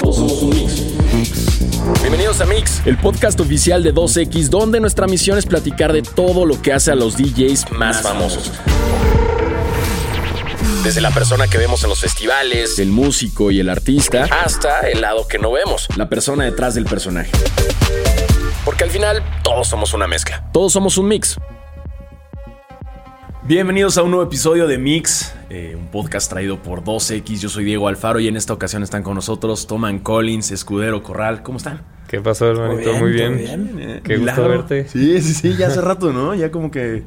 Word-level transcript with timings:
Todos 0.00 0.16
somos 0.16 0.42
un 0.42 0.50
mix. 0.50 2.00
Bienvenidos 2.00 2.40
a 2.40 2.44
Mix, 2.44 2.84
el 2.86 2.98
podcast 2.98 3.38
oficial 3.38 3.84
de 3.84 3.94
2X, 3.94 4.48
donde 4.48 4.80
nuestra 4.80 5.06
misión 5.06 5.38
es 5.38 5.46
platicar 5.46 5.92
de 5.92 6.02
todo 6.02 6.44
lo 6.44 6.60
que 6.60 6.72
hace 6.72 6.90
a 6.90 6.96
los 6.96 7.16
DJs 7.16 7.70
más 7.70 8.02
famosos. 8.02 8.50
Desde 10.82 11.00
la 11.00 11.12
persona 11.12 11.46
que 11.46 11.56
vemos 11.56 11.84
en 11.84 11.90
los 11.90 12.00
festivales, 12.00 12.80
el 12.80 12.88
músico 12.88 13.52
y 13.52 13.60
el 13.60 13.68
artista, 13.68 14.24
hasta 14.24 14.80
el 14.88 15.02
lado 15.02 15.28
que 15.28 15.38
no 15.38 15.52
vemos, 15.52 15.86
la 15.96 16.08
persona 16.08 16.44
detrás 16.44 16.74
del 16.74 16.84
personaje. 16.84 17.30
Porque 18.64 18.82
al 18.82 18.90
final 18.90 19.22
todos 19.44 19.68
somos 19.68 19.94
una 19.94 20.08
mezcla. 20.08 20.50
Todos 20.52 20.72
somos 20.72 20.98
un 20.98 21.06
mix. 21.06 21.38
Bienvenidos 23.48 23.96
a 23.96 24.02
un 24.02 24.10
nuevo 24.10 24.26
episodio 24.26 24.66
de 24.66 24.76
Mix, 24.76 25.34
eh, 25.48 25.74
un 25.74 25.86
podcast 25.86 26.28
traído 26.30 26.62
por 26.62 26.84
2X. 26.84 27.40
Yo 27.40 27.48
soy 27.48 27.64
Diego 27.64 27.88
Alfaro 27.88 28.20
y 28.20 28.28
en 28.28 28.36
esta 28.36 28.52
ocasión 28.52 28.82
están 28.82 29.02
con 29.02 29.14
nosotros 29.14 29.66
Toman 29.66 30.00
Collins, 30.00 30.50
Escudero 30.50 31.02
Corral. 31.02 31.42
¿Cómo 31.42 31.56
están? 31.56 31.80
¿Qué 32.08 32.20
pasó, 32.20 32.48
hermanito? 32.50 32.92
Muy 32.98 33.10
bien. 33.12 33.38
Eh, 33.38 34.00
Qué 34.04 34.16
gusto 34.18 34.20
milagro. 34.20 34.48
verte. 34.50 34.86
Sí, 34.88 35.22
sí, 35.22 35.32
sí, 35.32 35.56
ya 35.56 35.68
hace 35.68 35.80
rato, 35.80 36.12
¿no? 36.12 36.34
Ya 36.34 36.50
como 36.50 36.70
que... 36.70 37.04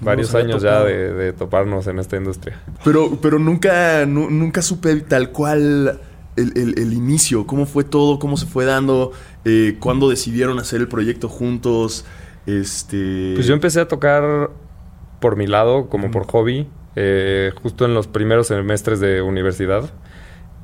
Varios 0.00 0.34
años 0.34 0.62
ya 0.62 0.82
de, 0.82 1.12
de 1.12 1.32
toparnos 1.34 1.86
en 1.86 1.98
esta 1.98 2.16
industria. 2.16 2.58
Pero, 2.82 3.18
pero 3.20 3.38
nunca, 3.38 4.06
nu- 4.06 4.30
nunca 4.30 4.62
supe 4.62 4.96
tal 5.02 5.30
cual 5.32 6.00
el, 6.36 6.52
el- 6.56 6.78
el 6.78 6.92
inicio, 6.94 7.46
cómo 7.46 7.66
fue 7.66 7.84
todo, 7.84 8.18
cómo 8.18 8.38
se 8.38 8.46
fue 8.46 8.64
dando, 8.64 9.12
eh, 9.44 9.76
cuándo 9.80 10.08
decidieron 10.08 10.58
hacer 10.58 10.80
el 10.80 10.88
proyecto 10.88 11.28
juntos. 11.28 12.06
Este. 12.46 13.32
Pues 13.34 13.46
yo 13.46 13.52
empecé 13.54 13.80
a 13.80 13.88
tocar 13.88 14.50
por 15.24 15.36
mi 15.36 15.46
lado, 15.46 15.88
como 15.88 16.10
por 16.10 16.26
hobby, 16.26 16.68
eh, 16.96 17.50
justo 17.62 17.86
en 17.86 17.94
los 17.94 18.08
primeros 18.08 18.48
semestres 18.48 19.00
de 19.00 19.22
universidad. 19.22 19.90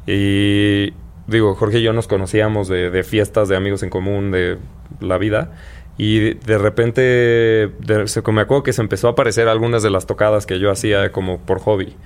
Y 0.06 0.92
digo, 1.27 1.55
Jorge 1.55 1.78
y 1.78 1.82
yo 1.82 1.95
nos 1.95 2.06
conocíamos 2.06 2.68
de, 2.68 2.91
de 2.91 3.02
fiestas, 3.02 3.48
de 3.48 3.56
amigos 3.56 3.82
en 3.82 3.88
común, 3.88 4.30
de 4.30 4.59
la 5.01 5.16
vida. 5.16 5.52
Y 5.96 6.35
de, 6.35 6.59
repente, 6.59 7.01
de- 7.01 8.04
se- 8.07 8.20
me 8.32 8.43
acuerdo 8.43 8.62
que 8.62 8.74
se 8.74 8.82
empezó 8.82 9.09
a 9.09 9.12
aparecer 9.12 9.48
algunas 9.48 9.82
de 9.82 9.88
las 9.88 10.04
tocadas 10.07 10.45
que 10.45 10.59
yo 10.59 10.70
hacía 10.70 11.10
como 11.10 11.38
por 11.38 11.59
hobby. 11.60 11.96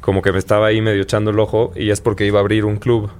Como 0.00 0.22
que 0.22 0.32
me 0.32 0.38
estaba 0.38 0.68
ahí 0.68 0.80
medio 0.80 1.02
echando 1.02 1.30
el 1.32 1.38
ojo 1.38 1.72
y 1.76 1.90
es 1.90 2.00
porque 2.00 2.24
iba 2.24 2.38
a 2.38 2.40
abrir 2.40 2.64
un 2.64 2.76
club 2.78 3.10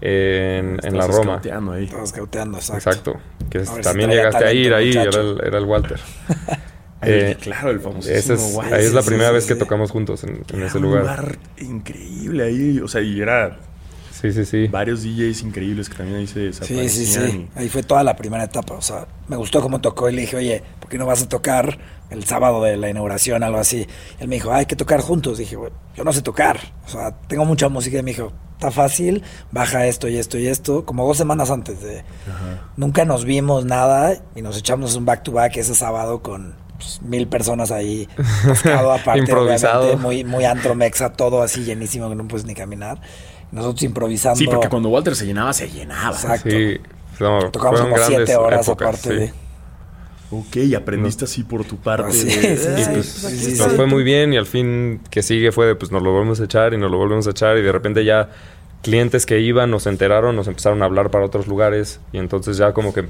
en, 0.00 0.78
en 0.82 0.96
la 0.96 1.06
Roma. 1.06 1.40
ahí. 1.74 1.84
Estabas 1.84 2.12
cauteando, 2.12 2.58
exacto. 2.58 2.88
Exacto. 2.90 3.20
Que 3.48 3.58
es- 3.58 3.80
también 3.82 4.10
llegaste 4.10 4.44
a 4.44 4.52
ir 4.52 4.74
ahí, 4.74 4.90
era 4.90 5.20
el, 5.20 5.40
era 5.44 5.58
el 5.58 5.64
Walter. 5.64 6.00
Eh, 7.02 7.36
claro, 7.40 7.70
el 7.70 7.80
famosísimo. 7.80 8.16
Ese 8.18 8.34
es, 8.34 8.54
Wild. 8.56 8.72
ahí 8.74 8.84
es 8.84 8.92
la 8.92 9.02
sí, 9.02 9.08
primera 9.08 9.28
sí, 9.28 9.34
vez 9.34 9.44
sí. 9.44 9.48
que 9.48 9.54
tocamos 9.54 9.90
juntos 9.90 10.24
en, 10.24 10.42
ese 10.62 10.78
un 10.78 10.82
lugar. 10.84 11.38
increíble 11.58 12.44
ahí. 12.44 12.80
O 12.80 12.88
sea, 12.88 13.00
y 13.00 13.20
era 13.20 13.58
Sí, 14.10 14.32
sí, 14.32 14.44
sí. 14.44 14.66
varios 14.66 15.04
DJs 15.04 15.42
increíbles 15.42 15.88
que 15.88 15.94
también 15.96 16.18
ahí 16.18 16.26
se 16.26 16.34
Sí, 16.52 16.74
desaparecían. 16.74 16.90
sí, 16.90 17.30
sí. 17.30 17.48
Ahí 17.54 17.68
fue 17.68 17.84
toda 17.84 18.02
la 18.02 18.16
primera 18.16 18.42
etapa. 18.42 18.74
O 18.74 18.82
sea, 18.82 19.06
me 19.28 19.36
gustó 19.36 19.60
cómo 19.62 19.80
tocó 19.80 20.10
y 20.10 20.14
le 20.14 20.22
dije, 20.22 20.36
oye, 20.36 20.62
¿por 20.80 20.88
qué 20.90 20.98
no 20.98 21.06
vas 21.06 21.22
a 21.22 21.28
tocar 21.28 21.78
el 22.10 22.24
sábado 22.24 22.64
de 22.64 22.76
la 22.76 22.90
inauguración, 22.90 23.44
algo 23.44 23.58
así? 23.58 23.86
Y 24.18 24.22
él 24.22 24.28
me 24.28 24.34
dijo, 24.36 24.50
"Ah, 24.50 24.56
hay 24.56 24.66
que 24.66 24.74
tocar 24.74 25.00
juntos. 25.02 25.38
Dije, 25.38 25.54
"Güey, 25.54 25.70
yo 25.94 26.02
no 26.02 26.12
sé 26.12 26.22
tocar. 26.22 26.58
O 26.84 26.88
sea, 26.88 27.12
tengo 27.28 27.44
mucha 27.44 27.68
música. 27.68 27.98
Y 27.98 28.02
me 28.02 28.10
dijo, 28.10 28.32
está 28.54 28.72
fácil, 28.72 29.22
baja 29.52 29.86
esto 29.86 30.08
y 30.08 30.16
esto 30.16 30.36
y 30.36 30.48
esto. 30.48 30.84
Como 30.84 31.06
dos 31.06 31.16
semanas 31.16 31.48
antes 31.52 31.80
de... 31.80 32.02
Nunca 32.76 33.04
nos 33.04 33.24
vimos 33.24 33.64
nada 33.66 34.16
y 34.34 34.42
nos 34.42 34.58
echamos 34.58 34.96
un 34.96 35.04
back 35.04 35.22
to 35.22 35.30
back 35.30 35.56
ese 35.58 35.76
sábado 35.76 36.22
con 36.24 36.56
pues, 36.78 37.02
mil 37.02 37.26
personas 37.28 37.70
ahí. 37.70 38.08
Pescado 38.46 38.92
aparte, 38.94 39.18
Improvisado. 39.20 39.80
obviamente, 39.82 40.02
Muy, 40.02 40.24
muy 40.24 40.44
antromexa, 40.46 41.12
todo 41.12 41.42
así 41.42 41.64
llenísimo 41.64 42.08
que 42.08 42.14
no 42.14 42.26
puedes 42.26 42.46
ni 42.46 42.54
caminar. 42.54 43.00
Nosotros 43.52 43.82
improvisando. 43.82 44.38
Sí, 44.38 44.46
porque 44.46 44.68
cuando 44.68 44.88
Walter 44.88 45.14
se 45.16 45.26
llenaba, 45.26 45.52
se 45.52 45.68
llenaba. 45.68 46.10
Exacto. 46.16 46.50
Sí. 46.50 46.78
No, 47.20 47.50
Tocamos 47.50 47.80
como 47.80 47.98
siete 47.98 48.36
horas 48.36 48.66
épocas, 48.66 48.88
aparte 48.88 49.08
sí. 49.08 49.14
de... 49.16 49.32
Ok, 50.30 50.56
y 50.56 50.74
aprendiste 50.74 51.24
así 51.24 51.42
por 51.42 51.64
tu 51.64 51.76
parte. 51.76 52.12
Sí, 52.12 52.26
de- 52.26 52.56
sí, 52.58 52.68
Y 52.78 52.84
sí, 52.84 52.90
pues 52.92 53.06
sí, 53.06 53.38
sí, 53.54 53.58
nos 53.58 53.70
sí. 53.70 53.76
fue 53.76 53.86
muy 53.86 54.02
bien 54.04 54.32
y 54.34 54.36
al 54.36 54.44
fin 54.46 55.00
que 55.10 55.22
sigue 55.22 55.50
fue 55.52 55.66
de 55.66 55.74
pues 55.74 55.90
nos 55.90 56.02
lo 56.02 56.12
volvemos 56.12 56.38
a 56.40 56.44
echar 56.44 56.74
y 56.74 56.76
nos 56.78 56.90
lo 56.90 56.98
volvemos 56.98 57.26
a 57.26 57.30
echar 57.30 57.56
y 57.56 57.62
de 57.62 57.72
repente 57.72 58.04
ya 58.04 58.28
clientes 58.82 59.24
que 59.24 59.40
iban 59.40 59.70
nos 59.70 59.86
enteraron, 59.86 60.36
nos 60.36 60.46
empezaron 60.46 60.82
a 60.82 60.84
hablar 60.84 61.10
para 61.10 61.24
otros 61.24 61.46
lugares 61.46 61.98
y 62.12 62.18
entonces 62.18 62.58
ya 62.58 62.72
como 62.74 62.92
que 62.92 63.06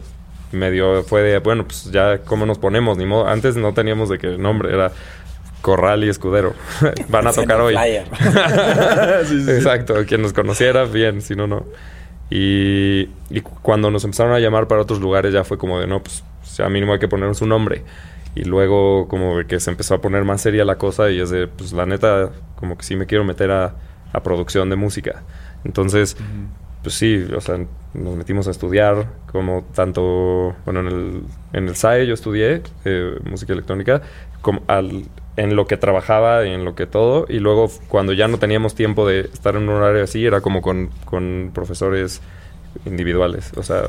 medio 0.53 1.03
fue 1.05 1.23
de 1.23 1.39
bueno 1.41 1.65
pues 1.65 1.91
ya 1.91 2.19
cómo 2.19 2.47
nos 2.47 2.59
ponemos 2.59 2.97
ni 2.97 3.05
modo 3.07 3.27
antes 3.29 3.57
no 3.57 3.75
teníamos 3.75 4.09
de 4.09 4.19
qué 4.19 4.39
nombre 4.39 4.73
era 4.73 4.93
Corral 5.61 6.05
y 6.05 6.09
Escudero 6.09 6.55
van 7.09 7.27
a 7.27 7.33
tocar 7.33 7.61
hoy. 7.61 7.75
Sí, 9.27 9.45
sí. 9.45 9.51
Exacto, 9.51 9.95
quien 10.07 10.23
nos 10.23 10.33
conociera, 10.33 10.85
bien, 10.85 11.21
si 11.21 11.35
no, 11.35 11.47
no. 11.49 11.65
Y, 12.31 13.09
y 13.31 13.41
cu- 13.43 13.59
cuando 13.63 13.91
nos 13.91 14.05
empezaron 14.05 14.33
a 14.33 14.39
llamar 14.39 14.69
para 14.69 14.83
otros 14.83 15.01
lugares 15.01 15.33
ya 15.33 15.45
fue 15.45 15.59
como 15.59 15.81
de, 15.81 15.87
no, 15.87 16.03
pues 16.03 16.23
ya 16.57 16.69
mínimo 16.69 16.93
hay 16.93 16.99
que 16.99 17.09
ponernos 17.09 17.41
un 17.43 17.49
nombre. 17.49 17.83
Y 18.35 18.45
luego 18.45 19.09
como 19.09 19.39
que 19.49 19.59
se 19.59 19.71
empezó 19.71 19.95
a 19.95 20.01
poner 20.01 20.25
más 20.25 20.41
seria 20.43 20.65
la 20.65 20.77
cosa 20.77 21.11
y 21.11 21.21
es 21.21 21.31
de, 21.31 21.49
pues 21.49 21.73
la 21.73 21.87
neta, 21.87 22.31
como 22.57 22.77
que 22.79 22.85
sí 22.85 22.95
me 22.95 23.07
quiero 23.07 23.25
meter 23.25 23.51
a, 23.51 23.75
a 24.13 24.23
producción 24.23 24.71
de 24.71 24.77
música. 24.77 25.23
Entonces, 25.65 26.17
pues 26.83 26.95
sí, 26.95 27.27
o 27.37 27.41
sea, 27.41 27.59
nos 27.95 28.17
metimos 28.17 28.49
a 28.49 28.51
estudiar 28.51 29.07
como 29.31 29.65
tanto, 29.75 30.55
bueno, 30.65 30.81
en 30.81 30.87
el, 30.87 31.23
en 31.53 31.69
el 31.69 31.77
SAE 31.77 32.07
yo 32.07 32.15
estudié 32.15 32.63
eh, 32.85 33.19
música 33.25 33.53
electrónica, 33.53 34.03
como 34.43 34.63
al, 34.67 35.05
en 35.37 35.57
lo 35.57 35.67
que 35.67 35.77
trabajaba 35.77 36.47
y 36.47 36.51
en 36.51 36.65
lo 36.65 36.75
que 36.75 36.87
todo, 36.87 37.27
y 37.29 37.39
luego 37.39 37.71
cuando 37.89 38.13
ya 38.13 38.29
no 38.29 38.39
teníamos 38.39 38.75
tiempo 38.75 39.07
de 39.07 39.21
estar 39.21 39.57
en 39.57 39.63
un 39.63 39.71
horario 39.71 40.05
así, 40.05 40.25
era 40.25 40.41
como 40.41 40.63
con, 40.63 40.91
con 41.05 41.51
profesores 41.55 42.21
individuales, 42.85 43.53
o 43.57 43.63
sea, 43.63 43.83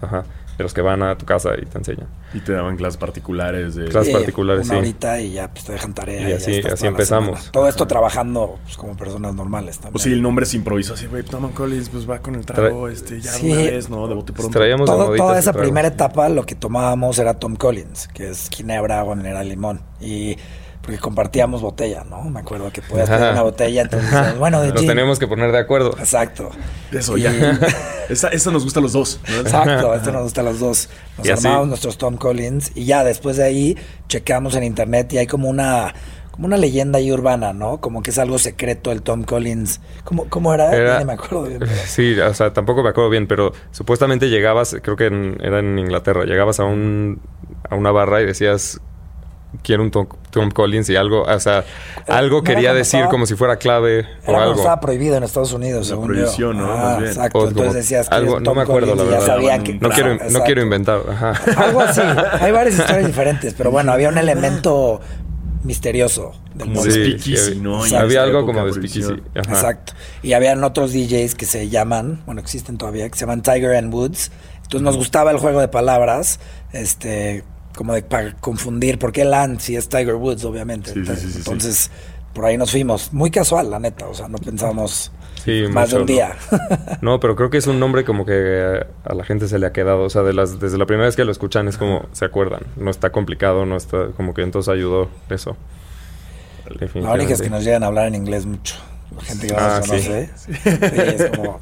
ajá, 0.00 0.24
de 0.58 0.64
los 0.64 0.74
que 0.74 0.80
van 0.82 1.02
a 1.02 1.16
tu 1.16 1.24
casa 1.26 1.50
y 1.60 1.64
te 1.66 1.78
enseñan. 1.78 2.08
Y 2.34 2.40
te 2.40 2.52
daban 2.52 2.76
clases 2.76 2.96
particulares 2.98 3.74
de... 3.74 3.86
Clases 3.86 4.08
Sí, 4.08 4.12
particulares, 4.14 4.66
una 4.66 4.74
sí. 4.74 4.80
horita 4.80 5.20
y 5.20 5.32
ya 5.32 5.48
pues, 5.52 5.64
te 5.64 5.72
dejan 5.72 5.94
tarea. 5.94 6.28
Y 6.30 6.32
así- 6.32 6.60
así 6.60 6.86
empezamos. 6.86 7.38
semana. 7.38 7.52
Todo 7.52 7.68
esto 7.68 7.86
trabajando 7.86 8.58
pues, 8.64 8.76
como 8.76 8.96
personas 8.96 9.34
normales 9.34 9.76
también. 9.78 9.96
O 9.96 9.98
sea, 9.98 10.12
el 10.12 10.22
nombre 10.22 10.46
se 10.46 10.56
improvisó 10.56 10.94
así, 10.94 11.06
güey, 11.06 11.22
Tom 11.22 11.50
Collins, 11.52 11.88
pues 11.88 12.08
va 12.08 12.18
con 12.20 12.34
el 12.34 12.44
trago, 12.46 12.88
este, 12.88 13.20
ya 13.20 13.32
Sí. 13.32 13.50
una 13.52 13.62
vez, 13.62 13.90
¿no? 13.90 14.08
De 14.08 14.14
bote 14.14 14.32
pronto. 14.32 14.58
Traíamos 14.58 14.88
de 14.88 14.96
Todo- 14.96 15.16
toda 15.16 15.38
esa 15.38 15.52
primera 15.52 15.88
etapa 15.88 16.28
lo 16.28 16.44
que 16.46 16.54
tomábamos 16.54 17.18
era 17.18 17.34
Tom 17.34 17.56
Collins, 17.56 18.08
que 18.08 18.30
es 18.30 18.48
ginebra, 18.50 19.00
habanera, 19.00 19.42
limón. 19.44 19.80
Y 20.00 20.36
porque 20.82 20.98
compartíamos 20.98 21.62
botella, 21.62 22.04
¿no? 22.04 22.22
Me 22.24 22.40
acuerdo 22.40 22.70
que 22.72 22.82
podías 22.82 23.06
tener 23.08 23.22
Ajá. 23.22 23.32
una 23.32 23.42
botella, 23.42 23.82
entonces 23.82 24.10
decíamos, 24.10 24.38
bueno, 24.38 24.60
de 24.60 24.72
Nos 24.72 24.84
teníamos 24.84 25.18
que 25.20 25.28
poner 25.28 25.52
de 25.52 25.58
acuerdo. 25.58 25.96
Exacto. 25.98 26.50
Eso, 26.90 27.16
Y- 27.16 27.22
ya. 27.22 27.30
esa, 28.08 28.28
esa 28.28 28.50
nos 28.50 28.64
gusta 28.64 28.80
a 28.80 28.82
los 28.82 28.92
dos, 28.92 29.20
¿no? 29.30 29.36
Exacto, 29.42 29.94
esto 29.94 30.10
nos 30.12 30.22
gusta 30.24 30.40
a 30.40 30.44
los 30.44 30.58
dos. 30.58 30.88
Nos 31.18 31.26
Y 31.26 31.30
así- 31.30 31.46
armamos 31.46 31.68
nuestros 31.68 31.98
Tom 31.98 32.16
Collins 32.16 32.72
y 32.74 32.84
ya 32.84 33.04
después 33.04 33.36
de 33.36 33.44
ahí 33.44 33.76
checamos 34.08 34.54
en 34.56 34.64
internet 34.64 35.12
y 35.12 35.18
hay 35.18 35.26
como 35.26 35.48
una 35.48 35.94
como 36.32 36.46
una 36.46 36.56
leyenda 36.56 36.98
ahí 36.98 37.12
urbana, 37.12 37.52
¿no? 37.52 37.78
Como 37.82 38.02
que 38.02 38.08
es 38.10 38.18
algo 38.18 38.38
secreto 38.38 38.90
el 38.90 39.02
Tom 39.02 39.22
Collins. 39.22 39.82
¿Cómo, 40.02 40.24
cómo 40.30 40.54
era? 40.54 40.74
Era- 40.74 40.92
Ya 40.94 40.98
ni 41.00 41.04
me 41.04 41.12
acuerdo 41.12 41.42
bien. 41.42 41.58
pero- 41.60 41.70
Sí, 41.86 42.18
o 42.18 42.32
sea, 42.34 42.54
tampoco 42.54 42.82
me 42.82 42.88
acuerdo 42.88 43.10
bien, 43.10 43.26
pero 43.28 43.52
supuestamente 43.70 44.30
llegabas, 44.30 44.74
creo 44.82 44.96
que 44.96 45.06
en- 45.06 45.36
era 45.42 45.58
en 45.58 45.78
Inglaterra, 45.78 46.24
llegabas 46.24 46.58
a 46.58 46.64
un 46.64 47.20
a 47.68 47.76
una 47.76 47.92
barra 47.92 48.22
y 48.22 48.26
decías 48.26 48.80
quiero 49.62 49.82
un 49.82 49.90
Tom, 49.90 50.06
Tom 50.30 50.50
Collins 50.50 50.88
y 50.90 50.96
algo, 50.96 51.22
o 51.22 51.40
sea, 51.40 51.64
algo 52.08 52.38
¿no 52.38 52.44
era 52.44 52.54
quería 52.54 52.74
decir 52.74 53.00
estaba- 53.00 53.10
como 53.10 53.26
si 53.26 53.34
fuera 53.34 53.56
clave 53.56 54.06
o 54.26 54.36
algo. 54.36 54.54
estaba 54.56 54.80
prohibido 54.80 55.16
en 55.16 55.24
Estados 55.24 55.52
Unidos, 55.52 55.88
La 55.88 55.94
según 55.94 56.06
prohibición, 56.08 56.56
yo. 56.56 56.62
¿no? 56.66 56.72
Ah, 56.72 56.76
Más 56.76 56.98
bien. 56.98 57.10
exacto. 57.10 57.38
O 57.38 57.48
Entonces 57.48 57.74
decías 57.74 58.08
que 58.08 58.14
algo, 58.14 58.38
no 58.38 58.42
Tom 58.44 58.56
me 58.56 58.62
acuerdo 58.62 58.94
la 58.94 59.02
Collins 59.02 59.10
verdad. 59.10 59.26
Ya 59.26 59.34
sabían 59.34 59.62
que 59.64 59.74
no 59.74 59.88
quiero, 59.90 60.14
no 60.30 60.62
inventar, 60.62 61.00
ajá. 61.10 61.32
Algo 61.56 61.80
así. 61.80 62.00
Hay 62.40 62.52
varias 62.52 62.78
historias 62.78 63.06
diferentes, 63.06 63.54
pero 63.54 63.70
bueno, 63.70 63.92
había 63.92 64.08
un 64.08 64.18
elemento 64.18 65.00
misterioso 65.64 66.32
del 66.54 66.68
Como 66.68 66.82
de 66.84 66.90
Sí, 66.90 67.00
speakeasy, 67.04 67.52
sí, 67.54 67.60
¿no? 67.60 67.84
había 67.96 68.22
algo 68.24 68.44
como 68.46 68.64
de 68.64 68.72
speakeasy. 68.72 69.22
Exacto. 69.34 69.92
Y 70.22 70.32
habían 70.32 70.64
otros 70.64 70.92
DJs 70.92 71.34
que 71.36 71.46
se 71.46 71.68
llaman, 71.68 72.22
bueno, 72.26 72.40
existen 72.40 72.78
todavía, 72.78 73.08
que 73.08 73.14
se 73.16 73.20
llaman 73.26 73.42
Tiger 73.42 73.76
and 73.76 73.92
Woods. 73.94 74.32
Entonces 74.56 74.82
nos 74.82 74.96
gustaba 74.96 75.30
el 75.30 75.36
juego 75.38 75.60
de 75.60 75.68
palabras, 75.68 76.40
este, 76.72 77.44
como 77.76 77.94
de 77.94 78.02
para 78.02 78.34
confundir, 78.36 78.98
porque 78.98 79.24
Land 79.24 79.60
si 79.60 79.76
es 79.76 79.88
Tiger 79.88 80.14
Woods, 80.14 80.44
obviamente. 80.44 80.92
Sí, 80.92 81.04
sí. 81.04 81.32
Entonces, 81.38 81.90
por 82.34 82.44
ahí 82.44 82.56
nos 82.56 82.70
fuimos. 82.70 83.12
Muy 83.12 83.30
casual, 83.30 83.70
la 83.70 83.78
neta, 83.78 84.06
o 84.08 84.14
sea, 84.14 84.28
no 84.28 84.38
pensamos 84.38 85.12
Sí, 85.44 85.64
más 85.68 85.90
de 85.90 85.96
un 85.98 86.06
día. 86.06 86.36
No, 87.00 87.18
pero 87.18 87.34
creo 87.34 87.50
que 87.50 87.58
es 87.58 87.66
un 87.66 87.80
nombre 87.80 88.04
como 88.04 88.24
que 88.24 88.84
a 89.04 89.14
la 89.14 89.24
gente 89.24 89.48
se 89.48 89.58
le 89.58 89.66
ha 89.66 89.72
quedado. 89.72 90.02
O 90.04 90.10
sea, 90.10 90.22
de 90.22 90.32
las, 90.32 90.60
desde 90.60 90.78
la 90.78 90.86
primera 90.86 91.06
vez 91.06 91.16
que 91.16 91.24
lo 91.24 91.32
escuchan 91.32 91.66
es 91.66 91.76
como 91.76 92.06
se 92.12 92.24
acuerdan. 92.24 92.62
No 92.76 92.90
está 92.92 93.10
complicado, 93.10 93.66
no 93.66 93.76
está 93.76 94.08
como 94.16 94.34
que 94.34 94.42
entonces 94.42 94.72
ayudó 94.72 95.08
eso. 95.30 95.56
La 96.94 97.12
única 97.12 97.32
es 97.34 97.42
que 97.42 97.50
nos 97.50 97.64
llegan 97.64 97.82
a 97.82 97.86
hablar 97.88 98.06
en 98.06 98.14
inglés 98.14 98.46
mucho. 98.46 98.76
La 99.16 99.22
gente 99.22 99.46
que 99.48 99.52
no 99.52 99.58
Ah, 99.58 99.76
nos 99.78 99.86
sí. 99.86 99.90
conoce. 99.90 100.30
Sí, 100.36 100.52
es 100.64 101.30
como 101.36 101.60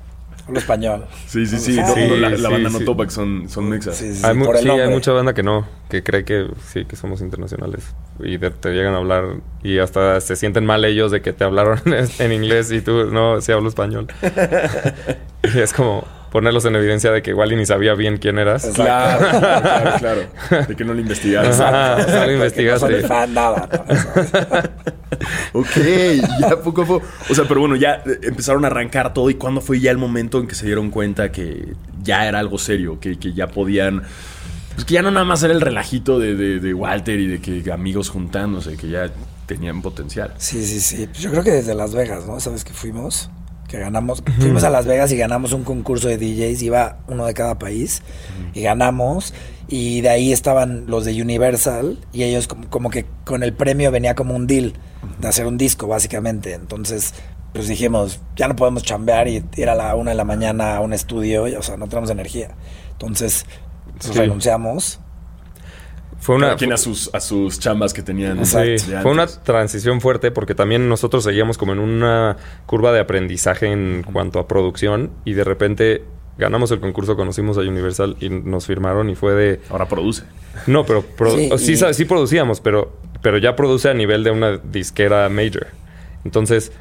Hablo 0.51 0.59
español. 0.59 1.07
Sí, 1.27 1.47
sí, 1.47 1.59
sí. 1.59 1.75
Sí, 1.75 1.81
No, 1.81 1.95
no, 1.95 2.17
la, 2.17 2.49
banda 2.51 2.71
sí. 2.71 2.79
no 2.81 2.85
topa 2.85 3.05
que 3.05 3.11
son, 3.13 3.49
son 3.49 3.69
mexas. 3.69 3.97
Sí, 3.97 4.15
sí, 4.15 4.27
hay, 4.27 4.35
mu- 4.35 4.47
mucha 4.91 5.13
banda 5.13 5.33
que 5.33 5.43
no, 5.45 5.67
que 5.89 6.03
cree 6.03 6.25
que 6.25 6.49
sí, 6.67 6.85
que 6.85 6.97
somos 6.97 7.21
internacionales. 7.21 7.95
Y 8.19 8.37
de- 8.37 8.51
te 8.51 8.71
llegan 8.71 8.95
a 8.95 8.99
hablar 8.99 9.37
y 9.63 9.79
hasta 9.79 10.21
se 10.21 10.35
sienten 10.37 10.67
mal 10.67 10.85
ellos 10.85 11.13
de 11.13 11.23
que 11.23 11.33
te 11.33 11.45
hablaron 11.45 11.81
en 12.19 12.33
inglés 12.33 12.73
y 12.73 12.81
tú 12.81 13.07
no, 13.07 13.41
sí 13.41 13.53
hablo 13.53 13.69
español. 13.69 14.09
y 15.55 15.59
es 15.59 15.73
como 15.73 16.05
ponerlos 16.31 16.65
en 16.65 16.77
evidencia 16.77 17.11
de 17.11 17.23
que 17.23 17.31
igual 17.31 17.53
y 17.53 17.57
ni 17.57 17.67
sabía 17.67 17.95
bien 17.95 18.17
quién 18.19 18.39
eras. 18.39 18.65
Exacto. 18.65 18.83
Claro, 18.85 19.39
claro, 19.99 19.99
claro. 20.49 20.67
De 20.69 20.77
que 20.77 20.85
no 20.85 20.95
lo 20.95 21.01
investigaron. 21.01 21.51
Ajá, 21.53 21.97
no 22.07 22.15
lo 22.21 22.27
No 22.27 22.33
investigaste. 22.33 23.01
fan, 23.03 23.35
nada. 23.35 23.69
¿no? 23.89 23.95
Eso. 23.95 24.71
Ok, 25.53 25.67
ya 26.41 26.57
poco 26.63 26.83
a 26.83 26.87
poco. 26.87 27.07
O 27.29 27.35
sea, 27.35 27.45
pero 27.47 27.61
bueno, 27.61 27.77
ya 27.77 28.03
eh, 28.07 28.21
empezaron 28.23 28.65
a 28.65 28.69
arrancar 28.69 29.13
todo. 29.13 29.29
¿Y 29.31 29.35
cuándo 29.35 29.61
fue 29.61 29.81
ya 29.81 29.91
el 29.91 29.99
momento 29.99 30.39
en 30.39 30.47
que 30.47 30.55
se 30.55 30.67
dieron 30.67 30.91
cuenta 30.91 31.33
que 31.33 31.75
ya 32.03 32.27
era 32.27 32.39
algo 32.39 32.59
serio? 32.59 32.99
Que, 33.01 33.19
que 33.19 33.33
ya 33.33 33.49
podían. 33.49 34.03
Pues 34.75 34.85
que 34.85 34.95
ya 34.95 35.03
no 35.03 35.11
nada 35.11 35.25
más 35.27 35.43
era 35.43 35.53
el 35.53 35.61
relajito 35.61 36.19
de, 36.19 36.37
de- 36.37 36.61
de 36.61 36.75
Walter 36.75 37.19
y 37.19 37.27
de 37.27 37.41
que 37.41 37.71
amigos 37.73 38.09
juntándose, 38.09 38.77
que 38.77 38.89
ya 38.89 39.11
tenían 39.47 39.83
potencial. 39.83 40.33
Sí, 40.39 40.65
sí, 40.65 40.81
sí. 40.81 41.07
Pues 41.09 41.19
yo 41.19 41.31
creo 41.33 41.43
que 41.43 41.51
desde 41.51 41.75
Las 41.75 41.93
Vegas, 41.95 42.25
¿no? 42.27 42.39
¿Sabes 42.39 42.65
que 42.65 42.73
fuimos? 42.73 43.29
Que 43.71 43.79
ganamos. 43.79 44.23
Fuimos 44.41 44.65
a 44.65 44.71
Las 44.71 44.85
Vegas 44.87 45.13
y 45.13 45.17
ganamos 45.17 45.53
un 45.53 45.63
concurso 45.63 46.09
de 46.09 46.19
DJs. 46.19 46.61
Iba 46.63 46.99
uno 47.07 47.25
de 47.27 47.35
cada 47.35 47.57
país. 47.59 48.03
Y 48.53 48.63
ganamos. 48.63 49.33
Y 49.69 50.01
de 50.01 50.09
ahí 50.09 50.33
estaban 50.33 50.87
los 50.89 51.05
de 51.05 51.23
Universal. 51.23 51.99
Y 52.13 52.25
ellos, 52.25 52.49
como, 52.49 52.69
como 52.69 52.91
que 52.91 53.07
con 53.25 53.45
el 53.45 53.53
premio 53.53 53.93
venía 53.93 54.17
como 54.17 54.35
un 54.35 54.49
deal 54.49 54.73
de 55.21 55.29
hacer 55.29 55.47
un 55.47 55.57
disco, 55.57 55.87
básicamente. 55.87 56.53
Entonces, 56.55 57.15
pues 57.53 57.69
dijimos, 57.69 58.21
ya 58.35 58.49
no 58.49 58.57
podemos 58.57 58.83
chambear 58.83 59.29
y 59.29 59.45
ir 59.57 59.69
a 59.69 59.77
la 59.77 59.95
una 59.95 60.11
de 60.11 60.17
la 60.17 60.25
mañana 60.25 60.77
a 60.77 60.81
un 60.81 60.93
estudio. 60.93 61.47
y, 61.47 61.55
o 61.55 61.63
sea, 61.63 61.77
no 61.77 61.87
tenemos 61.87 62.11
energía. 62.11 62.51
Entonces, 62.93 63.47
Sí. 64.01 64.13
renunciamos. 64.13 64.99
Fue 66.21 66.37
una, 66.37 66.55
quien 66.57 66.73
a 66.73 66.77
sus, 66.77 67.09
a 67.15 67.21
sus 67.21 67.59
chambas 67.59 67.93
que 67.95 68.03
tenían. 68.03 68.45
Sí, 68.45 68.57
de 68.59 69.01
fue 69.03 69.11
una 69.11 69.27
transición 69.27 70.01
fuerte 70.01 70.31
porque 70.31 70.55
también 70.55 70.89
nosotros 70.89 71.25
seguíamos 71.25 71.57
como 71.59 71.73
en 71.73 71.79
una 71.79 72.37
curva 72.67 72.93
de 72.93 73.01
aprendizaje 73.01 73.67
en 73.73 74.05
cuanto 74.13 74.39
a 74.39 74.47
producción 74.47 75.11
y 75.25 75.33
de 75.33 75.45
repente 75.45 76.05
ganamos 76.37 76.71
el 76.71 76.81
concurso, 76.81 77.17
conocimos 77.17 77.57
a 77.59 77.61
Universal 77.61 78.17
y 78.21 78.29
nos 78.31 78.67
firmaron 78.67 79.09
y 79.11 79.15
fue 79.15 79.35
de... 79.35 79.61
Ahora 79.71 79.87
produce. 79.89 80.25
No, 80.67 80.85
pero 80.87 81.05
produ- 81.17 81.57
Sí, 81.59 81.73
y- 81.73 81.95
sí 81.95 82.05
producíamos, 82.05 82.61
pero, 82.61 82.97
pero 83.23 83.39
ya 83.39 83.57
produce 83.57 83.89
a 83.91 83.95
nivel 83.95 84.23
de 84.25 84.31
una 84.31 84.57
disquera 84.59 85.29
major. 85.29 85.67
Entonces, 86.25 86.73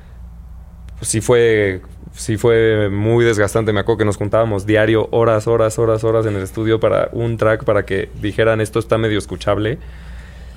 pues 0.98 1.10
sí 1.10 1.22
fue, 1.22 1.82
sí 2.20 2.38
fue 2.38 2.90
muy 2.90 3.24
desgastante. 3.24 3.72
Me 3.74 3.80
acuerdo 3.80 4.00
que 4.00 4.06
nos 4.06 4.18
juntábamos 4.18 4.66
diario, 4.66 5.08
horas, 5.12 5.48
horas, 5.48 5.80
horas, 5.80 6.04
horas 6.04 6.26
en 6.26 6.36
el 6.36 6.44
estudio 6.44 6.80
para 6.80 7.10
un 7.14 7.38
track 7.38 7.64
para 7.64 7.86
que 7.86 8.10
dijeran 8.22 8.60
esto 8.62 8.80
está 8.80 8.98
medio 8.98 9.18
escuchable. 9.18 9.80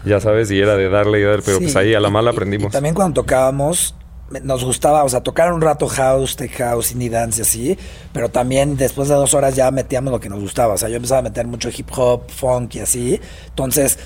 Ya 0.05 0.19
sabes, 0.21 0.51
y 0.51 0.59
era 0.61 0.75
de 0.77 0.89
darle 0.89 1.21
y 1.21 1.23
darle, 1.23 1.43
pero 1.45 1.59
Sí, 1.59 1.65
pues 1.65 1.77
ahí 1.77 1.95
a 1.95 2.01
la 2.01 2.11
mala 2.11 2.31
y- 2.31 2.35
aprendimos. 2.35 2.71
Y 2.71 2.73
también 2.73 2.95
cuando 2.95 3.23
tocábamos, 3.23 3.95
nos 4.43 4.65
gustaba, 4.65 5.05
o 5.05 5.09
sea, 5.09 5.21
tocar 5.21 5.53
un 5.53 5.61
rato 5.61 5.87
house, 5.87 6.35
tech 6.35 6.53
house, 6.57 6.91
indie 6.93 7.11
dance 7.11 7.39
y 7.39 7.43
así, 7.43 7.79
pero 8.13 8.29
también 8.29 8.77
después 8.77 9.09
de 9.09 9.15
dos 9.15 9.33
horas 9.35 9.55
ya 9.55 9.71
metíamos 9.71 10.11
lo 10.13 10.19
que 10.19 10.29
nos 10.29 10.41
gustaba. 10.41 10.75
O 10.75 10.79
sea, 10.79 10.89
yo 10.89 10.97
empezaba 10.97 11.21
a 11.21 11.23
meter 11.23 11.47
mucho 11.47 11.69
hip 11.69 11.89
hop, 11.97 12.29
funk 12.31 12.75
y 12.75 12.81
así. 12.81 13.21
Entonces, 13.51 13.99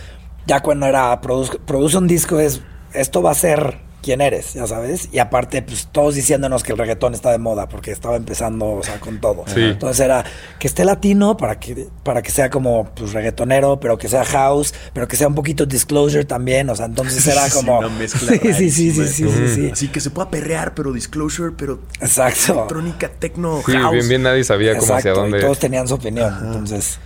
ya 0.47 0.61
cuando 0.61 0.85
era 0.87 1.19
produce, 1.23 1.59
produce 1.61 1.97
un 1.97 2.06
disco 2.06 2.38
es, 2.41 2.61
esto 2.93 3.23
va 3.23 3.31
a 3.31 3.35
ser 3.35 3.79
quién 4.02 4.20
eres, 4.20 4.54
ya 4.54 4.66
sabes. 4.66 5.08
Y 5.12 5.19
aparte, 5.19 5.62
pues 5.62 5.88
todos 5.90 6.14
diciéndonos 6.14 6.62
que 6.62 6.72
el 6.72 6.78
reggaetón 6.78 7.14
está 7.14 7.31
de 7.32 7.38
moda, 7.38 7.69
porque 7.69 7.90
estaba 7.90 8.16
empezando, 8.16 8.66
o 8.66 8.82
sea, 8.82 9.00
con 9.00 9.20
todo. 9.20 9.44
Sí. 9.46 9.60
Entonces 9.62 10.04
era 10.04 10.25
que 10.58 10.66
esté 10.69 10.84
latino 10.84 11.37
para 11.37 11.58
que, 11.58 11.88
para 12.02 12.22
que 12.22 12.31
sea 12.31 12.50
como 12.50 12.84
pues 12.94 13.12
reggaetonero, 13.12 13.81
pero 13.81 13.98
que 13.98 14.08
sea 14.08 14.25
house, 14.25 14.75
pero 14.93 15.08
que 15.08 15.16
sea 15.16 15.28
un 15.28 15.34
poquito 15.34 15.66
disclosure 15.66 16.25
también. 16.25 16.70
O 16.70 16.76
sea, 16.76 16.87
entonces 16.87 17.26
era 17.26 17.48
como. 17.50 17.78
una 17.81 17.88
mezcla 17.88 18.32
sí, 18.43 18.52
sí, 18.54 18.70
sí, 18.70 18.93
sí, 18.93 19.06
sí, 19.08 19.28
sí, 19.28 19.48
sí. 19.54 19.70
Así 19.72 19.88
que 19.88 20.00
se 20.00 20.10
pueda 20.10 20.31
perrear, 20.31 20.75
pero 20.75 20.92
disclosure, 20.92 21.52
pero 21.56 21.81
Exacto. 22.00 22.52
electrónica, 22.54 23.10
techno, 23.19 23.62
Sí, 23.66 23.72
house. 23.72 23.92
bien, 23.92 24.08
bien 24.08 24.22
nadie 24.22 24.44
sabía 24.44 24.76
cómo 24.78 24.94
hacia 24.94 25.12
dónde. 25.12 25.38
Y 25.38 25.40
todos 25.40 25.58
tenían 25.58 25.88
su 25.88 25.94
opinión. 25.94 26.32
Entonces, 26.44 26.99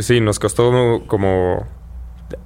Sí, 0.00 0.20
nos 0.20 0.38
costó 0.40 1.04
como 1.06 1.64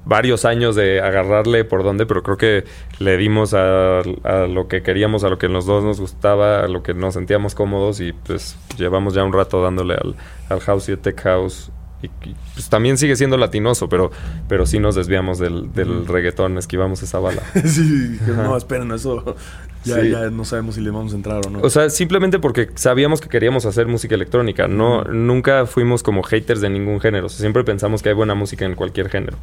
varios 0.05 0.45
años 0.45 0.77
de 0.77 1.01
agarrarle 1.01 1.65
por 1.65 1.83
dónde, 1.83 2.07
pero 2.07 2.23
creo 2.23 2.37
que 2.37 2.65
le 2.99 3.17
dimos 3.17 3.55
a, 3.55 4.01
a 4.01 4.47
lo 4.47 4.69
que 4.69 4.83
queríamos, 4.83 5.25
a 5.25 5.29
lo 5.29 5.39
que 5.39 5.49
los 5.49 5.67
dos 5.67 5.85
nos 5.85 6.01
gustaba, 6.01 6.61
a 6.61 6.69
lo 6.69 6.83
que 6.83 6.95
nos 6.95 7.15
sentíamos 7.15 7.55
cómodos 7.55 8.01
y 8.01 8.13
pues 8.13 8.57
llevamos 8.77 9.15
ya 9.15 9.25
un 9.25 9.33
rato 9.33 9.63
dándole 9.63 9.95
al, 9.95 10.17
al 10.49 10.61
house 10.61 10.89
y 10.89 10.93
al 10.93 10.99
tech 10.99 11.21
house. 11.23 11.71
Y, 12.03 12.07
y, 12.07 12.35
pues 12.55 12.71
también 12.71 12.97
sigue 12.97 13.15
siendo 13.15 13.37
latinoso, 13.37 13.91
pero, 13.91 14.11
pero 14.49 14.65
sí 14.65 14.79
nos 14.79 14.95
desviamos 14.95 15.39
del, 15.39 15.71
del 15.75 16.07
reggaetón, 16.07 16.57
esquivamos 16.57 17.03
esa 17.03 17.19
bala. 17.19 17.43
sí, 17.67 18.19
no, 18.27 18.57
esperen, 18.57 18.91
eso 18.93 19.37
ya, 19.85 20.01
Sí. 20.01 20.11
ya 20.11 20.31
no 20.31 20.45
sabemos 20.45 20.75
si 20.75 20.81
le 20.81 20.91
vamos 20.91 21.13
a 21.13 21.17
entrar 21.17 21.41
o 21.47 21.51
no. 21.51 21.61
O 21.61 21.71
sea, 21.71 21.89
simplemente 21.91 22.39
porque 22.39 22.69
sabíamos 22.75 23.21
que 23.21 23.29
queríamos 23.29 23.65
hacer 23.67 23.87
música 23.87 24.15
electrónica. 24.15 24.69
No, 24.69 25.05
nunca 25.05 25.67
fuimos 25.67 26.03
como 26.03 26.23
haters 26.23 26.61
de 26.61 26.71
ningún 26.71 27.01
género. 27.01 27.27
O 27.27 27.29
sea, 27.29 27.41
siempre 27.41 27.65
pensamos 27.65 28.03
que 28.03 28.11
hay 28.11 28.15
buena 28.15 28.35
música 28.35 28.65
en 28.65 28.75
cualquier 28.75 29.09
género. 29.09 29.37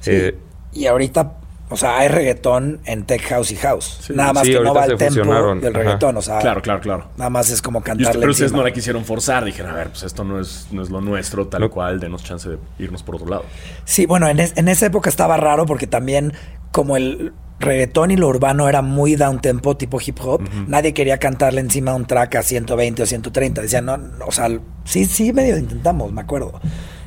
sí. 0.00 0.10
Eh, 0.12 0.38
y 0.72 0.86
ahorita, 0.86 1.34
o 1.70 1.76
sea, 1.76 1.98
hay 1.98 2.08
reggaetón 2.08 2.80
en 2.84 3.04
tech 3.04 3.22
house 3.28 3.52
y 3.52 3.56
house. 3.56 3.98
Sí. 4.02 4.12
Nada 4.12 4.32
más 4.32 4.44
Sí, 4.44 4.52
que 4.52 4.60
no 4.60 4.74
va 4.74 4.84
se 4.86 4.92
al 4.92 4.98
tempo 4.98 5.14
fusionaron. 5.14 5.60
del 5.60 5.72
Ajá. 5.72 5.82
reggaetón. 5.84 6.16
O 6.16 6.22
sea, 6.22 6.38
claro, 6.40 6.60
claro, 6.62 6.80
claro. 6.80 7.08
nada 7.16 7.30
más 7.30 7.48
es 7.50 7.62
como 7.62 7.78
usted- 7.78 7.92
cantarle 7.92 8.20
pero 8.20 8.32
ustedes 8.32 8.52
no 8.52 8.62
la 8.62 8.72
quisieron 8.72 9.04
forzar. 9.04 9.44
Dijeron, 9.44 9.70
a 9.72 9.76
ver, 9.76 9.88
pues 9.90 10.02
esto 10.02 10.24
no 10.24 10.40
es, 10.40 10.66
no 10.72 10.82
es 10.82 10.90
lo 10.90 11.00
nuestro, 11.00 11.46
tal 11.46 11.60
No. 11.62 11.70
cual, 11.70 12.00
denos 12.00 12.22
chance 12.24 12.48
de 12.48 12.58
irnos 12.80 13.02
por 13.04 13.14
otro 13.16 13.28
lado. 13.28 13.44
Sí, 13.84 14.04
bueno, 14.04 14.28
en, 14.28 14.40
es- 14.40 14.52
en 14.56 14.68
esa 14.68 14.86
época 14.86 15.08
estaba 15.08 15.36
raro 15.36 15.64
porque 15.64 15.86
también 15.86 16.32
como 16.72 16.96
el 16.96 17.32
reggaetón 17.64 18.10
y 18.10 18.16
lo 18.16 18.28
urbano 18.28 18.68
era 18.68 18.82
muy 18.82 19.16
down 19.16 19.40
tempo, 19.40 19.76
tipo 19.76 19.98
hip 20.04 20.18
hop, 20.22 20.42
nadie 20.68 20.94
quería 20.94 21.18
cantarle 21.18 21.60
encima 21.60 21.92
a 21.92 21.94
un 21.94 22.06
track 22.06 22.36
a 22.36 22.42
120 22.42 23.02
o 23.02 23.06
130. 23.06 23.62
Decían, 23.62 23.86
no, 23.86 23.96
no, 23.96 24.26
o 24.26 24.32
sea, 24.32 24.48
sí, 24.84 25.04
sí, 25.04 25.32
medio 25.32 25.56
intentamos, 25.58 26.12
me 26.12 26.20
acuerdo. 26.20 26.60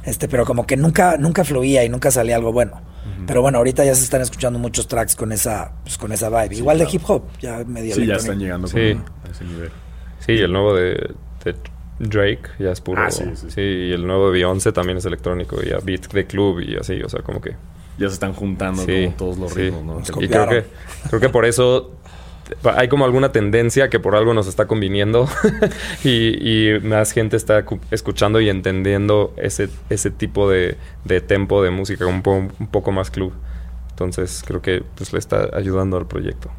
Este, 0.03 0.27
pero 0.27 0.45
como 0.45 0.65
que 0.65 0.77
nunca, 0.77 1.17
nunca 1.17 1.43
fluía 1.43 1.83
y 1.83 1.89
nunca 1.89 2.11
salía 2.11 2.35
algo 2.35 2.51
bueno. 2.53 2.81
Pero 3.25 3.41
bueno, 3.41 3.57
ahorita 3.57 3.83
ya 3.83 3.93
se 3.93 4.03
están 4.03 4.21
escuchando 4.21 4.57
muchos 4.57 4.87
tracks 4.87 5.15
con 5.15 5.31
esa, 5.33 5.73
pues, 5.83 5.97
con 5.97 6.11
esa 6.13 6.29
vibe. 6.29 6.55
Igual 6.55 6.77
claro. 6.77 6.89
de 6.91 6.95
hip 6.95 7.03
hop, 7.07 7.23
ya 7.41 7.63
medio 7.65 7.93
Sí, 7.95 8.05
ya 8.05 8.15
están 8.15 8.39
llegando 8.39 8.67
Sí. 8.67 8.77
a 8.77 9.31
ese 9.31 9.43
nivel. 9.43 9.69
Sí, 10.19 10.31
el 10.33 10.53
nuevo 10.53 10.73
de, 10.75 11.13
de 11.43 11.55
Drake 11.99 12.49
ya 12.59 12.71
es 12.71 12.79
puro. 12.79 13.01
Ah, 13.01 13.11
sí, 13.11 13.23
sí. 13.35 13.47
sí, 13.49 13.61
y 13.61 13.91
el 13.91 14.05
nuevo 14.07 14.27
de 14.27 14.33
Beyoncé 14.33 14.71
también 14.71 14.97
es 14.97 15.05
electrónico 15.05 15.57
y 15.61 15.71
a 15.73 15.79
beat 15.79 16.07
de 16.13 16.25
club 16.25 16.61
y 16.61 16.77
así, 16.77 17.01
o 17.01 17.09
sea, 17.09 17.21
como 17.21 17.41
que. 17.41 17.55
Ya 17.97 18.07
se 18.07 18.13
están 18.13 18.33
juntando 18.33 18.83
Sí, 18.83 19.05
como 19.05 19.15
todos 19.17 19.37
los 19.37 19.53
sí. 19.53 19.59
ritmos, 19.61 19.83
¿no? 19.83 19.99
Nos 19.99 20.09
Y 20.09 20.27
creo 20.27 20.47
que, 20.47 20.65
creo 21.09 21.19
que 21.19 21.29
por 21.29 21.45
eso 21.45 21.91
hay 22.75 22.87
como 22.87 23.03
alguna 23.05 23.31
tendencia 23.31 23.89
que 23.89 23.99
por 23.99 24.15
algo 24.15 24.33
nos 24.33 24.47
está 24.47 24.67
conviniendo 24.67 25.27
y, 26.03 26.75
y 26.75 26.79
más 26.79 27.11
gente 27.11 27.35
está 27.35 27.65
cu- 27.65 27.79
escuchando 27.91 28.39
y 28.39 28.49
entendiendo 28.49 29.33
ese, 29.37 29.69
ese 29.89 30.11
tipo 30.11 30.49
de, 30.49 30.77
de 31.05 31.21
tempo 31.21 31.61
de 31.63 31.71
música 31.71 32.05
un, 32.05 32.21
po- 32.21 32.47
un 32.59 32.67
poco 32.71 32.91
más 32.91 33.11
club. 33.11 33.33
Entonces 33.89 34.43
creo 34.45 34.61
que 34.61 34.83
pues, 34.95 35.11
le 35.11 35.19
está 35.19 35.49
ayudando 35.53 35.97
al 35.97 36.05
proyecto. 36.07 36.49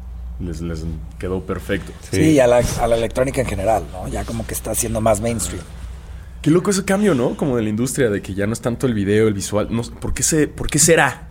Les, 0.41 0.61
les 0.61 0.83
quedó 1.17 1.41
perfecto. 1.41 1.91
Sí, 2.11 2.31
y 2.33 2.39
a 2.39 2.47
la, 2.47 2.61
a 2.81 2.87
la 2.87 2.95
electrónica 2.95 3.41
en 3.41 3.47
general, 3.47 3.83
¿no? 3.91 4.07
Ya 4.09 4.25
como 4.25 4.45
que 4.45 4.53
está 4.53 4.75
siendo 4.75 5.01
más 5.01 5.21
mainstream. 5.21 5.63
Qué 6.41 6.51
loco 6.51 6.69
ese 6.71 6.85
cambio, 6.85 7.15
¿no? 7.15 7.35
Como 7.35 7.57
de 7.57 7.63
la 7.63 7.69
industria, 7.69 8.09
de 8.09 8.21
que 8.21 8.33
ya 8.33 8.45
no 8.47 8.53
es 8.53 8.61
tanto 8.61 8.87
el 8.87 8.93
video, 8.93 9.27
el 9.27 9.33
visual. 9.33 9.67
No, 9.71 9.81
¿por, 9.83 10.13
qué 10.13 10.23
se, 10.23 10.47
¿Por 10.47 10.69
qué 10.69 10.79
será? 10.79 11.28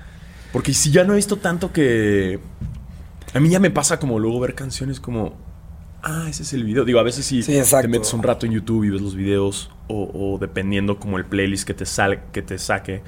Porque 0.52 0.72
si 0.74 0.90
ya 0.90 1.04
no 1.04 1.12
he 1.12 1.16
visto 1.16 1.36
tanto 1.36 1.72
que... 1.72 2.40
A 3.34 3.40
mí 3.40 3.50
ya 3.50 3.60
me 3.60 3.70
pasa 3.70 3.98
como 3.98 4.18
luego 4.18 4.40
ver 4.40 4.54
canciones 4.54 5.00
como... 5.00 5.36
Ah, 6.02 6.26
ese 6.28 6.42
es 6.44 6.52
el 6.52 6.64
video. 6.64 6.84
Digo, 6.84 7.00
a 7.00 7.02
veces 7.02 7.26
sí, 7.26 7.42
Sí, 7.42 7.56
exacto. 7.56 7.82
te 7.82 7.88
metes 7.88 8.12
un 8.14 8.22
rato 8.22 8.46
en 8.46 8.52
YouTube 8.52 8.84
y 8.84 8.90
ves 8.90 9.02
los 9.02 9.14
videos 9.14 9.70
o, 9.88 10.10
o 10.14 10.38
dependiendo 10.38 10.98
como 10.98 11.18
el 11.18 11.24
playlist 11.24 11.66
que 11.66 11.74
te, 11.74 11.86
sal, 11.86 12.22
que 12.32 12.40
te 12.40 12.58
saque. 12.58 13.02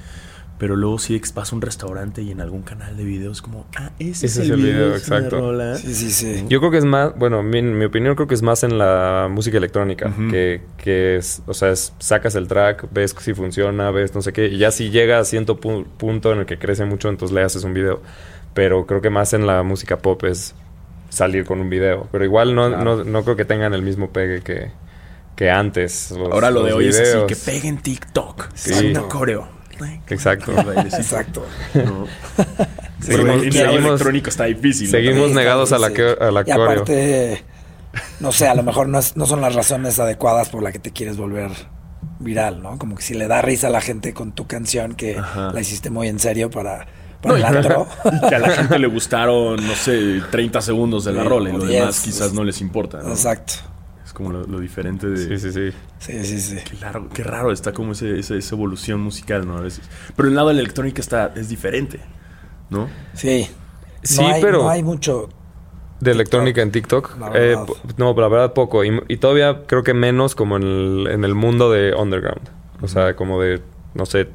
Pero 0.60 0.76
luego 0.76 0.98
sí 0.98 1.18
vas 1.34 1.52
a 1.52 1.56
un 1.56 1.62
restaurante 1.62 2.20
y 2.20 2.30
en 2.32 2.42
algún 2.42 2.60
canal 2.60 2.94
de 2.94 3.02
videos 3.02 3.40
como... 3.40 3.66
Ah, 3.78 3.92
ese, 3.98 4.26
es 4.26 4.36
el 4.36 4.56
video, 4.56 4.94
esa 4.94 5.16
exacto. 5.16 5.40
rola. 5.40 5.74
Sí, 5.76 5.94
sí, 5.94 6.10
sí. 6.10 6.44
Yo 6.50 6.58
creo 6.60 6.70
que 6.70 6.76
es 6.76 6.84
más, 6.84 7.16
bueno, 7.18 7.42
mi, 7.42 7.62
mi 7.62 7.86
opinión 7.86 8.14
creo 8.14 8.28
que 8.28 8.34
es 8.34 8.42
más 8.42 8.62
en 8.62 8.76
la 8.76 9.28
música 9.30 9.56
electrónica, 9.56 10.12
que, 10.30 10.60
que 10.76 11.16
es, 11.16 11.42
o 11.46 11.54
sea, 11.54 11.70
es- 11.70 11.94
sacas 11.98 12.34
el 12.34 12.46
track, 12.46 12.88
ves 12.92 13.16
si 13.18 13.32
funciona, 13.32 13.90
ves 13.90 14.14
no 14.14 14.20
sé 14.20 14.34
qué, 14.34 14.48
y 14.48 14.58
ya 14.58 14.70
si 14.70 14.90
llega 14.90 15.18
a 15.18 15.24
cierto 15.24 15.58
pu- 15.58 15.86
punto 15.96 16.30
en 16.30 16.40
el 16.40 16.44
que 16.46 16.58
crece 16.58 16.84
mucho, 16.84 17.08
entonces 17.08 17.34
le 17.34 17.42
haces 17.42 17.64
un 17.64 17.72
video. 17.72 18.02
Pero 18.52 18.84
creo 18.84 19.00
que 19.00 19.08
más 19.08 19.32
en 19.32 19.46
la 19.46 19.62
música 19.62 19.96
pop 19.96 20.22
es 20.24 20.54
salir 21.08 21.46
con 21.46 21.58
un 21.60 21.70
video. 21.70 22.06
Pero 22.12 22.22
igual 22.24 22.54
no, 22.54 22.68
Claro. 22.68 22.96
no, 22.96 23.04
no 23.04 23.22
creo 23.24 23.34
que 23.36 23.46
tengan 23.46 23.72
el 23.72 23.80
mismo 23.80 24.10
pegue 24.10 24.42
que, 24.42 24.70
que 25.36 25.50
antes. 25.50 26.10
los- 26.10 26.30
Ahora 26.32 26.50
lo 26.50 26.64
de 26.64 26.74
hoy 26.74 26.88
es 26.88 26.96
así, 27.00 27.10
videos. 27.12 27.26
que 27.26 27.36
pegue 27.36 27.68
en 27.68 27.78
TikTok. 27.78 28.48
Sí. 28.54 28.92
Coreo. 29.08 29.58
Exacto. 30.08 30.52
Exacto. 30.52 31.46
No. 31.74 32.06
Seguimos- 33.00 33.42
el 33.42 33.52
seguimos- 33.52 33.86
electrónico 33.88 34.28
está 34.28 34.44
difícil. 34.44 34.88
seguimos 34.90 35.30
negados 35.30 35.72
a 35.72 35.78
la, 35.78 35.90
que- 35.90 36.16
a 36.20 36.30
la 36.30 36.42
Y 36.42 36.44
coreo. 36.44 36.64
aparte, 36.64 37.42
no 38.20 38.30
sé, 38.30 38.46
a 38.46 38.54
lo 38.54 38.62
mejor 38.62 38.88
no, 38.88 38.98
es- 38.98 39.16
no 39.16 39.24
son 39.26 39.40
las 39.40 39.54
razones 39.54 39.98
adecuadas 39.98 40.50
por 40.50 40.62
las 40.62 40.72
que 40.72 40.78
te 40.80 40.90
quieres 40.92 41.16
volver 41.16 41.50
viral, 42.18 42.62
¿no? 42.62 42.76
Como 42.78 42.94
que 42.96 43.02
si 43.02 43.14
le 43.14 43.26
da 43.26 43.40
risa 43.40 43.68
a 43.68 43.70
la 43.70 43.80
gente 43.80 44.12
con 44.12 44.32
tu 44.32 44.46
canción 44.46 44.94
que 44.94 45.16
Ajá. 45.18 45.50
la 45.52 45.60
hiciste 45.60 45.88
muy 45.88 46.08
en 46.08 46.18
serio 46.18 46.50
para, 46.50 46.86
para 47.22 47.32
No, 47.32 47.36
el 47.36 47.44
antro. 47.56 47.86
y 48.04 48.20
que 48.28 48.34
a 48.34 48.38
la 48.38 48.50
gente 48.50 48.78
le 48.78 48.86
gustaron, 48.88 49.66
no 49.66 49.74
sé, 49.74 50.20
30 50.30 50.60
segundos 50.60 51.04
de 51.06 51.12
la 51.14 51.22
Sí, 51.22 51.28
rola 51.28 51.48
y 51.48 51.52
lo 51.54 51.64
10, 51.64 51.80
demás 51.80 52.00
quizás 52.00 52.26
es- 52.28 52.32
no 52.34 52.44
les 52.44 52.60
importa. 52.60 52.98
¿no? 53.02 53.08
Exacto. 53.10 53.54
Como 54.20 54.32
lo, 54.32 54.46
lo 54.46 54.60
diferente 54.60 55.06
de... 55.06 55.16
Sí, 55.16 55.38
sí, 55.38 55.50
sí. 55.52 55.76
Sí, 55.98 56.24
sí, 56.24 56.40
sí. 56.40 56.56
Qué 56.68 56.76
raro, 56.76 57.08
qué 57.08 57.22
raro 57.24 57.52
está 57.52 57.72
como 57.72 57.92
ese, 57.92 58.18
ese- 58.18 58.36
esa 58.36 58.54
evolución 58.54 59.00
musical, 59.00 59.46
¿no? 59.46 59.56
A 59.56 59.62
veces. 59.62 59.88
Pero 60.14 60.28
el 60.28 60.34
lado 60.34 60.48
de 60.48 60.54
la 60.54 60.60
electrónica 60.60 61.00
está, 61.00 61.32
es 61.36 61.48
diferente, 61.48 62.00
¿no? 62.68 62.88
Sí. 63.14 63.48
Sí, 64.02 64.20
no 64.20 64.28
hay, 64.28 64.42
pero- 64.42 64.62
No 64.64 64.68
hay 64.68 64.82
mucho. 64.82 65.30
De 66.00 66.10
electrónica 66.10 66.60
en 66.60 66.70
TikTok. 66.70 67.18
La 67.18 67.30
Eh, 67.34 67.56
no, 67.96 68.14
la 68.14 68.28
verdad 68.28 68.52
poco. 68.52 68.84
Y, 68.84 69.00
y 69.08 69.16
todavía 69.16 69.62
creo 69.66 69.82
que 69.82 69.94
menos 69.94 70.34
como 70.34 70.56
en 70.56 70.62
el, 70.64 71.06
en 71.10 71.24
el 71.24 71.34
mundo 71.34 71.70
de 71.70 71.94
underground. 71.94 72.48
O 72.82 72.88
sea, 72.88 73.16
como 73.16 73.40
de, 73.40 73.62
no 73.94 74.04
sé, 74.06 74.28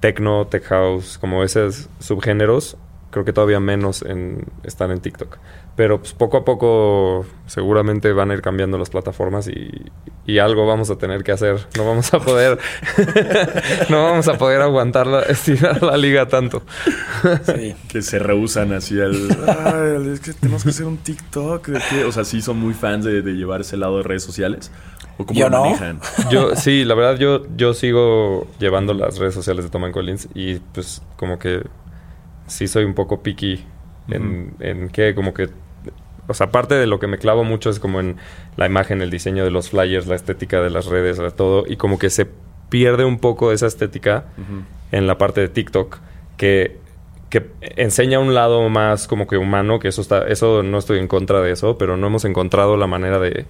techno, 0.00 0.46
tech 0.46 0.64
house, 0.64 1.18
como 1.18 1.44
esos 1.44 1.88
subgéneros. 2.00 2.76
Creo 3.10 3.24
que 3.24 3.32
todavía 3.32 3.60
menos 3.60 4.02
en, 4.02 4.44
están 4.64 4.90
en 4.90 5.00
TikTok. 5.00 5.38
Pero 5.78 6.00
pues, 6.00 6.12
poco 6.12 6.38
a 6.38 6.44
poco 6.44 7.24
seguramente 7.46 8.12
van 8.12 8.32
a 8.32 8.34
ir 8.34 8.42
cambiando 8.42 8.78
las 8.78 8.90
plataformas 8.90 9.46
y, 9.46 9.70
y 10.26 10.38
algo 10.40 10.66
vamos 10.66 10.90
a 10.90 10.98
tener 10.98 11.22
que 11.22 11.30
hacer. 11.30 11.68
No 11.76 11.86
vamos 11.86 12.12
a 12.12 12.18
poder, 12.18 12.58
no 13.88 14.02
vamos 14.02 14.26
a 14.26 14.36
poder 14.36 14.60
aguantar 14.60 15.06
la, 15.06 15.20
estirar 15.22 15.80
la 15.84 15.96
liga 15.96 16.26
tanto. 16.26 16.64
Sí. 17.44 17.76
Que 17.88 18.02
se 18.02 18.18
rehusan 18.18 18.72
así 18.72 19.00
al... 19.00 19.14
"Ay, 19.46 20.10
es 20.14 20.18
que 20.18 20.32
tenemos 20.32 20.64
que 20.64 20.70
hacer 20.70 20.84
un 20.84 20.96
TikTok. 20.96 21.68
¿de 21.68 21.80
qué?". 21.88 22.04
O 22.06 22.10
sea, 22.10 22.24
sí 22.24 22.42
son 22.42 22.58
muy 22.58 22.74
fans 22.74 23.04
de, 23.04 23.22
de 23.22 23.34
llevar 23.34 23.60
ese 23.60 23.76
lado 23.76 23.98
de 23.98 24.02
redes 24.02 24.24
sociales. 24.24 24.72
¿O 25.16 25.26
cómo 25.26 25.38
Yo 25.38 25.48
lo 25.48 25.58
no. 25.58 25.64
manejan? 25.66 26.00
Yo, 26.28 26.56
sí, 26.56 26.84
la 26.84 26.96
verdad, 26.96 27.20
yo, 27.20 27.46
yo 27.56 27.72
sigo 27.72 28.48
llevando 28.58 28.94
las 28.94 29.16
redes 29.18 29.34
sociales 29.34 29.64
de 29.64 29.70
Tom 29.70 29.88
Collins 29.92 30.28
y 30.34 30.56
pues 30.56 31.02
como 31.16 31.38
que 31.38 31.62
sí 32.48 32.66
soy 32.66 32.82
un 32.82 32.94
poco 32.94 33.22
picky 33.22 33.64
en, 34.08 34.54
en 34.58 34.88
que 34.88 35.14
como 35.14 35.32
que... 35.32 35.50
O 36.28 36.34
sea, 36.34 36.48
aparte 36.48 36.74
de 36.74 36.86
lo 36.86 37.00
que 37.00 37.06
me 37.06 37.18
clavo 37.18 37.42
mucho 37.42 37.70
es 37.70 37.80
como 37.80 38.00
en 38.00 38.16
la 38.56 38.66
imagen, 38.66 39.02
el 39.02 39.10
diseño 39.10 39.44
de 39.44 39.50
los 39.50 39.70
flyers, 39.70 40.06
la 40.06 40.14
estética 40.14 40.60
de 40.60 40.70
las 40.70 40.86
redes, 40.86 41.20
todo. 41.34 41.64
Y 41.66 41.76
como 41.76 41.98
que 41.98 42.10
se 42.10 42.28
pierde 42.68 43.04
un 43.04 43.18
poco 43.18 43.50
esa 43.50 43.66
estética 43.66 44.26
en 44.92 45.06
la 45.06 45.18
parte 45.18 45.40
de 45.40 45.48
TikTok 45.48 45.98
que, 46.36 46.78
que 47.30 47.46
enseña 47.76 48.18
un 48.20 48.34
lado 48.34 48.68
más 48.68 49.08
como 49.08 49.26
que 49.26 49.38
humano, 49.38 49.78
que 49.78 49.88
eso 49.88 50.02
está, 50.02 50.26
eso 50.28 50.62
no 50.62 50.78
estoy 50.78 50.98
en 50.98 51.08
contra 51.08 51.40
de 51.40 51.50
eso, 51.50 51.78
pero 51.78 51.96
no 51.96 52.06
hemos 52.06 52.24
encontrado 52.24 52.76
la 52.76 52.86
manera 52.86 53.18
de, 53.18 53.46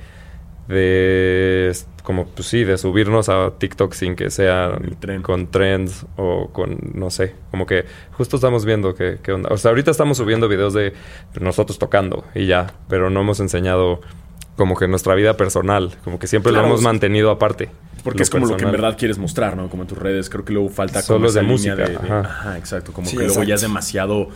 de 0.69 1.73
como 2.05 2.27
pues 2.27 2.49
sí, 2.49 2.65
de 2.65 2.79
subirnos 2.79 3.29
a 3.29 3.51
TikTok 3.59 3.93
sin 3.93 4.17
que 4.17 4.31
sea 4.31 4.79
tren. 5.01 5.21
con 5.23 5.51
trends 5.51 6.07
o 6.17 6.49
con, 6.53 6.79
no 6.95 7.11
sé, 7.11 7.35
como 7.51 7.67
que 7.67 7.85
justo 8.13 8.37
estamos 8.37 8.65
viendo 8.65 8.95
que, 8.95 9.19
qué 9.23 9.33
onda. 9.33 9.51
O 9.53 9.59
sea, 9.59 9.71
ahorita 9.71 9.91
estamos 9.91 10.17
subiendo 10.17 10.49
videos 10.49 10.73
de 10.73 10.95
nosotros 11.41 11.79
tocando 11.79 12.25
y 12.35 12.47
ya, 12.47 12.73
pero 12.89 13.11
no 13.11 13.21
hemos 13.21 13.41
enseñado 13.41 14.01
como 14.57 14.75
que 14.77 14.89
nuestra 14.89 15.15
vida 15.15 15.37
personal, 15.37 15.97
como 16.03 16.19
que 16.19 16.27
siempre 16.27 16.51
Claro, 16.53 16.67
lo 16.67 16.73
hemos 16.73 16.83
mantenido 16.83 17.31
aparte. 17.31 17.69
Porque 18.03 18.23
es 18.23 18.31
como 18.31 18.47
lo 18.47 18.57
que 18.57 18.65
en 18.65 18.71
verdad 18.73 18.97
quieres 18.97 19.19
mostrar, 19.19 19.57
¿no? 19.57 19.69
Como 19.69 19.83
en 19.83 19.89
tus 19.89 19.99
redes. 19.99 20.31
Creo 20.31 20.45
que 20.45 20.53
luego 20.53 20.69
falta 20.71 21.03
Solo 21.03 21.27
como 21.27 21.33
de 21.33 21.43
música, 21.43 21.75
de- 21.75 21.89
de- 21.91 21.97
ajá. 21.97 22.21
ajá, 22.21 22.59
exacto. 22.59 22.93
Como 22.93 23.07
Sí, 23.09 23.17
que 23.17 23.25
luego 23.27 23.43
ya 23.43 23.57
es 23.57 23.61
demasiado 23.61 24.29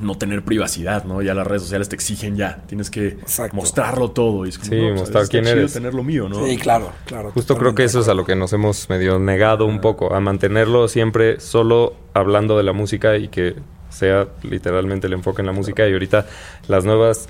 no 0.00 0.16
tener 0.16 0.42
privacidad, 0.44 1.04
¿no? 1.04 1.22
Ya 1.22 1.34
las 1.34 1.46
redes 1.46 1.62
sociales 1.62 1.88
te 1.88 1.94
exigen 1.96 2.36
ya. 2.36 2.62
Tienes 2.66 2.90
que 2.90 3.08
Exacto. 3.08 3.54
mostrarlo 3.56 4.10
todo. 4.10 4.46
Y 4.46 4.50
es 4.50 4.58
como, 4.58 4.70
Sí, 4.70 4.76
no, 4.76 4.88
pues, 4.88 5.00
mostrar 5.00 5.22
está 5.24 5.30
quién 5.30 5.44
chido 5.44 5.56
eres. 5.58 5.72
tener 5.72 5.94
lo 5.94 6.02
mío, 6.02 6.28
¿no? 6.28 6.44
Sí, 6.46 6.56
claro, 6.56 6.90
claro. 7.06 7.30
Justo 7.32 7.56
creo 7.56 7.74
que 7.74 7.84
eso 7.84 8.00
es 8.00 8.08
a 8.08 8.14
lo 8.14 8.24
que 8.24 8.34
nos 8.36 8.52
hemos 8.52 8.88
medio 8.88 9.18
negado 9.18 9.66
un 9.66 9.80
poco, 9.80 10.14
a 10.14 10.20
mantenerlo 10.20 10.88
siempre 10.88 11.40
solo 11.40 11.94
hablando 12.14 12.56
de 12.56 12.62
la 12.64 12.72
música 12.72 13.16
y 13.16 13.28
que 13.28 13.56
sea 13.88 14.28
literalmente 14.42 15.06
el 15.08 15.12
enfoque 15.14 15.42
en 15.42 15.46
la 15.46 15.52
música. 15.52 15.88
Y 15.88 15.92
ahorita 15.92 16.26
las 16.68 16.84
nuevas 16.84 17.28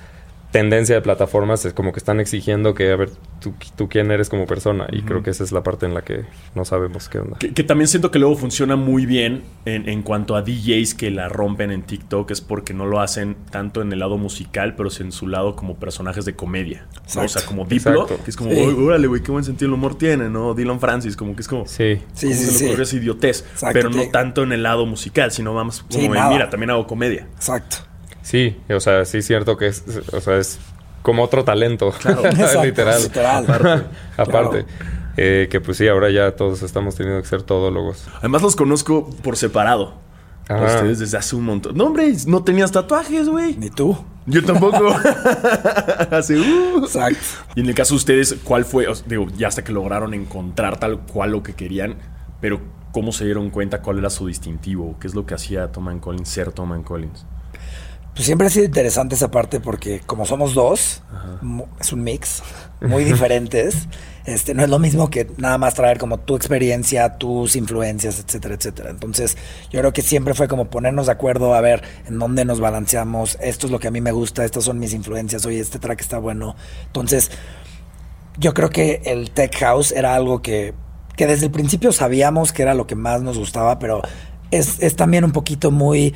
tendencias 0.51 0.97
de 0.97 1.03
plataformas 1.03 1.65
es 1.65 1.73
como 1.73 1.93
que 1.93 1.99
están 1.99 2.21
exigiendo 2.21 2.75
que, 2.75 2.91
a 2.93 2.97
ver, 2.97 3.11
tú, 3.41 3.55
tú 3.77 3.89
quién 3.89 4.11
eres 4.11 4.29
como 4.29 4.47
persona. 4.47 4.87
Y 4.91 5.03
creo 5.03 5.23
que 5.23 5.31
esa 5.31 5.45
es 5.45 5.53
la 5.53 5.63
parte 5.63 5.87
en 5.87 5.95
la 5.95 6.03
que 6.03 6.25
no 6.55 6.65
sabemos 6.65 7.09
qué 7.09 7.19
onda. 7.21 7.39
Que, 7.39 7.53
que 7.53 7.63
también 7.63 7.89
siento 7.89 8.11
que 8.11 8.19
luego 8.19 8.37
funciona 8.37 8.77
muy 8.77 9.07
bien 9.07 9.43
en, 9.65 9.89
en 9.89 10.03
cuanto 10.03 10.37
a 10.37 10.43
DJs 10.43 10.95
que 10.95 11.11
la 11.11 11.29
rompen 11.29 11.71
en 11.71 11.83
TikTok 11.83 12.31
es 12.31 12.41
porque 12.41 12.75
no 12.75 12.87
lo 12.87 13.01
hacen 13.01 13.37
tanto 13.51 13.81
en 13.83 13.93
el 13.93 13.99
lado 14.01 14.19
musical, 14.19 14.75
pero 14.77 14.91
sí 14.91 15.03
en 15.03 15.13
su 15.13 15.29
lado 15.29 15.55
como 15.57 15.77
personajes 15.77 16.25
de 16.25 16.35
comedia. 16.35 16.87
¿no? 17.15 17.23
O 17.23 17.29
sea, 17.29 17.45
como 17.47 17.65
Diplo, 17.65 18.03
Exacto. 18.03 18.25
que 18.25 18.31
es 18.31 18.37
como, 18.37 18.51
Sí. 18.51 18.57
"Oy, 18.61 18.75
órale, 18.87 19.07
güey, 19.07 19.23
qué 19.23 19.31
buen 19.31 19.45
sentido 19.45 19.69
el 19.69 19.75
humor 19.75 19.97
tiene, 19.97 20.29
¿no? 20.29 20.55
Dylan 20.55 20.81
Francis, 20.81 21.17
como 21.17 21.35
que 21.37 21.43
es 21.43 21.49
como... 21.49 21.67
Sí. 21.67 22.01
Sí, 22.13 22.27
¿cómo 22.27 22.39
sí, 22.39 22.45
se 22.45 22.53
le 22.53 22.59
sí. 22.59 22.65
ocurrió 22.67 22.83
esa 22.83 22.97
idiotez? 22.97 23.41
Exacto, 23.53 23.73
pero 23.73 23.91
no 23.91 24.03
tanto 24.11 24.43
en 24.43 24.53
el 24.53 24.63
lado 24.63 24.87
musical, 24.87 25.31
sino 25.31 25.55
vamos 25.55 25.81
como, 25.83 25.93
Sí, 25.93 26.07
en, 26.07 26.13
mira, 26.29 26.51
también 26.51 26.71
hago 26.71 26.87
comedia. 26.87 27.29
Exacto. 27.37 27.77
Sí, 28.23 28.57
o 28.69 28.81
sea, 28.81 29.05
sí 29.05 29.19
es 29.19 29.27
cierto 29.27 29.57
que 29.57 29.67
es, 29.69 29.85
o 30.13 30.21
sea, 30.21 30.37
es 30.39 30.59
como 31.03 31.23
otro 31.23 31.45
talento, 31.45 31.89
Exacto, 32.05 32.65
literal. 32.65 33.03
literal. 33.03 33.45
Aparte, 34.17 34.65
Claro. 34.65 34.67
eh, 35.17 35.49
que 35.51 35.61
pues 35.61 35.79
sí, 35.79 35.89
ahora 35.89 36.11
ya 36.11 36.37
todos 36.37 36.63
estamos 36.63 36.95
teniendo 36.97 37.23
que 37.23 37.29
ser 37.29 37.43
todólogos. 37.43 38.07
Además 38.19 38.43
los 38.43 38.57
conozco 38.57 39.09
por 39.23 39.37
separado. 39.37 39.95
A 40.49 40.65
ustedes 40.65 40.99
desde 40.99 41.17
hace 41.17 41.37
un 41.37 41.45
montón. 41.45 41.77
No, 41.77 41.85
hombre, 41.85 42.13
no 42.27 42.43
tenías 42.43 42.73
tatuajes, 42.73 43.29
güey. 43.29 43.55
Ni 43.57 43.71
tú. 43.71 43.97
Yo 44.27 44.45
tampoco. 44.45 44.89
Hace, 46.11 46.41
uh. 46.41 46.79
Exacto. 46.85 47.19
Y 47.55 47.61
en 47.61 47.69
el 47.69 47.75
caso 47.77 47.95
de 47.95 47.99
ustedes, 47.99 48.37
¿cuál 48.43 48.65
fue? 48.65 48.89
O 48.89 48.95
sea, 48.97 49.07
digo, 49.09 49.29
ya 49.37 49.47
hasta 49.47 49.63
que 49.63 49.71
lograron 49.71 50.13
encontrar 50.13 50.79
tal 50.81 51.01
cual 51.01 51.31
lo 51.31 51.45
que 51.45 51.55
querían, 51.55 51.97
pero 52.41 52.61
¿cómo 52.91 53.13
se 53.13 53.25
dieron 53.27 53.51
cuenta 53.51 53.81
cuál 53.81 53.99
era 53.99 54.11
su 54.11 54.27
distintivo? 54.27 54.97
¿Qué 55.01 55.07
es 55.07 55.15
lo 55.15 55.25
que 55.25 55.35
hacía 55.35 55.71
Tom 55.71 56.01
Collins 56.01 56.29
ser 56.29 56.51
Tom 56.51 56.83
Collins? 56.83 57.25
Pues 58.21 58.27
siempre 58.27 58.49
ha 58.49 58.51
sido 58.51 58.67
interesante 58.67 59.15
esa 59.15 59.31
parte 59.31 59.61
porque 59.61 60.01
como 60.01 60.27
somos 60.27 60.53
dos, 60.53 61.01
es 61.81 61.91
un 61.91 62.05
mix, 62.05 62.43
muy 62.83 63.03
diferentes. 63.03 63.89
Este, 64.27 64.53
no 64.53 64.63
es 64.63 64.69
lo 64.69 64.79
mismo 64.79 65.09
que 65.09 65.27
nada 65.39 65.57
más 65.57 65.73
traer 65.73 65.97
como 65.97 66.21
tu 66.21 66.37
experiencia, 66.37 67.17
tus 67.17 67.57
influencias, 67.57 68.21
etcétera, 68.21 68.55
etcétera. 68.55 68.91
Entonces, 68.91 69.39
yo 69.73 69.81
creo 69.81 69.95
que 69.95 70.03
siempre 70.03 70.35
fue 70.35 70.47
como 70.47 70.69
ponernos 70.69 71.07
de 71.07 71.13
acuerdo 71.13 71.55
a 71.55 71.61
ver 71.63 71.83
en 72.07 72.19
dónde 72.19 72.45
nos 72.45 72.61
balanceamos. 72.61 73.39
Esto 73.41 73.67
es 73.67 73.73
lo 73.73 73.79
que 73.81 73.89
a 73.89 73.91
mí 73.91 74.03
me 74.03 74.13
gusta, 74.13 74.45
estas 74.45 74.65
son 74.65 74.79
mis 74.79 74.93
influencias. 74.93 75.47
Oye, 75.47 75.59
este 75.59 75.79
track 75.79 76.03
está 76.03 76.19
bueno. 76.19 76.55
Entonces, 76.85 77.31
yo 78.39 78.53
creo 78.53 78.69
que 78.69 79.01
el 79.07 79.31
tech 79.31 79.57
house 79.57 79.91
era 79.91 80.15
algo 80.15 80.43
que, 80.43 80.75
que 81.17 81.27
desde 81.27 81.47
el 81.47 81.51
principio 81.51 81.91
sabíamos 81.91 82.53
que 82.53 82.61
era 82.61 82.75
lo 82.75 82.87
que 82.87 82.95
más 82.95 83.23
nos 83.23 83.39
gustaba, 83.39 83.79
pero 83.79 84.03
es, 84.51 84.81
es 84.81 84.97
también 84.97 85.25
un 85.25 85.33
poquito 85.33 85.71
muy... 85.71 86.15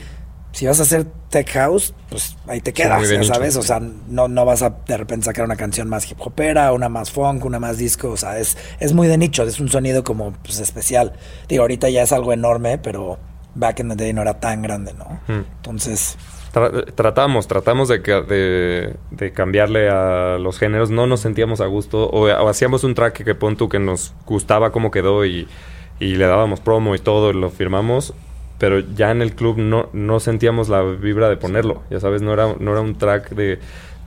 Si 0.55 0.67
vas 0.67 0.79
a 0.79 0.85
hacer 0.85 1.05
tech 1.31 1.51
house, 1.51 1.93
pues 2.09 2.37
ahí 2.47 2.61
te 2.61 2.73
quedas, 2.73 3.09
ya 3.11 3.19
nicho. 3.19 3.35
sabes. 3.35 3.57
O 3.57 3.63
sea, 3.63 3.81
no, 3.81 4.29
no 4.29 4.45
vas 4.45 4.63
a 4.63 4.71
de 4.87 4.97
repente 4.97 5.25
sacar 5.27 5.45
una 5.45 5.57
canción 5.57 5.89
más 5.89 6.09
hip 6.11 6.17
hopera, 6.21 6.73
una 6.73 6.89
más 6.89 7.11
funk, 7.11 7.45
una 7.45 7.59
más 7.59 7.77
disco. 7.77 8.11
O 8.11 8.17
sea, 8.17 8.39
es, 8.39 8.57
es 8.79 8.93
muy 8.93 9.09
de 9.09 9.19
nicho, 9.19 9.43
es 9.43 9.59
un 9.59 9.69
sonido 9.69 10.05
como 10.05 10.33
pues, 10.45 10.61
especial. 10.61 11.15
Digo, 11.49 11.63
ahorita 11.63 11.89
ya 11.91 12.03
es 12.03 12.13
algo 12.13 12.33
enorme, 12.33 12.79
pero 12.79 13.19
back 13.57 13.81
in 13.81 13.89
the 13.89 13.97
day 13.97 14.13
no 14.13 14.23
era 14.23 14.39
tan 14.39 14.63
grande, 14.63 14.95
¿no? 14.95 15.21
Hmm. 15.27 15.45
Entonces, 15.57 16.17
Tra- 16.53 16.85
tratamos, 16.95 17.49
tratamos 17.49 17.89
de, 17.89 18.97
de 19.11 19.33
cambiarle 19.33 19.91
a 19.91 20.39
los 20.39 20.61
géneros. 20.61 20.89
No 20.91 21.09
nos 21.09 21.19
sentíamos 21.19 21.61
a 21.61 21.67
gusto. 21.67 22.09
O, 22.09 22.29
o 22.29 22.49
hacíamos 22.49 22.85
un 22.85 22.95
track 22.95 23.25
que 23.25 23.35
pon 23.35 23.57
tú 23.57 23.69
que 23.69 23.81
nos 23.81 24.15
gustaba 24.25 24.71
cómo 24.71 24.93
quedó 24.93 25.25
y, 25.27 25.49
y 25.99 26.15
le 26.15 26.27
dábamos 26.27 26.61
promo 26.61 26.95
y 26.95 27.01
todo, 27.01 27.31
y 27.31 27.35
lo 27.35 27.51
firmamos. 27.51 28.15
Pero 28.59 28.79
ya 28.81 29.11
en 29.11 29.21
el 29.23 29.35
club 29.35 29.59
no, 29.59 29.89
no 29.93 30.21
sentíamos 30.21 30.69
la 30.69 30.83
vibra 30.83 31.29
de 31.29 31.37
ponerlo. 31.37 31.83
Ya 31.91 32.01
sabes, 32.01 32.23
no 32.23 32.33
era, 32.33 32.55
no 32.59 32.71
era 32.73 32.81
un 32.81 32.97
track 32.97 33.31
de, 33.31 33.59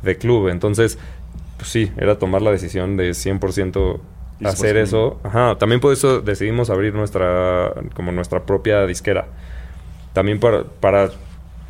de 0.04 0.18
club. 0.18 0.48
Entonces, 0.48 0.98
pues 1.58 1.70
sí, 1.70 1.92
era 1.98 2.18
tomar 2.18 2.42
la 2.42 2.52
decisión 2.52 2.96
de 2.98 3.12
100% 3.14 4.00
Y 4.40 4.46
hacer 4.48 4.78
eso. 4.78 5.20
Ajá, 5.24 5.58
también 5.58 5.82
por 5.82 5.92
eso 5.94 6.22
decidimos 6.22 6.70
abrir 6.70 6.94
nuestra, 6.94 7.74
como 7.94 8.12
nuestra 8.12 8.46
propia 8.46 8.86
disquera. 8.86 9.28
También 10.14 10.40
para, 10.40 10.64
para 10.64 11.12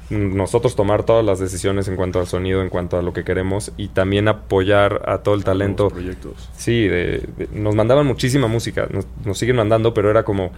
nosotros 0.10 0.76
tomar 0.76 1.04
todas 1.04 1.26
las 1.26 1.40
decisiones 1.40 1.88
en 1.90 1.98
cuanto 1.98 2.20
al 2.20 2.28
sonido, 2.28 2.62
en 2.62 2.70
cuanto 2.70 2.98
a 2.98 3.02
lo 3.02 3.12
que 3.12 3.24
queremos 3.26 3.74
y 3.76 3.90
también 3.90 4.28
apoyar 4.30 5.02
a 5.06 5.18
todo 5.18 5.36
el 5.36 5.44
talento. 5.44 5.90
Proyectos. 5.90 6.50
Sí, 6.56 6.88
de- 6.88 7.24
de- 7.38 7.50
nos 7.54 7.76
mandaban 7.76 8.06
muchísima 8.06 8.48
música, 8.48 8.88
nos, 8.90 9.06
nos 9.26 9.38
siguen 9.38 9.56
mandando, 9.58 9.94
pero 9.94 10.10
era 10.10 10.24
como... 10.24 10.52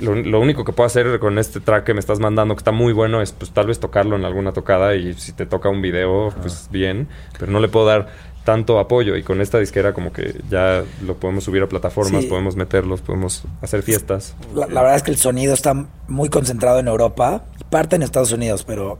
lo, 0.00 0.14
lo 0.14 0.40
único 0.40 0.64
que 0.64 0.72
puedo 0.72 0.86
hacer 0.86 1.18
con 1.18 1.38
este 1.38 1.60
track 1.60 1.84
que 1.84 1.94
me 1.94 2.00
estás 2.00 2.18
mandando, 2.20 2.54
que 2.54 2.60
está 2.60 2.72
muy 2.72 2.92
bueno, 2.92 3.22
es 3.22 3.32
pues 3.32 3.50
tal 3.50 3.66
vez 3.66 3.80
tocarlo 3.80 4.16
en 4.16 4.24
alguna 4.24 4.52
tocada 4.52 4.94
y 4.94 5.14
si 5.14 5.32
te 5.32 5.46
toca 5.46 5.68
un 5.68 5.82
video, 5.82 6.32
pues 6.40 6.68
bien, 6.70 7.08
pero 7.38 7.50
no 7.52 7.60
le 7.60 7.68
puedo 7.68 7.86
dar 7.86 8.08
tanto 8.44 8.78
apoyo 8.78 9.16
y 9.16 9.22
con 9.22 9.40
esta 9.40 9.58
disquera 9.58 9.94
como 9.94 10.12
que 10.12 10.38
ya 10.50 10.84
lo 11.06 11.16
podemos 11.16 11.44
subir 11.44 11.62
a 11.62 11.66
plataformas, 11.66 12.24
Sí. 12.24 12.28
podemos 12.28 12.56
meterlos, 12.56 13.00
podemos 13.00 13.44
hacer 13.62 13.82
fiestas. 13.82 14.34
la, 14.54 14.66
la 14.66 14.82
verdad 14.82 14.96
es 14.96 15.02
que 15.02 15.10
el 15.12 15.16
sonido 15.16 15.54
está 15.54 15.72
muy 16.08 16.28
concentrado 16.28 16.78
en 16.78 16.88
Europa, 16.88 17.44
parte 17.70 17.96
en 17.96 18.02
Estados 18.02 18.32
Unidos, 18.32 18.62
pero 18.64 18.98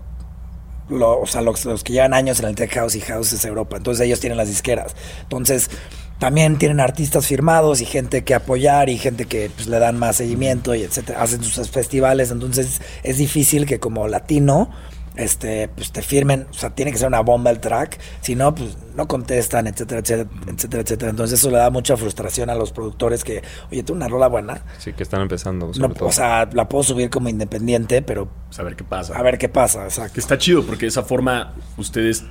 lo- 0.88 1.20
o 1.20 1.26
sea, 1.26 1.40
los, 1.42 1.64
los 1.66 1.84
que 1.84 1.92
llevan 1.92 2.14
años 2.14 2.40
en 2.40 2.46
el 2.46 2.54
tech 2.54 2.72
house 2.74 2.94
y 2.94 3.00
house 3.00 3.32
es 3.34 3.44
Europa. 3.44 3.76
Entonces 3.76 4.06
ellos 4.06 4.20
tienen 4.20 4.38
las 4.38 4.48
disqueras. 4.48 4.94
Entonces 5.22 5.70
también 6.18 6.58
tienen 6.58 6.80
artistas 6.80 7.26
firmados 7.26 7.80
y 7.80 7.84
gente 7.84 8.24
que 8.24 8.34
apoyar 8.34 8.88
y 8.88 8.98
gente 8.98 9.26
que 9.26 9.50
pues, 9.54 9.66
le 9.66 9.78
dan 9.78 9.98
más 9.98 10.16
seguimiento 10.16 10.74
y 10.74 10.82
etcétera. 10.82 11.22
Hacen 11.22 11.42
sus 11.42 11.68
festivales. 11.70 12.30
Entonces 12.30 12.80
es 13.02 13.18
difícil 13.18 13.66
que 13.66 13.78
como 13.80 14.08
latino 14.08 14.70
este, 15.16 15.68
pues 15.68 15.92
te 15.92 16.02
firmen, 16.02 16.46
o 16.50 16.54
sea, 16.54 16.70
tiene 16.70 16.90
que 16.90 16.98
ser 16.98 17.06
una 17.06 17.20
bomba 17.20 17.50
el 17.50 17.60
track, 17.60 18.00
si 18.20 18.34
no, 18.34 18.52
pues 18.54 18.76
no 18.96 19.06
contestan, 19.06 19.66
etcétera, 19.68 20.00
etcétera, 20.00 20.28
etcétera, 20.52 20.82
etcétera. 20.82 21.10
Entonces 21.10 21.38
eso 21.38 21.50
le 21.50 21.58
da 21.58 21.70
mucha 21.70 21.96
frustración 21.96 22.50
a 22.50 22.54
los 22.56 22.72
productores 22.72 23.22
que, 23.22 23.42
oye, 23.70 23.82
tú 23.84 23.92
una 23.92 24.08
rola 24.08 24.26
buena, 24.26 24.62
Sí, 24.78 24.92
que 24.92 25.02
están 25.04 25.20
empezando, 25.20 25.68
no, 25.68 25.74
sobre 25.74 25.94
todo. 25.94 26.08
o 26.08 26.12
sea, 26.12 26.48
la 26.52 26.68
puedo 26.68 26.82
subir 26.82 27.10
como 27.10 27.28
independiente, 27.28 28.02
pero 28.02 28.28
Saber 28.50 28.74
qué 28.74 28.82
pasa. 28.84 29.16
a 29.16 29.22
ver 29.22 29.38
qué 29.38 29.48
pasa, 29.48 29.84
exacto. 29.84 30.14
Que 30.14 30.20
está 30.20 30.36
chido 30.36 30.64
porque 30.64 30.86
de 30.86 30.88
esa 30.88 31.04
forma 31.04 31.54
ustedes 31.76 32.24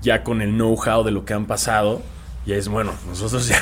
ya 0.00 0.22
con 0.24 0.40
el 0.40 0.52
know-how 0.54 1.04
de 1.04 1.10
lo 1.10 1.26
que 1.26 1.34
han 1.34 1.44
pasado, 1.46 2.00
ya 2.46 2.56
es 2.56 2.68
bueno, 2.68 2.92
nosotros 3.06 3.48
ya, 3.48 3.60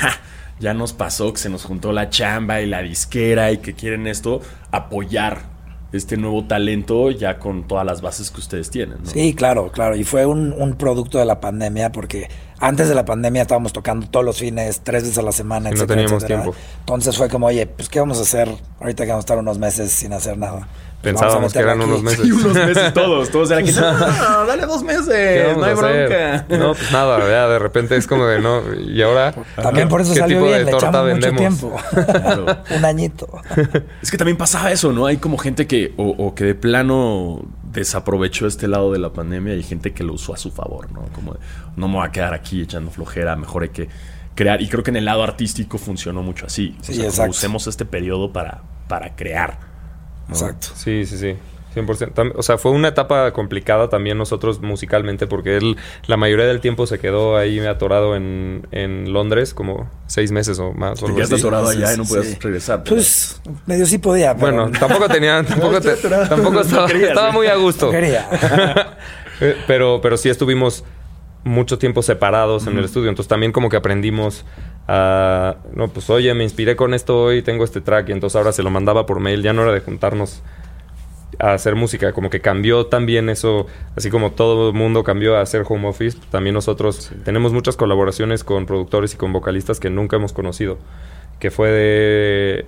ya 0.59 0.73
nos 0.73 0.93
pasó 0.93 1.33
que 1.33 1.39
se 1.39 1.49
nos 1.49 1.63
juntó 1.63 1.91
la 1.91 2.09
chamba 2.09 2.61
y 2.61 2.67
la 2.67 2.81
disquera 2.81 3.51
y 3.51 3.57
que 3.57 3.73
quieren 3.73 4.07
esto, 4.07 4.41
apoyar 4.71 5.53
este 5.91 6.17
nuevo 6.17 6.45
talento 6.45 7.11
ya 7.11 7.37
con 7.37 7.67
todas 7.67 7.85
las 7.85 8.01
bases 8.01 8.31
que 8.31 8.39
ustedes 8.39 8.71
tienen. 8.71 9.03
¿no? 9.03 9.09
Sí, 9.09 9.35
claro, 9.35 9.71
claro. 9.71 9.95
Y 9.95 10.03
fue 10.03 10.25
un 10.25 10.75
producto 10.75 11.19
de 11.19 11.25
la 11.25 11.39
pandemia 11.39 11.91
porque 11.91 12.29
antes 12.59 12.87
de 12.89 12.95
la 12.95 13.05
pandemia 13.05 13.41
estábamos 13.43 13.73
tocando 13.73 14.07
todos 14.07 14.25
los 14.25 14.37
fines, 14.37 14.81
tres 14.83 15.03
veces 15.03 15.17
a 15.17 15.21
la 15.21 15.31
semana, 15.31 15.69
Sí, 15.69 15.75
no 15.75 15.81
etcétera, 15.83 15.95
teníamos 16.01 16.23
etcétera. 16.23 16.41
tiempo. 16.43 16.59
Entonces 16.79 17.17
fue 17.17 17.29
como, 17.29 17.47
oye, 17.47 17.67
pues 17.67 17.89
¿qué 17.89 17.99
vamos 17.99 18.19
a 18.19 18.21
hacer 18.23 18.49
ahorita 18.79 19.03
que 19.03 19.09
vamos 19.09 19.23
a 19.23 19.25
estar 19.25 19.37
unos 19.37 19.57
meses 19.59 19.91
sin 19.91 20.13
hacer 20.13 20.37
nada? 20.37 20.67
Pues, 21.01 21.15
Pensábamos 21.15 21.35
vamos 21.35 21.51
a 21.51 21.59
que 21.59 21.63
eran 21.63 21.77
meterlo 21.79 21.97
unos 21.99 22.13
aquí. 22.13 22.21
meses. 22.21 22.25
Y 22.43 22.45
unos 22.47 22.67
meses 22.67 22.93
todos, 22.93 23.29
todos 23.29 23.51
era 23.51 23.61
que 23.61 23.71
no, 23.73 23.91
no, 23.91 24.45
dale 24.45 24.65
dos 24.65 24.81
¿Qué 24.81 24.87
meses, 24.87 25.57
no 25.57 25.65
hay 25.65 25.73
bronca. 25.73 26.45
No, 26.47 26.73
pues 26.75 26.91
nada, 26.93 27.19
ya 27.19 27.47
de 27.49 27.59
repente 27.59 27.97
es 27.97 28.07
como 28.07 28.25
de 28.25 28.39
no. 28.39 28.61
¿Y 28.73 29.01
ahora? 29.01 29.33
También 29.61 29.89
por 29.89 29.99
eso 29.99 30.13
¿Qué 30.13 30.19
salió 30.21 30.37
tipo 30.37 30.47
bien, 30.47 30.59
de 30.59 30.65
le 30.65 30.71
torta 30.71 31.01
vendemos? 31.01 31.41
mucho 31.41 31.69
tiempo. 31.69 31.75
Claro. 32.05 32.45
un 32.77 32.85
añito. 32.85 33.27
Es 34.01 34.11
que 34.11 34.17
también 34.17 34.37
pasaba 34.37 34.71
eso, 34.71 34.93
¿no? 34.93 35.05
Hay 35.05 35.17
como 35.17 35.37
gente 35.37 35.67
que, 35.67 35.93
o, 35.97 36.07
o 36.07 36.35
que 36.35 36.45
de 36.45 36.55
plano 36.55 37.41
desaprovechó 37.73 38.47
este 38.47 38.67
lado 38.67 38.91
de 38.91 38.99
la 38.99 39.11
pandemia 39.11 39.53
y 39.53 39.57
hay 39.57 39.63
gente 39.63 39.93
que 39.93 40.03
lo 40.03 40.13
usó 40.13 40.33
a 40.33 40.37
su 40.37 40.51
favor, 40.51 40.91
¿no? 40.91 41.05
Como 41.13 41.33
de, 41.33 41.39
no 41.75 41.87
me 41.87 41.95
voy 41.95 42.07
a 42.07 42.11
quedar 42.11 42.33
aquí 42.33 42.61
echando 42.61 42.91
flojera, 42.91 43.35
mejor 43.35 43.63
hay 43.63 43.69
que 43.69 43.89
crear. 44.35 44.61
Y 44.61 44.67
creo 44.67 44.83
que 44.83 44.91
en 44.91 44.97
el 44.97 45.05
lado 45.05 45.23
artístico 45.23 45.77
funcionó 45.77 46.23
mucho 46.23 46.45
así. 46.45 46.75
Sí, 46.81 46.91
o 46.91 46.95
sea, 46.95 46.95
como 46.95 47.09
exacto. 47.09 47.31
usemos 47.31 47.67
este 47.67 47.85
periodo 47.85 48.31
para, 48.31 48.63
para 48.87 49.15
crear. 49.15 49.59
¿no? 50.27 50.35
Exacto. 50.35 50.67
Sí, 50.75 51.05
sí, 51.05 51.17
sí. 51.17 51.35
100%. 51.75 52.13
Tam- 52.13 52.33
O 52.35 52.43
sea, 52.43 52.57
fue 52.57 52.71
una 52.71 52.89
etapa 52.89 53.31
complicada 53.33 53.89
también 53.89 54.17
nosotros 54.17 54.61
musicalmente 54.61 55.27
porque 55.27 55.57
él 55.57 55.77
la 56.07 56.17
mayoría 56.17 56.45
del 56.45 56.59
tiempo 56.59 56.85
se 56.87 56.99
quedó 56.99 57.37
ahí 57.37 57.59
atorado 57.59 58.15
en, 58.15 58.67
en 58.71 59.11
Londres 59.13 59.53
como 59.53 59.89
seis 60.07 60.31
meses 60.31 60.59
o 60.59 60.73
más. 60.73 60.93
o 61.01 61.05
Te 61.05 61.05
algo 61.05 61.15
quedaste 61.17 61.35
así. 61.35 61.41
atorado 61.43 61.69
allá 61.69 61.93
y 61.93 61.97
no 61.97 62.05
Sí. 62.05 62.13
podías 62.15 62.43
regresar. 62.43 62.83
pero- 62.83 62.95
Pues 62.95 63.41
medio 63.65 63.85
sí 63.85 63.97
podía, 63.97 64.35
pero 64.35 64.55
Bueno, 64.55 64.71
tampoco 64.79 65.07
tenía, 65.09 65.43
tampoco, 65.47 65.81
te- 65.81 65.95
tampoco 65.95 66.51
No 66.51 66.61
estaba, 66.61 66.87
querías, 66.87 67.09
estaba 67.09 67.31
muy 67.31 67.47
a 67.47 67.55
gusto. 67.55 67.87
no 67.87 67.91
quería. 67.91 68.27
Eh, 69.41 69.57
pero, 69.67 69.99
pero 70.01 70.15
sí 70.15 70.29
estuvimos 70.29 70.83
mucho 71.43 71.77
tiempo 71.79 72.01
separados 72.03 72.67
en 72.67 72.77
el 72.77 72.85
estudio. 72.85 73.09
Entonces 73.09 73.27
también 73.27 73.51
como 73.51 73.67
que 73.67 73.75
aprendimos 73.75 74.45
a... 74.87 75.55
No, 75.73 75.87
pues 75.89 76.09
oye, 76.11 76.33
me 76.35 76.43
inspiré 76.43 76.75
con 76.75 76.93
esto 76.93 77.19
hoy, 77.23 77.41
tengo 77.41 77.63
este 77.63 77.81
track. 77.81 78.09
Y 78.09 78.11
entonces 78.11 78.35
ahora 78.37 78.51
se 78.51 78.63
lo 78.63 78.69
mandaba 78.69 79.05
por 79.05 79.19
mail. 79.19 79.41
Ya 79.41 79.51
no 79.51 79.63
era 79.63 79.71
de 79.73 79.79
juntarnos 79.81 80.41
a 81.39 81.53
hacer 81.53 81.75
música. 81.75 82.13
Como 82.13 82.29
que 82.29 82.41
cambió 82.41 82.87
también 82.87 83.29
eso. 83.29 83.67
Así 83.95 84.09
como 84.09 84.31
todo 84.31 84.69
el 84.69 84.75
mundo 84.75 85.03
cambió 85.03 85.37
a 85.37 85.41
hacer 85.41 85.63
home 85.67 85.87
office. 85.87 86.17
También 86.31 86.53
nosotros 86.53 87.11
tenemos 87.23 87.53
muchas 87.53 87.75
colaboraciones 87.75 88.43
con 88.43 88.65
productores 88.65 89.13
y 89.13 89.17
con 89.17 89.33
vocalistas 89.33 89.79
que 89.79 89.89
nunca 89.89 90.15
hemos 90.15 90.33
conocido. 90.33 90.77
Que 91.39 91.51
fue 91.51 91.69
de... 91.69 92.65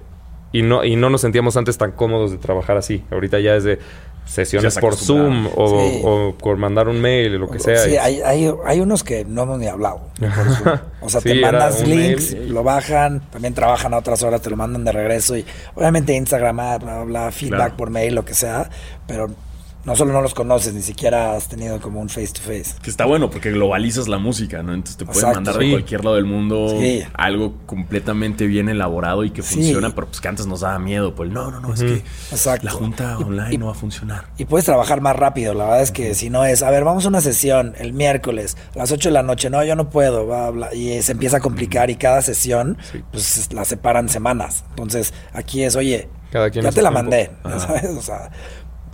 Y 0.51 0.62
no, 0.62 0.86
y 0.86 0.95
no 0.95 1.10
nos 1.10 1.22
sentíamos 1.22 1.57
antes 1.57 1.77
tan 1.77 1.91
cómodos 1.91 2.31
de 2.31 2.38
trabajar 2.38 2.77
así. 2.77 3.03
Ahorita 3.12 3.39
ya 3.39 3.55
es 3.55 3.63
de 3.63 3.79
sesiones 4.25 4.74
se 4.74 4.82
por 4.82 4.96
Zoom 4.96 5.48
o, 5.55 5.67
Sí. 5.79 6.01
o 6.03 6.36
por 6.38 6.58
mandar 6.58 6.88
un 6.88 7.00
mail 7.00 7.36
o 7.36 7.39
lo 7.39 7.50
que 7.50 7.60
sea. 7.60 7.77
Sí, 7.77 7.96
hay, 7.98 8.22
hay, 8.22 8.51
hay 8.65 8.79
unos 8.79 9.03
que 9.03 9.24
no 9.25 9.44
hemos 9.44 9.60
ni 9.60 9.67
hablado. 9.67 10.01
por 10.20 10.29
Zoom. 10.55 10.79
O 11.01 11.10
sea, 11.10 11.22
Sí, 11.22 11.29
te 11.29 11.41
mandas 11.41 11.88
links, 11.88 12.34
mail. 12.34 12.53
lo 12.53 12.63
bajan, 12.63 13.22
también 13.32 13.53
trabajan 13.53 13.94
a 13.94 13.98
otras 13.98 14.22
horas, 14.24 14.41
te 14.41 14.50
lo 14.50 14.55
mandan 14.58 14.84
de 14.84 14.91
regreso 14.91 15.38
y 15.38 15.45
obviamente 15.76 16.13
Instagram, 16.15 16.60
ah, 16.60 16.78
bla, 16.78 16.95
bla, 16.95 17.04
bla, 17.04 17.32
feedback 17.32 17.58
Claro. 17.60 17.78
por 17.78 17.89
mail, 17.91 18.15
lo 18.15 18.26
que 18.26 18.34
sea, 18.34 18.69
pero 19.08 19.30
no 19.86 19.95
solo 19.95 20.12
no 20.13 20.21
los 20.21 20.34
conoces, 20.34 20.74
ni 20.74 20.82
siquiera 20.82 21.36
has 21.36 21.48
tenido 21.48 21.80
como 21.80 22.00
un 22.02 22.10
face 22.10 22.34
to 22.34 22.41
face. 22.41 22.76
Que 22.82 22.89
está 22.89 23.06
bueno 23.06 23.30
porque 23.30 23.52
globalizas 23.52 24.08
la 24.08 24.17
música, 24.17 24.63
¿no? 24.63 24.74
Entonces 24.74 24.98
te 24.98 25.06
pueden 25.06 25.19
Exacto. 25.19 25.38
mandar 25.38 25.58
de 25.58 25.65
Sí. 25.65 25.71
cualquier 25.71 26.04
lado 26.04 26.15
del 26.15 26.26
mundo 26.26 26.76
Sí. 26.80 27.04
algo 27.13 27.56
completamente 27.65 28.48
bien 28.48 28.67
elaborado 28.69 29.24
y 29.24 29.30
que 29.32 29.41
Sí. 29.43 29.56
funciona, 29.56 29.93
pero 29.93 30.08
pues 30.08 30.19
que 30.21 30.28
antes 30.28 30.48
nos 30.48 30.62
daba 30.62 30.80
miedo. 30.80 31.13
Pues 31.15 31.30
no, 31.32 31.52
no, 31.52 31.60
no, 31.60 31.74
es 31.74 31.82
que 31.84 32.04
Exacto. 32.32 32.65
la 32.65 32.71
junta 32.71 33.17
online 33.19 33.54
y- 33.54 33.58
no 33.58 33.67
va 33.67 33.71
a 33.74 33.76
funcionar. 33.76 34.26
Y 34.38 34.45
puedes 34.45 34.65
trabajar 34.65 35.02
más 35.02 35.15
rápido, 35.15 35.54
la 35.54 35.65
verdad 35.65 35.82
es 35.82 35.91
que 35.91 36.15
si 36.15 36.30
no 36.30 36.45
es, 36.45 36.63
a 36.63 36.71
ver, 36.71 36.84
vamos 36.84 37.06
a 37.06 37.10
una 37.10 37.21
sesión 37.21 37.74
el 37.78 37.93
miércoles 37.93 38.58
a 38.74 38.80
las 38.80 38.91
8 38.91 39.10
de 39.10 39.13
la 39.13 39.24
noche, 39.24 39.50
no, 39.50 39.63
yo 39.63 39.76
no 39.76 39.89
puedo, 39.89 40.26
bla, 40.26 40.50
bla, 40.50 40.74
y 40.74 41.02
se 41.02 41.12
empieza 41.12 41.38
a 41.38 41.39
complicar 41.39 41.89
y 41.89 41.95
cada 41.95 42.21
sesión, 42.21 42.78
Sí. 42.91 43.04
pues 43.12 43.54
la 43.54 43.63
separan 43.65 44.10
semanas. 44.10 44.63
Entonces 44.71 45.13
aquí 45.34 45.63
es, 45.63 45.76
oye, 45.76 46.10
Cada 46.32 46.50
quien 46.50 46.65
ya 46.65 46.71
te 46.71 46.82
la 46.82 46.89
tiempo. 46.89 47.04
mandé. 47.04 47.32
¿sabes? 47.60 47.86
O 47.98 48.02
sea, 48.02 48.30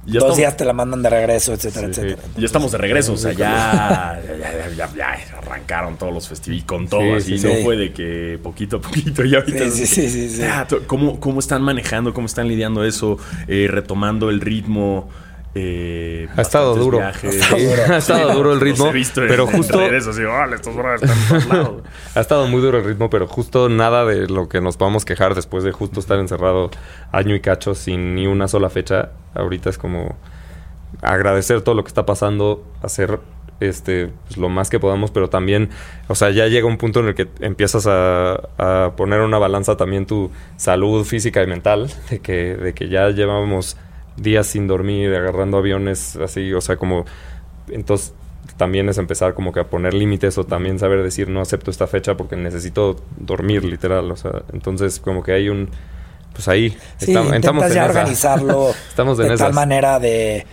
Ya 0.06 0.14
dos 0.14 0.24
estamos- 0.24 0.38
días 0.38 0.58
te 0.58 0.66
la 0.66 0.74
mandan 0.74 1.04
de 1.04 1.10
regreso, 1.12 1.54
etcétera, 1.54 1.88
Sí, 1.88 1.94
sí. 1.94 2.02
etcétera. 2.02 2.28
Ya 2.38 2.46
estamos 2.46 2.72
de 2.72 2.78
regreso, 2.80 3.14
o 3.14 3.18
sea, 3.18 3.34
ya, 3.34 4.20
ya, 4.28 4.70
ya, 4.70 4.76
ya- 4.76 4.90
ya 4.96 5.38
arrancaron 5.38 5.96
todos 5.98 6.12
los 6.14 6.28
festivales 6.28 6.64
y 6.64 6.66
con 6.66 6.88
todo, 6.88 7.02
Sí, 7.02 7.12
así 7.12 7.38
sí, 7.38 7.48
no 7.48 7.54
sí. 7.56 7.64
fue 7.64 7.78
de 7.78 7.94
que 7.94 8.40
poquito 8.42 8.78
a 8.78 8.82
poquito 8.82 9.24
y 9.24 9.36
ahorita. 9.36 9.70
Sí, 9.70 9.86
sí, 9.86 9.88
sí, 9.88 10.10
sí, 10.10 10.30
sí. 10.30 10.38
Ya, 10.42 10.66
to- 10.68 10.82
¿cómo, 10.88 11.20
¿Cómo 11.20 11.40
están 11.40 11.62
manejando, 11.62 12.14
cómo 12.14 12.26
están 12.26 12.48
lidiando 12.48 12.84
eso, 12.84 13.20
eh, 13.48 13.68
retomando 13.70 14.30
el 14.32 14.42
ritmo? 14.42 15.10
Eh, 15.54 16.28
Ha 16.38 16.42
estado 16.42 16.76
duro. 16.76 16.98
viajes? 17.00 17.42
Ha 17.90 17.98
estado 17.98 18.34
duro. 18.34 18.54
el 18.54 18.60
Los 18.60 18.64
ritmo. 18.64 18.88
he 18.88 18.92
visto 18.94 19.22
en- 19.22 19.28
pero 19.28 19.44
en 19.50 19.58
justo 19.58 19.78
redes, 19.80 20.08
así, 20.08 20.22
"Órale, 20.24 20.56
estos 20.56 20.76
brothers 20.76 21.04
están 21.04 21.18
en 21.20 21.28
todos 21.28 21.46
lados". 21.48 21.84
ha 22.16 22.20
estado 22.20 22.48
muy 22.48 22.62
duro 22.62 22.78
el 22.78 22.86
ritmo, 22.86 23.10
pero 23.10 23.28
justo 23.28 23.68
nada 23.70 24.06
de 24.06 24.28
lo 24.28 24.48
que 24.50 24.62
nos 24.62 24.78
podamos 24.78 25.04
quejar 25.06 25.36
después 25.36 25.64
de 25.64 25.72
justo 25.72 26.00
estar 26.00 26.20
encerrado 26.20 26.72
año 27.12 27.36
y 27.36 27.42
cacho 27.42 27.76
sin 27.76 28.16
ni 28.16 28.28
una 28.28 28.48
sola 28.48 28.70
fecha. 28.70 29.12
Ahorita 29.34 29.70
es 29.70 29.78
como 29.78 30.16
agradecer 31.02 31.62
todo 31.62 31.76
lo 31.76 31.84
que 31.84 31.88
está 31.90 32.06
pasando, 32.06 32.64
hacer 32.82 33.20
este 33.60 34.10
pues, 34.26 34.38
lo 34.38 34.50
más 34.50 34.70
que 34.70 34.80
podamos, 34.80 35.12
pero 35.12 35.30
también, 35.30 35.70
o 36.08 36.16
sea, 36.16 36.32
ya 36.32 36.48
llega 36.48 36.66
un 36.68 36.78
punto 36.78 37.00
en 37.02 37.08
el 37.10 37.16
que 37.16 37.28
empiezas 37.42 37.86
a, 37.88 38.34
a 38.58 38.94
poner 38.96 39.22
una 39.22 39.38
balanza 39.38 39.78
también 39.78 40.06
tu 40.06 40.32
salud 40.58 41.06
física 41.06 41.44
y 41.44 41.48
mental, 41.48 41.90
de 42.10 42.20
que, 42.20 42.56
de 42.56 42.74
que 42.74 42.90
ya 42.90 43.10
llevábamos 43.10 43.78
días 44.18 44.48
sin 44.48 44.68
dormir, 44.68 45.14
agarrando 45.16 45.58
aviones 45.58 46.16
así, 46.18 46.54
o 46.54 46.62
sea, 46.62 46.78
como 46.78 47.06
entonces 47.70 48.14
también 48.58 48.90
es 48.90 48.98
empezar 48.98 49.34
como 49.34 49.52
que 49.54 49.60
a 49.62 49.70
poner 49.70 49.94
límites 49.94 50.38
o 50.38 50.44
también 50.46 50.80
saber 50.80 51.04
decir 51.04 51.30
no 51.30 51.42
acepto 51.42 51.72
esta 51.72 51.88
fecha 51.88 52.16
porque 52.18 52.36
necesito 52.36 52.98
dormir 53.18 53.64
literal, 53.66 54.12
o 54.12 54.16
sea, 54.16 54.44
entonces 54.54 55.00
como 55.00 55.24
que 55.24 55.34
hay 55.34 55.50
un 55.50 55.70
pues 56.34 56.48
ahí 56.48 56.78
Sí, 56.98 57.16
estamos, 57.16 57.34
estamos 57.34 57.70
en 57.70 57.74
ya 57.74 57.86
esa. 57.86 57.90
organizarlo 57.90 58.76
Estamos 58.90 59.20
en 59.20 59.28
de 59.28 59.36
esas. 59.36 59.38
tal 59.38 59.54
manera 59.54 60.00
de, 60.00 60.46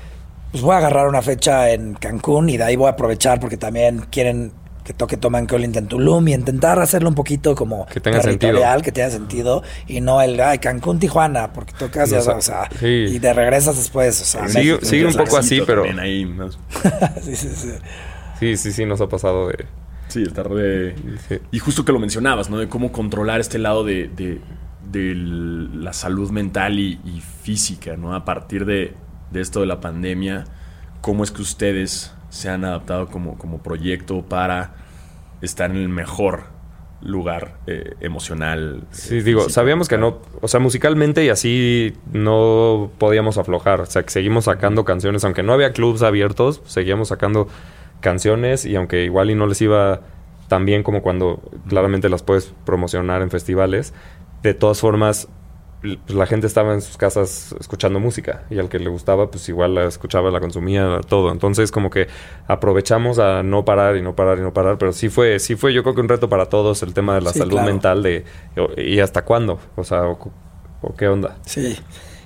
pues 0.51 0.62
voy 0.62 0.75
a 0.75 0.79
agarrar 0.79 1.09
una 1.09 1.23
fecha 1.23 1.71
en 1.71 1.94
Cancún 1.94 2.49
y 2.51 2.57
de 2.57 2.64
ahí 2.64 2.77
voy 2.77 2.87
a 2.88 2.90
aprovechar 2.90 3.40
porque 3.40 3.57
también 3.57 4.07
quieren 4.11 4.53
que 4.88 4.94
toque 4.94 5.18
Toma 5.18 5.38
en 5.38 5.46
Tulum 5.87 6.29
y 6.29 6.33
intentar 6.33 6.79
hacerlo 6.79 7.11
un 7.11 7.14
poquito 7.14 7.55
como 7.55 7.85
Que 7.85 8.01
tenga 8.01 8.20
territorial, 8.22 8.62
sentido. 8.62 8.83
que 8.83 8.92
tenga 8.92 9.11
sentido 9.11 9.62
y 9.87 10.01
no 10.01 10.22
el, 10.22 10.40
ay, 10.40 10.61
Cancún, 10.61 10.98
Tijuana, 10.98 11.53
porque 11.53 11.74
tocas, 11.79 12.11
No, 12.11 12.37
o 12.37 12.40
sea, 12.40 12.70
sí. 12.81 13.05
y 13.11 13.20
te 13.20 13.35
regresas 13.35 13.77
después, 13.77 14.18
o 14.22 14.24
sea, 14.24 14.48
Sigue- 14.48 14.72
México, 14.72 14.87
sigue 14.87 15.05
un 15.07 15.12
poco 15.12 15.37
así, 15.37 15.61
pero- 15.66 15.83
También 15.83 16.01
ahí, 16.01 16.24
¿no? 16.24 16.51
sí, 17.22 17.37
sí, 17.37 17.48
sí. 17.55 17.70
Sí, 18.40 18.57
sí, 18.57 18.72
sí, 18.72 18.87
nos 18.87 19.03
ha 19.03 19.09
pasado 19.11 19.48
de... 19.48 19.66
Sí, 20.09 20.22
estar 20.22 20.48
de... 20.48 20.94
sí. 21.29 21.37
Y 21.53 21.59
justo 21.59 21.85
que 21.85 21.92
lo 21.92 21.98
mencionabas, 21.98 22.48
¿no? 22.48 22.57
De 22.57 22.66
cómo 22.70 22.90
controlar 22.90 23.40
este 23.40 23.59
lado 23.59 23.85
de, 23.85 24.09
de- 24.09 24.40
de 24.90 25.12
la 25.14 25.92
salud 25.92 26.31
mental 26.31 26.79
y, 26.79 26.98
y 27.05 27.20
física, 27.42 27.98
¿no? 27.98 28.14
A 28.14 28.24
partir 28.24 28.64
de, 28.64 28.94
de 29.33 29.40
esto 29.42 29.61
de 29.61 29.66
la 29.66 29.81
pandemia, 29.83 30.44
¿cómo 31.03 31.24
es 31.24 31.31
que 31.31 31.42
ustedes 31.42 32.14
se 32.28 32.48
han 32.48 32.64
adaptado 32.64 33.08
como, 33.08 33.38
como 33.38 33.58
proyecto 33.58 34.22
para 34.22 34.74
estar 35.40 35.70
en 35.70 35.76
el 35.76 35.88
mejor 35.88 36.44
lugar 37.00 37.58
eh, 37.66 37.94
emocional? 38.00 38.84
Sí, 38.90 39.18
eh, 39.18 39.22
digo, 39.22 39.40
físico, 39.40 39.52
sabíamos 39.52 39.88
que 39.88 39.98
no, 39.98 40.18
o 40.40 40.48
sea, 40.48 40.60
musicalmente 40.60 41.24
y 41.24 41.28
así 41.28 41.94
no 42.12 42.90
podíamos 42.98 43.38
aflojar, 43.38 43.80
o 43.80 43.86
sea, 43.86 44.02
que 44.02 44.10
seguimos 44.10 44.44
sacando 44.44 44.84
canciones, 44.84 45.24
aunque 45.24 45.42
no 45.42 45.52
había 45.52 45.72
clubs 45.72 46.02
abiertos, 46.02 46.62
seguíamos 46.66 47.08
sacando 47.08 47.48
canciones 48.00 48.64
y 48.64 48.76
aunque 48.76 49.04
igual 49.04 49.30
y 49.30 49.34
no 49.34 49.46
les 49.46 49.60
iba 49.60 50.00
tan 50.48 50.64
bien 50.64 50.82
como 50.82 51.02
cuando 51.02 51.42
claramente 51.68 52.08
las 52.08 52.22
puedes 52.22 52.52
promocionar 52.64 53.22
en 53.22 53.30
festivales, 53.30 53.92
de 54.42 54.54
todas 54.54 54.80
formas 54.80 55.28
pues, 55.80 55.98
la 56.08 56.26
gente 56.26 56.46
estaba 56.46 56.74
en 56.74 56.80
sus 56.80 56.96
casas 56.96 57.54
escuchando 57.60 58.00
música 58.00 58.44
y 58.50 58.58
al 58.58 58.68
que 58.68 58.78
le 58.78 58.88
gustaba, 58.90 59.30
pues 59.30 59.48
igual 59.48 59.74
la 59.74 59.84
escuchaba, 59.84 60.30
la 60.30 60.40
consumía, 60.40 61.00
todo. 61.08 61.30
Entonces, 61.32 61.70
como 61.70 61.90
que 61.90 62.08
aprovechamos 62.46 63.18
a 63.18 63.42
no 63.42 63.64
parar 63.64 63.96
y 63.96 64.02
no 64.02 64.14
parar 64.16 64.38
y 64.38 64.42
no 64.42 64.52
parar, 64.52 64.78
pero 64.78 64.92
sí 64.92 65.08
fue, 65.08 65.38
sí 65.38 65.56
fue 65.56 65.72
yo 65.72 65.82
creo 65.82 65.94
que 65.94 66.00
un 66.00 66.08
reto 66.08 66.28
para 66.28 66.46
todos 66.46 66.82
el 66.82 66.94
tema 66.94 67.14
de 67.14 67.20
la 67.22 67.32
Sí, 67.32 67.38
salud 67.38 67.52
claro. 67.52 67.66
mental 67.66 68.02
de 68.02 68.24
y 68.76 69.00
hasta 69.00 69.24
cuándo, 69.24 69.58
o 69.76 69.84
sea, 69.84 70.02
o, 70.08 70.18
o 70.82 70.94
qué 70.96 71.08
onda. 71.08 71.36
Sí, 71.46 71.76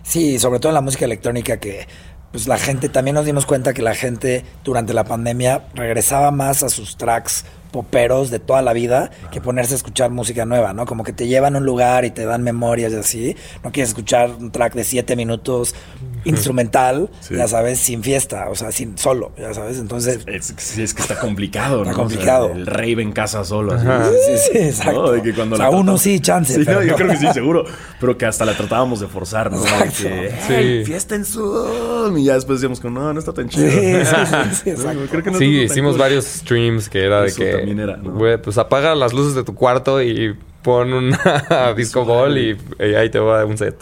sí, 0.02 0.38
sobre 0.38 0.58
todo 0.60 0.70
en 0.70 0.74
la 0.74 0.80
música 0.80 1.04
electrónica 1.04 1.58
que 1.58 1.86
pues 2.32 2.48
la 2.48 2.58
gente, 2.58 2.88
también 2.88 3.14
nos 3.14 3.26
dimos 3.26 3.46
cuenta 3.46 3.74
que 3.74 3.82
la 3.82 3.94
gente 3.94 4.44
durante 4.64 4.94
la 4.94 5.04
pandemia 5.04 5.64
regresaba 5.74 6.30
más 6.30 6.62
a 6.62 6.70
sus 6.70 6.96
tracks 6.96 7.44
poperos 7.70 8.30
de 8.30 8.38
toda 8.38 8.62
la 8.62 8.72
vida 8.72 9.10
que 9.30 9.40
ponerse 9.40 9.74
a 9.74 9.76
escuchar 9.76 10.10
música 10.10 10.44
nueva, 10.44 10.72
¿no? 10.72 10.86
Como 10.86 11.04
que 11.04 11.12
te 11.12 11.26
llevan 11.26 11.56
a 11.56 11.58
un 11.58 11.66
lugar 11.66 12.04
y 12.04 12.10
te 12.10 12.24
dan 12.24 12.42
memorias 12.42 12.92
y 12.92 12.96
así. 12.96 13.36
No 13.62 13.72
quieres 13.72 13.90
escuchar 13.90 14.30
un 14.30 14.50
track 14.50 14.74
de 14.74 14.84
siete 14.84 15.16
minutos 15.16 15.74
instrumental, 16.30 17.10
Sí. 17.20 17.36
ya 17.36 17.48
sabes, 17.48 17.78
sin 17.78 18.02
fiesta, 18.02 18.48
o 18.50 18.54
sea, 18.54 18.72
sin 18.72 18.96
solo, 18.98 19.32
ya 19.38 19.52
sabes. 19.54 19.78
Entonces, 19.78 20.20
Es, 20.26 20.54
sí, 20.56 20.82
es 20.82 20.94
que 20.94 21.02
está 21.02 21.18
complicado, 21.18 21.78
Está 21.82 21.92
¿no? 21.92 21.96
complicado. 21.98 22.46
O 22.46 22.48
sea, 22.50 22.56
el 22.56 22.66
rave 22.66 23.02
en 23.02 23.12
casa 23.12 23.44
solo. 23.44 23.72
así. 23.74 23.86
Sí, 24.26 24.38
sí, 24.52 24.58
exacto. 24.58 25.02
¿no? 25.02 25.12
De 25.12 25.22
que 25.22 25.32
cuando 25.34 25.54
o 25.54 25.58
sea, 25.58 25.70
la 25.70 25.76
uno 25.76 25.98
sí, 25.98 26.20
chance. 26.20 26.54
Sí, 26.54 26.62
pero 26.64 26.80
no, 26.80 26.86
yo 26.86 26.94
creo 26.96 27.08
que 27.10 27.16
sí, 27.16 27.26
seguro. 27.32 27.64
Pero 28.00 28.16
que 28.18 28.26
hasta 28.26 28.44
la 28.44 28.56
tratábamos 28.56 29.00
de 29.00 29.08
forzar, 29.08 29.50
¿no? 29.50 29.60
De 29.62 29.68
Exacto. 29.68 30.02
que, 30.02 30.30
Sí. 30.46 30.52
"Hey, 30.54 30.82
fiesta 30.84 31.14
en 31.14 31.24
Zoom. 31.24 32.18
Y 32.18 32.24
ya 32.24 32.34
después 32.34 32.58
decíamos 32.60 32.80
que 32.80 32.90
no, 32.90 33.12
no 33.12 33.18
está 33.18 33.32
tan 33.32 33.48
chido. 33.48 33.68
Sí, 33.70 33.76
sí, 33.80 33.80
sí, 34.04 34.54
sí, 34.64 34.70
No, 34.70 34.72
exacto. 34.76 35.00
creo 35.10 35.22
que 35.22 35.30
no 35.30 35.42
hicimos 35.42 35.96
varios 35.98 36.24
streams 36.24 36.88
que 36.88 37.04
era 37.04 37.20
de 37.22 37.28
Eso 37.28 37.38
que, 37.38 37.52
también 37.52 37.80
era, 37.80 37.96
¿no? 37.96 38.12
güey, 38.12 38.40
pues 38.40 38.58
apaga 38.58 38.94
las 38.94 39.12
luces 39.12 39.34
de 39.34 39.44
tu 39.44 39.54
cuarto 39.54 40.02
y 40.02 40.36
pon 40.62 40.92
una 40.92 41.72
disco 41.76 42.04
ball 42.04 42.38
y, 42.38 42.56
y 42.78 42.94
ahí 42.94 43.10
te 43.10 43.18
va 43.18 43.44
un 43.44 43.58
set. 43.58 43.76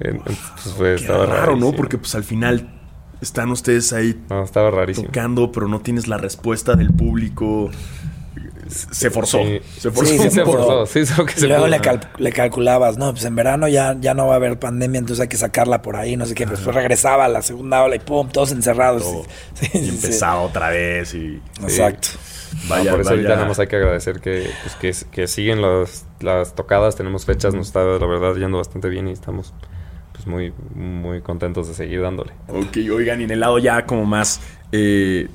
En- 0.00 0.18
Pues 0.20 0.38
fue, 0.76 0.88
Qué 0.96 1.02
estaba 1.02 1.26
raro, 1.26 1.56
¿no? 1.56 1.72
Porque 1.72 1.98
pues 1.98 2.14
al 2.14 2.24
final 2.24 2.68
están 3.20 3.50
ustedes 3.50 3.92
ahí 3.92 4.20
No, 4.28 4.42
estaba 4.44 4.70
rarísimo. 4.70 5.06
tocando, 5.06 5.50
pero 5.52 5.68
no 5.68 5.80
tienes 5.80 6.08
la 6.08 6.18
respuesta 6.18 6.74
del 6.74 6.92
público. 6.92 7.70
Se 8.68 9.10
forzó. 9.10 9.38
Sí. 9.42 9.60
Se 9.78 9.90
forzó. 9.90 10.10
Sí, 10.12 10.18
un 10.18 10.24
Sí, 10.24 10.30
se 10.30 10.40
poco. 10.42 10.56
forzó, 10.58 10.86
sí, 10.86 10.98
es 11.00 11.16
lo 11.18 11.26
que 11.26 11.34
Y 11.36 11.40
se 11.40 11.46
luego 11.48 11.66
le, 11.68 11.80
cal- 11.80 12.10
le 12.18 12.32
calculabas, 12.32 12.96
no, 12.96 13.12
pues 13.12 13.24
en 13.26 13.34
verano 13.36 13.68
ya, 13.68 13.94
ya 14.00 14.14
no 14.14 14.26
va 14.26 14.32
a 14.34 14.36
haber 14.36 14.58
pandemia, 14.58 14.98
entonces 14.98 15.20
hay 15.22 15.28
que 15.28 15.36
sacarla 15.36 15.82
por 15.82 15.96
ahí, 15.96 16.16
no 16.16 16.24
sé 16.26 16.34
qué. 16.34 16.46
Pues, 16.46 16.58
Después 16.58 16.74
regresaba 16.74 17.28
la 17.28 17.42
segunda 17.42 17.82
ola 17.84 17.94
y 17.96 17.98
pum, 17.98 18.28
todos 18.30 18.52
encerrados. 18.52 19.02
Todo. 19.02 19.24
Sí, 19.54 19.66
Y 19.74 19.78
sí, 19.78 19.84
sí. 19.84 19.90
empezaba 20.06 20.40
otra 20.40 20.70
vez 20.70 21.14
y... 21.14 21.40
Exacto. 21.62 22.08
No, 22.64 22.68
Vaya, 22.70 22.90
por 22.92 23.00
eso 23.02 23.10
ahorita 23.10 23.28
vaya. 23.28 23.36
nada 23.36 23.48
más 23.48 23.58
hay 23.58 23.66
que 23.66 23.76
agradecer 23.76 24.20
que, 24.20 24.48
pues, 24.80 25.04
que, 25.04 25.10
que 25.10 25.26
siguen 25.26 25.60
las, 25.60 26.06
las 26.20 26.54
tocadas, 26.54 26.96
tenemos 26.96 27.26
fechas, 27.26 27.52
nos 27.54 27.66
está 27.66 27.84
la 27.84 28.06
verdad 28.06 28.34
yendo 28.36 28.58
bastante 28.58 28.88
bien 28.88 29.08
y 29.08 29.12
estamos 29.12 29.52
pues 30.24 30.26
muy, 30.26 30.52
muy 30.74 31.20
contentos 31.20 31.68
de 31.68 31.74
seguir 31.74 32.00
dándole. 32.00 32.32
Ok, 32.48 32.78
oigan, 32.92 33.20
y 33.20 33.24
en 33.24 33.30
el 33.30 33.40
lado 33.40 33.58
ya 33.58 33.84
como 33.86 34.04
más 34.04 34.40
eh, 34.72 35.28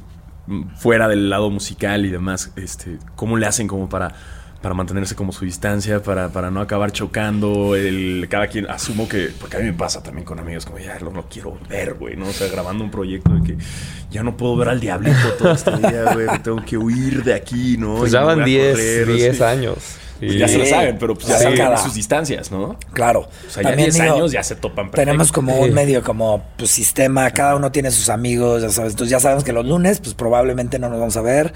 fuera 0.78 1.08
del 1.08 1.30
lado 1.30 1.50
musical 1.50 2.06
y 2.06 2.10
demás, 2.10 2.52
este, 2.56 2.98
¿cómo 3.16 3.38
le 3.38 3.46
hacen 3.46 3.68
como 3.68 3.88
para, 3.88 4.14
para 4.62 4.74
mantenerse 4.74 5.16
como 5.16 5.32
su 5.32 5.46
distancia, 5.46 6.02
para, 6.02 6.30
para 6.30 6.50
no 6.50 6.62
acabar 6.62 6.92
chocando? 6.92 7.76
El, 7.76 8.28
cada 8.30 8.48
quien, 8.48 8.70
asumo 8.70 9.08
que, 9.08 9.30
porque 9.40 9.58
a 9.58 9.60
mí 9.60 9.68
me 9.68 9.74
pasa 9.74 10.02
también 10.02 10.26
con 10.26 10.40
amigos, 10.40 10.66
como 10.66 10.80
ya 10.80 10.98
no 11.00 11.12
lo 11.12 11.24
quiero 11.30 11.58
ver, 11.70 11.94
güey, 11.94 12.16
¿no? 12.16 12.28
O 12.28 12.34
sea, 12.34 12.48
grabando 12.48 12.84
un 12.84 12.92
proyecto 12.92 13.34
de 13.36 13.44
que 13.44 13.58
ya 14.10 14.24
no 14.24 14.38
puedo 14.38 14.58
ver 14.58 14.70
al 14.70 14.80
diablito 14.80 15.34
todo 15.38 15.52
este 15.52 15.78
día, 15.78 16.14
güey, 16.14 16.28
tengo 16.44 16.64
que 16.66 16.78
huir 16.78 17.24
de 17.24 17.34
aquí, 17.36 17.78
¿no? 17.78 17.98
Pues 17.98 18.12
ya 18.12 18.22
van 18.22 18.40
voy 18.40 18.44
a 18.44 18.46
10, 18.46 18.72
correr, 18.72 19.08
10 19.08 19.38
sí. 19.38 19.44
años. 19.44 19.98
Pues 20.20 20.36
ya 20.36 20.48
se 20.48 20.58
lo 20.58 20.66
saben, 20.66 20.98
pero 21.00 21.16
pues 21.16 21.28
ya 21.28 21.38
Sí. 21.40 21.84
sus 21.84 21.94
distancias, 21.94 22.52
¿no? 22.52 22.78
Claro. 22.94 23.22
O 23.22 23.50
sea, 23.50 23.64
ya 23.64 23.70
También 23.70 23.90
10 23.92 24.04
digo, 24.04 24.16
años 24.16 24.32
ya 24.32 24.44
se 24.44 24.56
topan 24.56 24.92
perfecto. 24.92 24.98
Tenemos 25.12 25.32
como 25.32 25.56
Sí. 25.56 25.70
un 25.70 25.74
medio 25.74 26.04
como 26.04 26.44
pues, 26.58 26.70
sistema, 26.72 27.32
cada 27.32 27.56
uno 27.56 27.72
tiene 27.72 27.90
sus 27.92 28.10
amigos, 28.10 28.62
ya 28.62 28.70
sabes. 28.70 28.92
Entonces 28.94 29.12
ya 29.12 29.20
sabemos 29.20 29.44
que 29.44 29.54
los 29.54 29.66
lunes 29.66 30.00
pues 30.02 30.14
probablemente 30.16 30.78
no 30.80 30.90
nos 30.90 31.00
vamos 31.00 31.18
a 31.18 31.22
ver. 31.22 31.54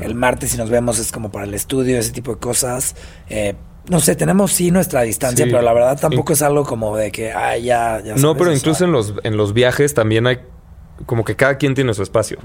El 0.00 0.14
martes 0.14 0.50
si 0.50 0.56
nos 0.56 0.70
vemos 0.70 0.98
es 0.98 1.12
como 1.12 1.30
para 1.30 1.44
el 1.44 1.54
estudio, 1.54 1.98
ese 1.98 2.12
tipo 2.12 2.32
de 2.34 2.40
cosas. 2.40 2.96
Eh, 3.28 3.54
no 3.88 4.00
sé, 4.00 4.16
tenemos 4.16 4.52
sí 4.52 4.70
nuestra 4.70 5.02
distancia, 5.02 5.44
Sí. 5.44 5.50
pero 5.50 5.62
la 5.62 5.72
verdad 5.72 5.98
tampoco 6.00 6.32
es 6.32 6.42
algo 6.42 6.64
como 6.64 6.96
de 6.96 7.12
que, 7.12 7.32
ay, 7.32 7.64
ya, 7.64 8.00
ya 8.04 8.14
No, 8.14 8.18
sabes, 8.18 8.36
pero 8.38 8.50
o 8.50 8.54
incluso 8.54 8.78
sea, 8.78 8.86
en 8.88 8.92
los, 8.92 9.14
en 9.22 9.36
los 9.36 9.52
viajes 9.52 9.94
también 9.94 10.26
hay 10.26 10.38
como 11.04 11.24
que 11.24 11.36
cada 11.36 11.58
quien 11.58 11.74
tiene 11.74 11.92
su 11.92 12.02
espacio. 12.02 12.38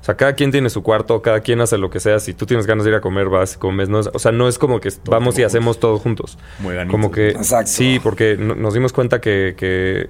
O 0.00 0.04
sea, 0.04 0.16
cada 0.16 0.32
quien 0.32 0.50
tiene 0.50 0.70
su 0.70 0.82
cuarto, 0.82 1.20
cada 1.20 1.40
quien 1.40 1.60
hace 1.60 1.76
lo 1.76 1.90
que 1.90 2.00
sea. 2.00 2.18
Si 2.20 2.32
tú 2.32 2.46
tienes 2.46 2.66
ganas 2.66 2.84
de 2.84 2.90
ir 2.90 2.96
a 2.96 3.00
comer, 3.02 3.28
vas, 3.28 3.58
comes. 3.58 3.88
No 3.90 4.00
es- 4.00 4.08
o 4.14 4.18
sea, 4.18 4.32
no 4.32 4.48
es 4.48 4.58
como 4.58 4.80
que 4.80 4.90
vamos 5.04 5.38
y 5.38 5.42
hacemos 5.42 5.78
todo 5.78 5.98
juntos. 5.98 6.38
Muy 6.60 6.74
ganitos. 6.74 6.90
Como 6.92 7.10
que... 7.10 7.28
Exacto. 7.28 7.70
Sí, 7.70 8.00
porque 8.02 8.36
no- 8.38 8.54
nos 8.54 8.72
dimos 8.74 8.92
cuenta 8.92 9.20
que... 9.20 9.54
que 9.58 10.08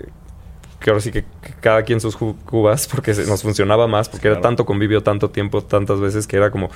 que 0.80 0.90
ahora 0.90 1.00
sí 1.00 1.10
que, 1.10 1.22
que 1.42 1.54
cada 1.60 1.82
quien 1.82 2.00
sus 2.00 2.16
cubas, 2.16 2.86
porque 2.86 3.12
se- 3.12 3.26
nos 3.26 3.42
funcionaba 3.42 3.88
más, 3.88 4.08
porque 4.08 4.28
era 4.28 4.40
tanto 4.40 4.64
convivio, 4.64 5.02
tanto 5.02 5.28
tiempo, 5.28 5.60
tantas 5.64 5.98
veces, 5.98 6.28
que 6.28 6.36
era 6.36 6.52
como, 6.52 6.70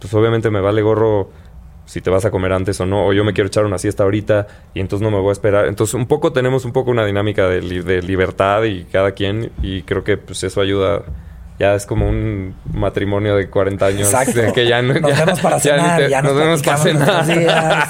pues 0.00 0.14
obviamente 0.14 0.50
me 0.52 0.60
vale 0.60 0.82
gorro 0.82 1.30
si 1.90 2.00
te 2.00 2.08
vas 2.08 2.24
a 2.24 2.30
comer 2.30 2.52
antes 2.52 2.80
o 2.80 2.86
no, 2.86 3.04
o 3.04 3.12
yo 3.12 3.24
me 3.24 3.32
quiero 3.32 3.48
echar 3.48 3.64
una 3.64 3.76
siesta 3.78 4.04
ahorita 4.04 4.46
y 4.74 4.80
entonces 4.80 5.02
no 5.02 5.10
me 5.10 5.18
voy 5.20 5.30
a 5.30 5.32
esperar. 5.32 5.66
Entonces 5.66 5.94
un 5.94 6.06
poco 6.06 6.32
tenemos 6.32 6.64
un 6.64 6.70
poco 6.72 6.92
una 6.92 7.04
dinámica 7.04 7.48
de, 7.48 7.62
li- 7.62 7.80
de 7.82 8.00
libertad 8.00 8.62
y 8.62 8.84
cada 8.84 9.10
quien 9.10 9.50
y 9.60 9.82
creo 9.82 10.04
que 10.04 10.16
pues 10.16 10.44
eso 10.44 10.60
ayuda. 10.60 11.02
Ya 11.58 11.74
es 11.74 11.84
como 11.84 12.08
un 12.08 12.54
matrimonio 12.72 13.36
de 13.36 13.50
40 13.50 13.84
años. 13.84 14.00
Exacto. 14.08 14.40
que 14.54 14.66
ya 14.66 14.80
no, 14.80 14.94
nos 14.94 15.10
ya- 15.10 15.24
vemos 15.26 15.40
para 15.40 15.58
ya 15.58 15.74
cenar, 15.76 16.00
te- 16.00 16.08
ya 16.10 16.22
nos 16.22 16.34
vemos 16.36 16.62
para 16.62 16.78
cenar. 16.78 17.26
días, 17.26 17.88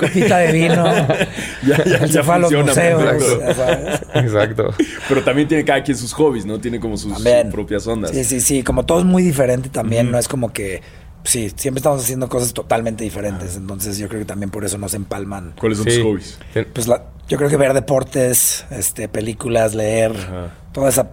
copita 0.00 0.38
de 0.38 0.52
vino. 0.52 0.84
Ya, 1.66 1.84
ya, 1.84 2.06
ya 2.06 2.22
fue 2.22 2.34
a 2.34 2.38
los 2.38 2.50
funciona 2.54 2.94
museos, 2.94 3.38
ya 3.40 3.54
sabes. 3.54 4.00
Exacto. 4.14 4.72
Pero 5.08 5.22
también 5.22 5.46
tiene 5.48 5.64
cada 5.64 5.82
quien 5.82 5.98
sus 5.98 6.12
hobbies, 6.14 6.46
¿no? 6.46 6.58
Tiene 6.60 6.80
como 6.80 6.96
sus 6.96 7.12
propias 7.52 7.86
ondas. 7.86 8.12
Sí, 8.12 8.24
sí, 8.24 8.40
sí. 8.40 8.62
Como 8.62 8.86
todo 8.86 9.00
es 9.00 9.04
muy 9.04 9.22
diferente 9.22 9.68
también, 9.68 10.10
no 10.10 10.18
es 10.18 10.26
como 10.28 10.52
que. 10.52 10.80
Sí, 11.24 11.50
siempre 11.54 11.80
estamos 11.80 12.02
haciendo 12.02 12.28
cosas 12.28 12.52
totalmente 12.54 13.04
diferentes. 13.04 13.56
Entonces, 13.56 13.98
yo 13.98 14.08
creo 14.08 14.20
que 14.20 14.24
también 14.26 14.50
por 14.50 14.64
eso 14.64 14.78
nos 14.78 14.94
empalman. 14.94 15.52
¿Cuáles 15.58 15.78
son 15.78 15.86
Sí. 15.90 15.96
tus 15.98 16.04
hobbies? 16.06 16.38
Pues 16.72 16.88
la, 16.88 17.04
yo 17.28 17.36
creo 17.36 17.50
que 17.50 17.56
ver 17.56 17.74
deportes, 17.74 18.64
este, 18.70 19.08
películas, 19.08 19.74
leer, 19.74 20.12
Ajá. 20.16 20.54
toda 20.72 20.88
esa, 20.88 21.10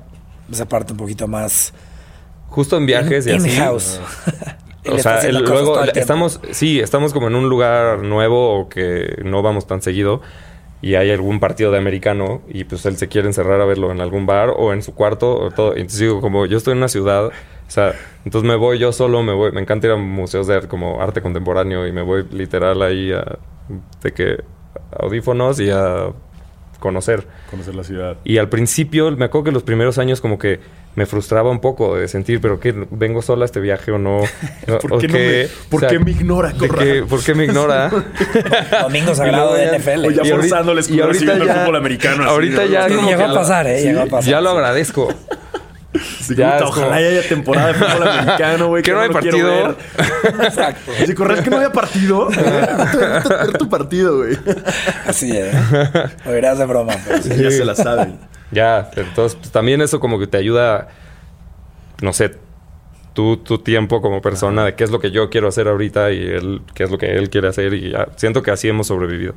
esa 0.52 0.66
parte 0.66 0.94
un 0.94 0.98
poquito 1.00 1.28
más 1.28 1.74
Justo 2.48 2.78
en 2.78 2.86
viajes 2.86 3.28
y 3.28 3.32
así. 3.32 3.50
in-house. 3.50 4.00
Él 4.86 4.94
O 4.94 5.00
sea, 5.00 5.20
el- 5.20 5.40
luego 5.40 5.84
el 5.84 5.92
estamos, 5.98 6.40
sí, 6.52 6.80
estamos 6.80 7.12
como 7.12 7.28
en 7.28 7.36
un 7.36 7.50
lugar 7.50 8.00
nuevo 8.04 8.58
o 8.62 8.70
que 8.70 9.18
no 9.26 9.42
vamos 9.42 9.68
tan 9.68 9.82
seguido 9.82 10.22
y 10.82 10.96
hay 10.96 11.12
algún 11.12 11.42
partido 11.42 11.72
de 11.72 11.78
americano 11.80 12.42
y 12.48 12.64
pues 12.64 12.86
él 12.86 12.96
se 12.96 13.10
quiere 13.10 13.28
encerrar 13.28 13.60
a 13.60 13.66
verlo 13.66 13.92
en 13.92 14.00
algún 14.00 14.26
bar 14.26 14.54
o 14.56 14.72
en 14.72 14.82
su 14.84 14.94
cuarto 14.96 15.38
o 15.38 15.52
todo. 15.52 15.74
Entonces 15.76 16.00
digo, 16.00 16.22
como 16.22 16.46
yo 16.46 16.58
estoy 16.58 16.72
en 16.72 16.78
una 16.78 16.88
ciudad, 16.88 17.32
o 17.68 17.70
sea, 17.72 17.94
entonces 18.24 18.48
me 18.48 18.56
voy 18.56 18.80
yo 18.80 18.92
solo, 18.92 19.24
me 19.24 19.34
voy, 19.34 19.52
me 19.52 19.62
encanta 19.62 19.88
ir 19.88 19.94
a 19.94 19.98
museos 19.98 20.48
de 20.48 20.56
arte, 20.56 20.68
como 20.68 21.02
arte 21.02 21.22
contemporáneo 21.22 21.86
y 21.86 21.92
me 21.92 22.02
voy 22.02 22.26
literal 22.32 22.82
ahí 22.82 23.12
a, 23.12 23.38
de 24.02 24.12
que 24.14 24.38
audífonos 25.00 25.60
y 25.60 25.70
a 25.70 26.08
conocer. 26.80 27.26
Conocer 27.52 27.76
la 27.76 27.84
ciudad. 27.84 28.18
Y 28.24 28.38
al 28.38 28.50
principio, 28.50 29.12
me 29.12 29.26
acuerdo 29.26 29.46
que 29.46 29.52
los 29.52 29.64
primeros 29.64 29.98
años 29.98 30.22
como 30.22 30.38
que 30.40 30.60
me 30.96 31.06
frustraba 31.06 31.52
un 31.52 31.60
poco 31.60 31.96
de 31.96 32.08
sentir, 32.08 32.40
pero 32.42 32.60
que 32.60 32.74
vengo 32.92 33.22
sola 33.22 33.44
a 33.44 33.46
este 33.46 33.60
viaje 33.60 33.92
o 33.92 33.98
no. 34.00 34.22
¿Por 34.82 35.00
qué, 35.00 35.08
no 35.08 35.14
me, 35.14 35.48
¿por 35.70 35.78
o 35.78 35.80
sea, 35.82 35.90
qué 35.90 36.00
me 36.00 36.12
ignora, 36.12 36.54
que- 36.54 37.04
¿Por 37.08 37.24
qué 37.24 37.36
me 37.36 37.46
ignora? 37.46 37.92
Domingo 38.82 39.14
sagrado 39.14 39.54
de 39.56 39.66
ya- 39.66 39.78
NFL. 39.78 40.06
o 40.06 40.12
ya 40.12 40.22
Y 40.24 40.30
ahorita- 40.32 40.36
forzando 40.36 40.74
la 40.74 40.82
y 40.88 41.00
ahorita 41.00 41.20
siguiendo 41.20 41.44
el 41.44 41.50
ya- 41.50 41.56
fútbol 41.62 41.76
americano. 41.76 42.24
ahorita 42.24 42.66
ya 42.66 42.88
como 42.88 43.10
llegó 43.10 43.24
a 43.26 43.34
pasar, 43.34 43.68
¿eh? 43.68 43.80
sí, 43.82 43.88
Llegó 43.90 44.02
a 44.02 44.06
pasar. 44.06 44.32
ya 44.32 44.42
lo 44.42 44.50
agradezco. 44.52 45.14
Sí, 45.94 46.36
Ya 46.36 46.54
puta, 46.54 46.56
es 46.58 46.62
ojalá 46.64 46.86
como- 46.88 46.98
haya 46.98 47.28
temporada 47.28 47.68
de 47.70 47.74
fútbol 47.76 48.08
americano, 48.08 48.68
güey. 48.68 48.84
Que 48.84 48.92
no 48.92 49.00
hay 49.00 49.08
lo 49.10 49.20
quiero 49.20 49.38
partido. 49.38 49.76
ver. 50.38 50.46
Exacto. 50.48 50.92
Si 51.06 51.14
corres 51.16 51.42
que 51.42 51.50
no 51.50 51.56
había 51.58 51.72
partido, 51.72 52.28
ver 52.30 53.58
tu 53.58 53.70
partido, 53.70 54.18
güey. 54.18 54.38
Así, 55.08 55.32
¿eh? 55.34 55.52
Lo 56.26 56.34
dirás 56.34 56.58
de 56.60 56.66
broma, 56.66 56.94
pero 57.08 57.22
sí. 57.24 57.30
Ya 57.42 57.50
se 57.52 57.66
la 57.66 57.74
saben. 57.76 58.20
Ya, 58.52 58.90
entonces 58.96 59.38
pues, 59.40 59.52
también 59.52 59.82
eso 59.82 60.00
como 60.00 60.20
que 60.20 60.28
te 60.28 60.38
ayuda, 60.38 60.90
no 62.02 62.14
sé, 62.14 62.36
tu, 63.14 63.38
tu 63.38 63.58
tiempo 63.58 64.02
como 64.02 64.22
persona 64.22 64.64
de 64.64 64.76
qué 64.76 64.84
es 64.84 64.92
lo 64.92 65.00
que 65.00 65.10
yo 65.12 65.30
quiero 65.30 65.48
hacer 65.48 65.68
ahorita 65.68 66.12
y 66.12 66.20
él, 66.22 66.62
qué 66.76 66.84
es 66.84 66.92
lo 66.92 66.98
que 66.98 67.08
él 67.18 67.30
quiere 67.30 67.48
hacer 67.48 67.74
y 67.74 67.92
ya, 67.92 68.08
siento 68.16 68.44
que 68.44 68.52
así 68.52 68.68
hemos 68.70 68.88
sobrevivido. 68.88 69.34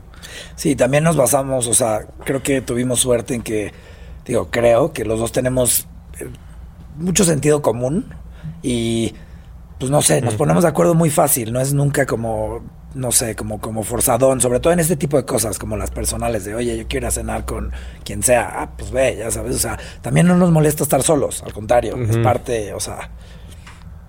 Sí, 0.56 0.76
también 0.76 1.02
nos 1.04 1.16
basamos, 1.16 1.66
o 1.66 1.74
sea, 1.74 2.00
creo 2.24 2.42
que 2.42 2.60
tuvimos 2.60 3.00
suerte 3.00 3.34
en 3.34 3.42
que, 3.42 3.72
digo, 4.26 4.48
creo 4.50 4.92
que 4.92 5.04
los 5.04 5.18
dos 5.18 5.32
tenemos 5.32 5.80
eh, 5.80 5.86
mucho 6.96 7.24
sentido 7.24 7.62
común 7.62 8.06
y, 8.62 9.14
pues 9.78 9.90
no 9.90 10.02
sé, 10.02 10.20
nos 10.20 10.34
ponemos 10.34 10.62
de 10.62 10.68
acuerdo 10.68 10.94
muy 10.94 11.10
fácil, 11.10 11.52
no 11.52 11.60
es 11.60 11.72
nunca 11.72 12.06
como, 12.06 12.62
no 12.94 13.12
sé, 13.12 13.34
como, 13.34 13.60
como 13.60 13.82
forzadón, 13.82 14.40
sobre 14.40 14.60
todo 14.60 14.72
en 14.72 14.80
este 14.80 14.96
tipo 14.96 15.16
de 15.16 15.24
cosas, 15.24 15.58
como 15.58 15.76
las 15.76 15.90
personales, 15.90 16.44
de, 16.44 16.54
oye, 16.54 16.76
yo 16.76 16.86
quiero 16.86 17.04
ir 17.04 17.08
a 17.08 17.10
cenar 17.10 17.44
con 17.44 17.72
quien 18.04 18.22
sea, 18.22 18.50
ah, 18.54 18.70
pues 18.76 18.90
ve, 18.90 19.16
ya 19.18 19.30
sabes, 19.30 19.56
o 19.56 19.58
sea, 19.58 19.78
también 20.02 20.26
no 20.26 20.36
nos 20.36 20.50
molesta 20.50 20.82
estar 20.82 21.02
solos, 21.02 21.42
al 21.42 21.52
contrario, 21.52 21.96
es 21.96 22.16
parte, 22.18 22.74
o 22.74 22.80
sea, 22.80 23.10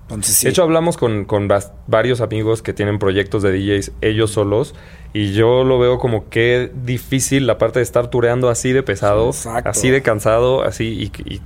Entonces 0.03 0.35
sí. 0.35 0.45
De 0.45 0.51
hecho, 0.51 0.63
hablamos 0.63 0.97
con, 0.97 1.23
con 1.23 1.47
varios 1.87 2.19
amigos 2.19 2.61
que 2.61 2.73
tienen 2.73 2.99
proyectos 2.99 3.43
de 3.43 3.53
DJs 3.53 3.93
ellos 4.01 4.31
solos. 4.31 4.75
Y 5.13 5.33
yo 5.33 5.63
lo 5.63 5.77
veo 5.79 5.99
como 5.99 6.29
que 6.29 6.71
difícil 6.85 7.45
la 7.45 7.57
parte 7.57 7.79
de 7.79 7.83
estar 7.83 8.09
tureando 8.09 8.49
así 8.49 8.71
de 8.71 8.81
pesado, 8.81 9.27
Exacto. 9.27 9.69
así 9.69 9.89
de 9.89 10.01
cansado, 10.01 10.63
así 10.63 11.11
y, 11.25 11.33
y 11.33 11.41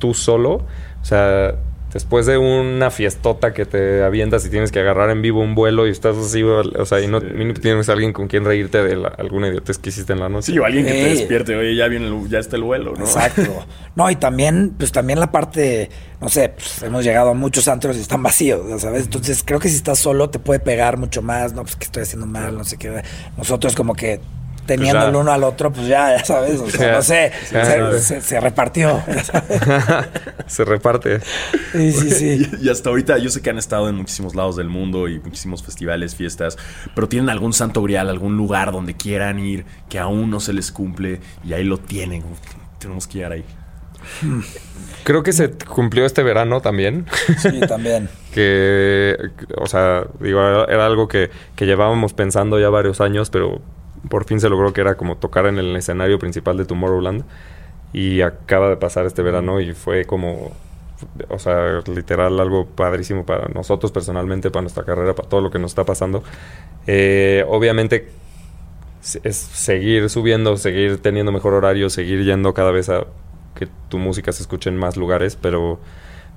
tú 0.00 0.12
solo. 0.14 0.66
O 1.00 1.04
sea, 1.04 1.54
después 1.92 2.24
de 2.24 2.38
una 2.38 2.88
fiestota 2.92 3.52
que 3.52 3.66
te 3.66 4.04
avientas 4.04 4.46
y 4.46 4.50
tienes 4.50 4.70
que 4.70 4.78
agarrar 4.78 5.10
en 5.10 5.22
vivo 5.22 5.40
un 5.40 5.56
vuelo 5.56 5.88
y 5.88 5.90
estás 5.90 6.16
así, 6.16 6.40
o 6.44 6.84
sea, 6.86 7.00
y 7.00 7.08
no, 7.08 7.20
mínimo 7.20 7.54
tienes 7.58 7.88
alguien 7.88 8.12
con 8.12 8.28
quien 8.28 8.44
reírte 8.44 8.80
de 8.84 8.94
la- 8.94 9.08
alguna 9.08 9.48
idiotez 9.48 9.78
que 9.78 9.88
hiciste 9.88 10.12
en 10.12 10.20
la 10.20 10.28
noche. 10.28 10.52
Sí, 10.52 10.58
o 10.60 10.64
alguien 10.64 10.84
que 10.86 10.92
te 10.92 11.10
Sí. 11.14 11.18
despierte, 11.18 11.56
oye, 11.56 11.74
ya 11.74 11.88
viene 11.88 12.06
el- 12.06 12.28
ya 12.28 12.38
está 12.38 12.54
el 12.56 12.62
vuelo, 12.62 12.94
¿no? 12.96 13.04
Exacto. 13.04 13.42
No, 13.96 14.08
y 14.08 14.14
también, 14.14 14.72
pues 14.78 14.92
también 14.92 15.18
la 15.18 15.32
parte, 15.32 15.90
no 16.20 16.28
sé, 16.28 16.50
pues 16.50 16.80
hemos 16.84 17.02
llegado 17.04 17.30
a 17.30 17.34
muchos 17.34 17.66
antros 17.66 17.96
y 17.96 18.00
están 18.00 18.22
vacíos, 18.22 18.80
¿sabes? 18.80 19.04
Entonces 19.06 19.42
creo 19.44 19.58
que 19.58 19.68
si 19.68 19.74
estás 19.74 19.98
solo 19.98 20.30
te 20.30 20.38
puede 20.38 20.60
pegar 20.60 20.96
mucho 20.96 21.22
más, 21.22 21.54
no, 21.54 21.62
pues 21.62 21.74
que 21.74 21.86
estoy 21.86 22.04
haciendo 22.04 22.24
mal, 22.26 22.56
no 22.56 22.62
sé 22.62 22.76
qué. 22.78 23.02
Nosotros 23.36 23.74
como 23.74 23.94
que 23.94 24.20
teniendo 24.66 25.08
el 25.08 25.14
uno 25.16 25.32
al 25.32 25.42
otro, 25.44 25.72
pues 25.72 25.86
ya, 25.88 26.16
ya 26.16 26.24
sabes, 26.24 26.60
o 26.60 26.68
sea, 26.70 26.86
Ya. 26.86 26.92
no 26.96 27.02
sé, 27.02 27.32
se, 27.46 27.54
ya. 27.54 27.92
se- 27.98 28.20
se 28.20 28.40
repartió. 28.40 29.02
Se 30.46 30.64
reparte. 30.64 31.20
Sí, 31.72 31.92
sí, 31.92 32.10
sí. 32.10 32.50
Y, 32.60 32.66
y 32.66 32.68
hasta 32.70 32.90
ahorita 32.90 33.18
yo 33.18 33.30
sé 33.30 33.40
que 33.40 33.50
han 33.50 33.58
estado 33.58 33.88
en 33.88 33.94
muchísimos 33.94 34.34
lados 34.34 34.56
del 34.56 34.68
mundo 34.68 35.08
y 35.08 35.20
muchísimos 35.20 35.62
festivales, 35.62 36.16
fiestas, 36.16 36.56
pero 36.94 37.08
tienen 37.08 37.30
algún 37.30 37.52
santo 37.52 37.82
grial, 37.82 38.08
algún 38.08 38.36
lugar 38.36 38.72
donde 38.72 38.94
quieran 38.96 39.38
ir 39.38 39.64
que 39.88 39.98
aún 39.98 40.30
no 40.30 40.40
se 40.40 40.52
les 40.52 40.72
cumple 40.72 41.20
y 41.44 41.52
ahí 41.52 41.64
lo 41.64 41.78
tienen. 41.78 42.22
Uf, 42.24 42.38
Tenemos 42.78 43.06
que 43.06 43.18
ir 43.18 43.26
ahí. 43.26 43.44
Creo 45.04 45.22
que 45.22 45.32
se 45.32 45.50
cumplió 45.50 46.04
este 46.06 46.22
verano 46.22 46.60
también. 46.60 47.06
Sí, 47.38 47.60
también. 47.60 48.08
que, 48.34 49.16
o 49.56 49.66
sea, 49.66 50.04
digo, 50.20 50.40
era, 50.40 50.64
era 50.64 50.86
algo 50.86 51.06
que, 51.08 51.30
que 51.56 51.66
llevábamos 51.66 52.12
pensando 52.14 52.58
ya 52.58 52.70
varios 52.70 53.00
años, 53.00 53.30
pero 53.30 53.60
por 54.08 54.24
fin 54.24 54.40
se 54.40 54.48
logró 54.48 54.72
que 54.72 54.80
era 54.80 54.96
como 54.96 55.16
tocar 55.16 55.46
en 55.46 55.58
el 55.58 55.74
escenario 55.76 56.18
principal 56.18 56.56
de 56.56 56.64
Tomorrowland. 56.64 57.24
Y 57.92 58.20
acaba 58.20 58.68
de 58.68 58.76
pasar 58.76 59.04
este 59.06 59.22
verano 59.22 59.60
y 59.60 59.74
fue 59.74 60.04
como, 60.04 60.52
o 61.28 61.38
sea, 61.38 61.80
literal 61.92 62.38
algo 62.38 62.66
padrísimo 62.66 63.26
para 63.26 63.48
nosotros 63.48 63.90
personalmente, 63.90 64.50
para 64.50 64.62
nuestra 64.62 64.84
carrera, 64.84 65.14
para 65.14 65.28
todo 65.28 65.40
lo 65.40 65.50
que 65.50 65.58
nos 65.58 65.72
está 65.72 65.84
pasando. 65.84 66.22
Eh, 66.86 67.44
obviamente 67.48 68.08
es 69.24 69.36
seguir 69.36 70.08
subiendo, 70.08 70.56
seguir 70.56 71.02
teniendo 71.02 71.32
mejor 71.32 71.54
horario, 71.54 71.90
seguir 71.90 72.22
yendo 72.24 72.54
cada 72.54 72.70
vez 72.70 72.88
a 72.90 73.06
que 73.54 73.66
tu 73.88 73.98
música 73.98 74.30
se 74.32 74.42
escuche 74.42 74.70
en 74.70 74.76
más 74.76 74.96
lugares, 74.96 75.36
pero... 75.36 75.80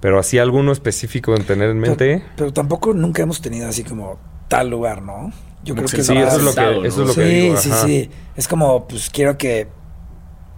Pero 0.01 0.19
así 0.19 0.37
alguno 0.37 0.73
específico 0.73 1.33
en 1.33 1.45
tener 1.45 1.69
en 1.69 1.79
mente. 1.79 2.17
Pero, 2.17 2.33
pero 2.35 2.51
tampoco 2.51 2.93
nunca 2.93 3.23
hemos 3.23 3.41
tenido 3.41 3.69
así 3.69 3.85
como 3.85 4.19
tal 4.49 4.69
lugar, 4.69 5.01
¿no? 5.01 5.31
Yo 5.63 5.75
creo 5.75 5.87
que 5.87 5.97
que 5.97 6.03
Sí, 6.03 6.17
eso 6.17 6.37
es 6.37 6.43
lo 6.43 6.53
que, 6.53 6.87
eso 6.87 7.01
es 7.03 7.07
lo 7.07 7.15
que 7.15 7.27
sí, 7.27 7.35
digo. 7.35 7.57
sí, 7.57 7.71
ajá. 7.71 7.85
sí. 7.85 8.09
Es 8.35 8.47
como, 8.47 8.87
pues 8.87 9.09
quiero 9.09 9.37
que, 9.37 9.67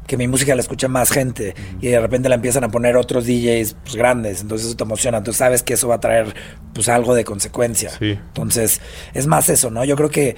que 0.08 0.18
mi 0.18 0.28
música 0.28 0.56
la 0.56 0.62
escuche 0.62 0.88
más 0.88 1.12
gente 1.12 1.56
y 1.82 1.88
de 1.88 2.00
repente 2.00 2.30
la 2.30 2.36
empiezan 2.36 2.64
a 2.64 2.70
poner 2.70 2.98
otros 2.98 3.26
DJs 3.26 3.76
pues, 3.84 3.96
grandes, 3.96 4.42
entonces 4.42 4.68
eso 4.68 4.78
te 4.78 4.84
emociona. 4.84 5.24
Tú 5.24 5.34
sabes 5.34 5.64
que 5.64 5.74
eso 5.74 5.88
va 5.88 5.96
a 5.96 6.00
traer 6.00 6.34
pues 6.74 6.90
algo 6.90 7.16
de 7.16 7.24
consecuencia. 7.24 7.90
Sí. 7.92 8.12
Entonces, 8.12 8.82
es 9.14 9.28
más 9.28 9.50
eso, 9.50 9.70
¿no? 9.70 9.84
Yo 9.84 9.96
creo 9.96 10.10
que 10.10 10.36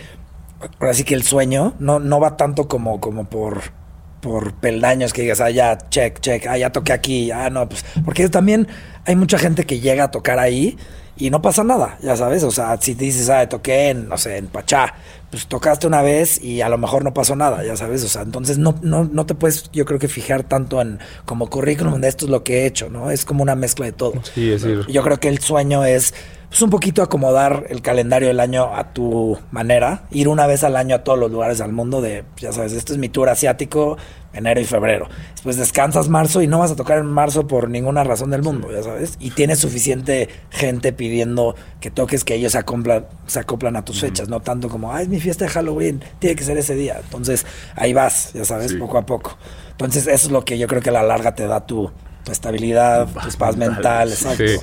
ahora 0.79 0.93
sí 0.93 1.03
que 1.03 1.13
el 1.13 1.23
sueño 1.23 1.75
no, 1.79 1.99
no 1.99 2.19
va 2.19 2.37
tanto 2.37 2.67
como, 2.67 2.99
como 2.99 3.29
por 3.29 3.75
por 4.21 4.55
peldaños 4.55 5.13
que 5.13 5.21
digas, 5.21 5.41
ah, 5.41 5.51
ya, 5.51 5.77
check, 5.89 6.19
check, 6.19 6.47
ah, 6.47 6.57
ya 6.57 6.71
toqué 6.71 6.91
aquí, 6.91 7.31
ah, 7.31 7.49
no, 7.49 7.69
pues, 7.69 7.85
porque 8.03 8.27
también 8.29 8.67
hay 9.05 9.15
mucha 9.15 9.37
gente 9.37 9.65
que 9.65 9.79
llega 9.79 10.05
a 10.05 10.11
tocar 10.11 10.39
ahí 10.39 10.75
y 11.17 11.29
no 11.29 11.41
pasa 11.41 11.63
nada, 11.63 11.97
ya 12.01 12.15
sabes, 12.15 12.43
o 12.43 12.51
sea, 12.51 12.77
si 12.79 12.95
te 12.95 13.05
dices, 13.05 13.29
ah, 13.29 13.47
toqué 13.47 13.89
en, 13.89 14.07
no 14.07 14.17
sé, 14.17 14.37
en 14.37 14.47
Pachá, 14.47 14.93
pues 15.29 15.47
tocaste 15.47 15.87
una 15.87 16.01
vez 16.01 16.41
y 16.41 16.61
a 16.61 16.69
lo 16.69 16.77
mejor 16.77 17.03
no 17.03 17.13
pasó 17.13 17.35
nada, 17.35 17.63
ya 17.63 17.75
sabes, 17.75 18.03
o 18.03 18.07
sea, 18.07 18.21
entonces 18.21 18.57
no, 18.57 18.75
no, 18.81 19.03
no 19.03 19.25
te 19.25 19.35
puedes, 19.35 19.69
yo 19.71 19.85
creo 19.85 19.99
que 19.99 20.07
fijar 20.07 20.43
tanto 20.43 20.81
en 20.81 20.99
como 21.25 21.49
currículum 21.49 21.99
de 21.99 22.07
esto 22.07 22.25
es 22.25 22.31
lo 22.31 22.43
que 22.43 22.61
he 22.61 22.65
hecho, 22.65 22.89
¿no? 22.89 23.11
Es 23.11 23.25
como 23.25 23.43
una 23.43 23.55
mezcla 23.55 23.85
de 23.85 23.91
todo. 23.91 24.13
Sí, 24.33 24.51
es 24.51 24.61
decir, 24.61 24.85
Yo 24.87 25.03
creo 25.03 25.19
que 25.19 25.27
el 25.27 25.39
sueño 25.39 25.83
es 25.83 26.13
pues, 26.49 26.61
un 26.61 26.69
poquito 26.69 27.01
acomodar 27.01 27.65
el 27.69 27.81
calendario 27.81 28.29
del 28.29 28.39
año 28.39 28.73
a 28.73 28.93
tu 28.93 29.37
manera, 29.51 30.03
ir 30.11 30.29
una 30.29 30.47
vez 30.47 30.63
al 30.63 30.77
año 30.77 30.95
a 30.95 31.03
todos 31.03 31.19
los 31.19 31.29
lugares 31.29 31.57
del 31.57 31.73
mundo 31.73 32.01
de, 32.01 32.23
ya 32.37 32.53
sabes, 32.53 32.71
este 32.71 32.93
es 32.93 32.99
mi 32.99 33.09
tour 33.09 33.27
asiático, 33.27 33.97
enero 34.33 34.61
y 34.61 34.65
febrero. 34.65 35.09
Después 35.31 35.57
descansas 35.57 36.09
marzo 36.09 36.41
y 36.41 36.47
no 36.47 36.59
vas 36.59 36.71
a 36.71 36.75
tocar 36.75 36.99
en 36.99 37.07
marzo 37.07 37.47
por 37.47 37.69
ninguna 37.69 38.03
razón 38.03 38.31
del 38.31 38.43
mundo, 38.43 38.71
ya 38.71 38.83
sabes. 38.83 39.17
Y 39.19 39.31
tienes 39.31 39.59
suficiente 39.59 40.29
gente 40.49 40.93
pidiendo 40.93 41.55
que 41.81 41.91
toques 41.91 42.23
que 42.23 42.35
ellos 42.35 42.53
se 42.53 42.59
acoplan, 42.59 43.07
se 43.25 43.39
acoplan 43.39 43.75
a 43.75 43.83
tus 43.83 43.99
fechas, 43.99 44.29
no 44.29 44.39
tanto 44.39 44.69
como, 44.69 44.93
ay, 44.93 45.07
mi 45.17 45.21
fiesta 45.21 45.45
de 45.45 45.51
Halloween, 45.51 46.03
tiene 46.19 46.35
que 46.35 46.43
ser 46.43 46.57
ese 46.57 46.75
día. 46.75 46.99
Entonces 47.03 47.45
ahí 47.75 47.91
vas, 47.93 48.33
ya 48.33 48.45
sabes, 48.45 48.71
Sí. 48.71 48.77
poco 48.77 48.97
a 48.97 49.05
poco. 49.05 49.37
Entonces 49.71 50.07
eso 50.07 50.27
es 50.27 50.31
lo 50.31 50.45
que 50.45 50.57
yo 50.57 50.67
creo 50.67 50.81
que 50.81 50.89
a 50.89 50.93
la 50.93 51.03
larga 51.03 51.33
te 51.35 51.47
da 51.47 51.65
tu, 51.65 51.91
tu 52.23 52.31
estabilidad, 52.31 53.07
tu 53.07 53.37
paz 53.37 53.57
mental, 53.57 54.09
exacto. 54.09 54.43
sí. 54.47 54.57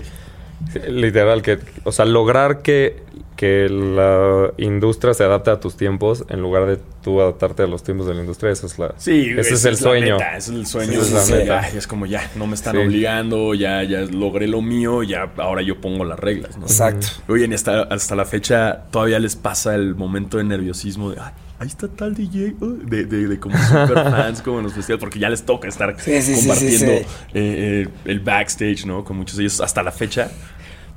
Sí, 0.72 0.78
Literal, 0.88 1.42
que, 1.42 1.58
o 1.82 1.92
sea, 1.92 2.04
lograr 2.04 2.62
que, 2.62 3.02
que 3.36 3.68
la 3.68 4.52
industria 4.58 5.12
se 5.12 5.24
adapte 5.24 5.50
a 5.50 5.58
tus 5.58 5.76
tiempos 5.76 6.24
en 6.28 6.40
lugar 6.40 6.66
de 6.66 6.78
tú 7.02 7.20
adaptarte 7.20 7.64
a 7.64 7.66
los 7.66 7.82
tiempos 7.82 8.06
de 8.06 8.14
la 8.14 8.20
industria, 8.20 8.52
eso 8.52 8.66
es 8.66 8.78
la, 8.78 8.94
Sí, 8.96 9.30
ese 9.36 9.54
es 9.54 9.64
el 9.64 9.76
sueño. 9.76 10.14
meta, 10.18 10.36
ese 10.36 10.52
es 10.52 10.58
el 10.58 10.66
sueño. 10.66 10.92
Sí, 10.92 10.98
esa 10.98 11.06
es 11.06 11.12
la 11.12 11.20
sí. 11.22 11.32
meta. 11.32 11.60
Ay, 11.64 11.76
es 11.76 11.86
como 11.86 12.06
ya, 12.06 12.30
no 12.36 12.46
me 12.46 12.54
están 12.54 12.76
Sí. 12.76 12.82
obligando, 12.82 13.54
ya, 13.54 13.82
ya 13.82 14.02
logré 14.02 14.46
lo 14.46 14.62
mío, 14.62 15.02
ya 15.02 15.30
ahora 15.38 15.62
yo 15.62 15.80
pongo 15.80 16.04
las 16.04 16.18
reglas. 16.18 16.56
¿no? 16.56 16.62
Exacto. 16.66 17.06
Oye, 17.28 17.46
y 17.50 17.54
hasta, 17.54 17.82
hasta 17.82 18.14
la 18.14 18.24
fecha 18.24 18.84
todavía 18.90 19.18
les 19.18 19.34
pasa 19.36 19.74
el 19.74 19.94
momento 19.96 20.38
de 20.38 20.44
nerviosismo 20.44 21.10
de, 21.10 21.20
"Ay, 21.20 21.32
ahí 21.58 21.66
está 21.66 21.88
tal 21.88 22.14
DJ, 22.14 22.54
uh", 22.60 22.66
de, 22.84 23.04
de, 23.04 23.26
de 23.26 23.40
como 23.40 23.56
super 23.58 23.94
fans, 23.94 24.42
como 24.42 24.58
en 24.58 24.64
los 24.64 24.74
festivales, 24.74 25.00
porque 25.00 25.18
ya 25.18 25.28
les 25.28 25.42
toca 25.44 25.66
estar 25.68 25.94
Sí, 26.00 26.22
sí, 26.22 26.34
sí, 26.36 26.46
compartiendo 26.46 26.86
sí, 26.92 26.98
sí. 26.98 27.06
eh, 27.34 27.84
eh, 27.84 27.88
el 28.04 28.20
backstage, 28.20 28.86
¿no? 28.86 29.02
Con 29.04 29.16
muchos 29.16 29.36
de 29.36 29.42
ellos 29.42 29.60
hasta 29.60 29.82
la 29.82 29.90
fecha. 29.90 30.30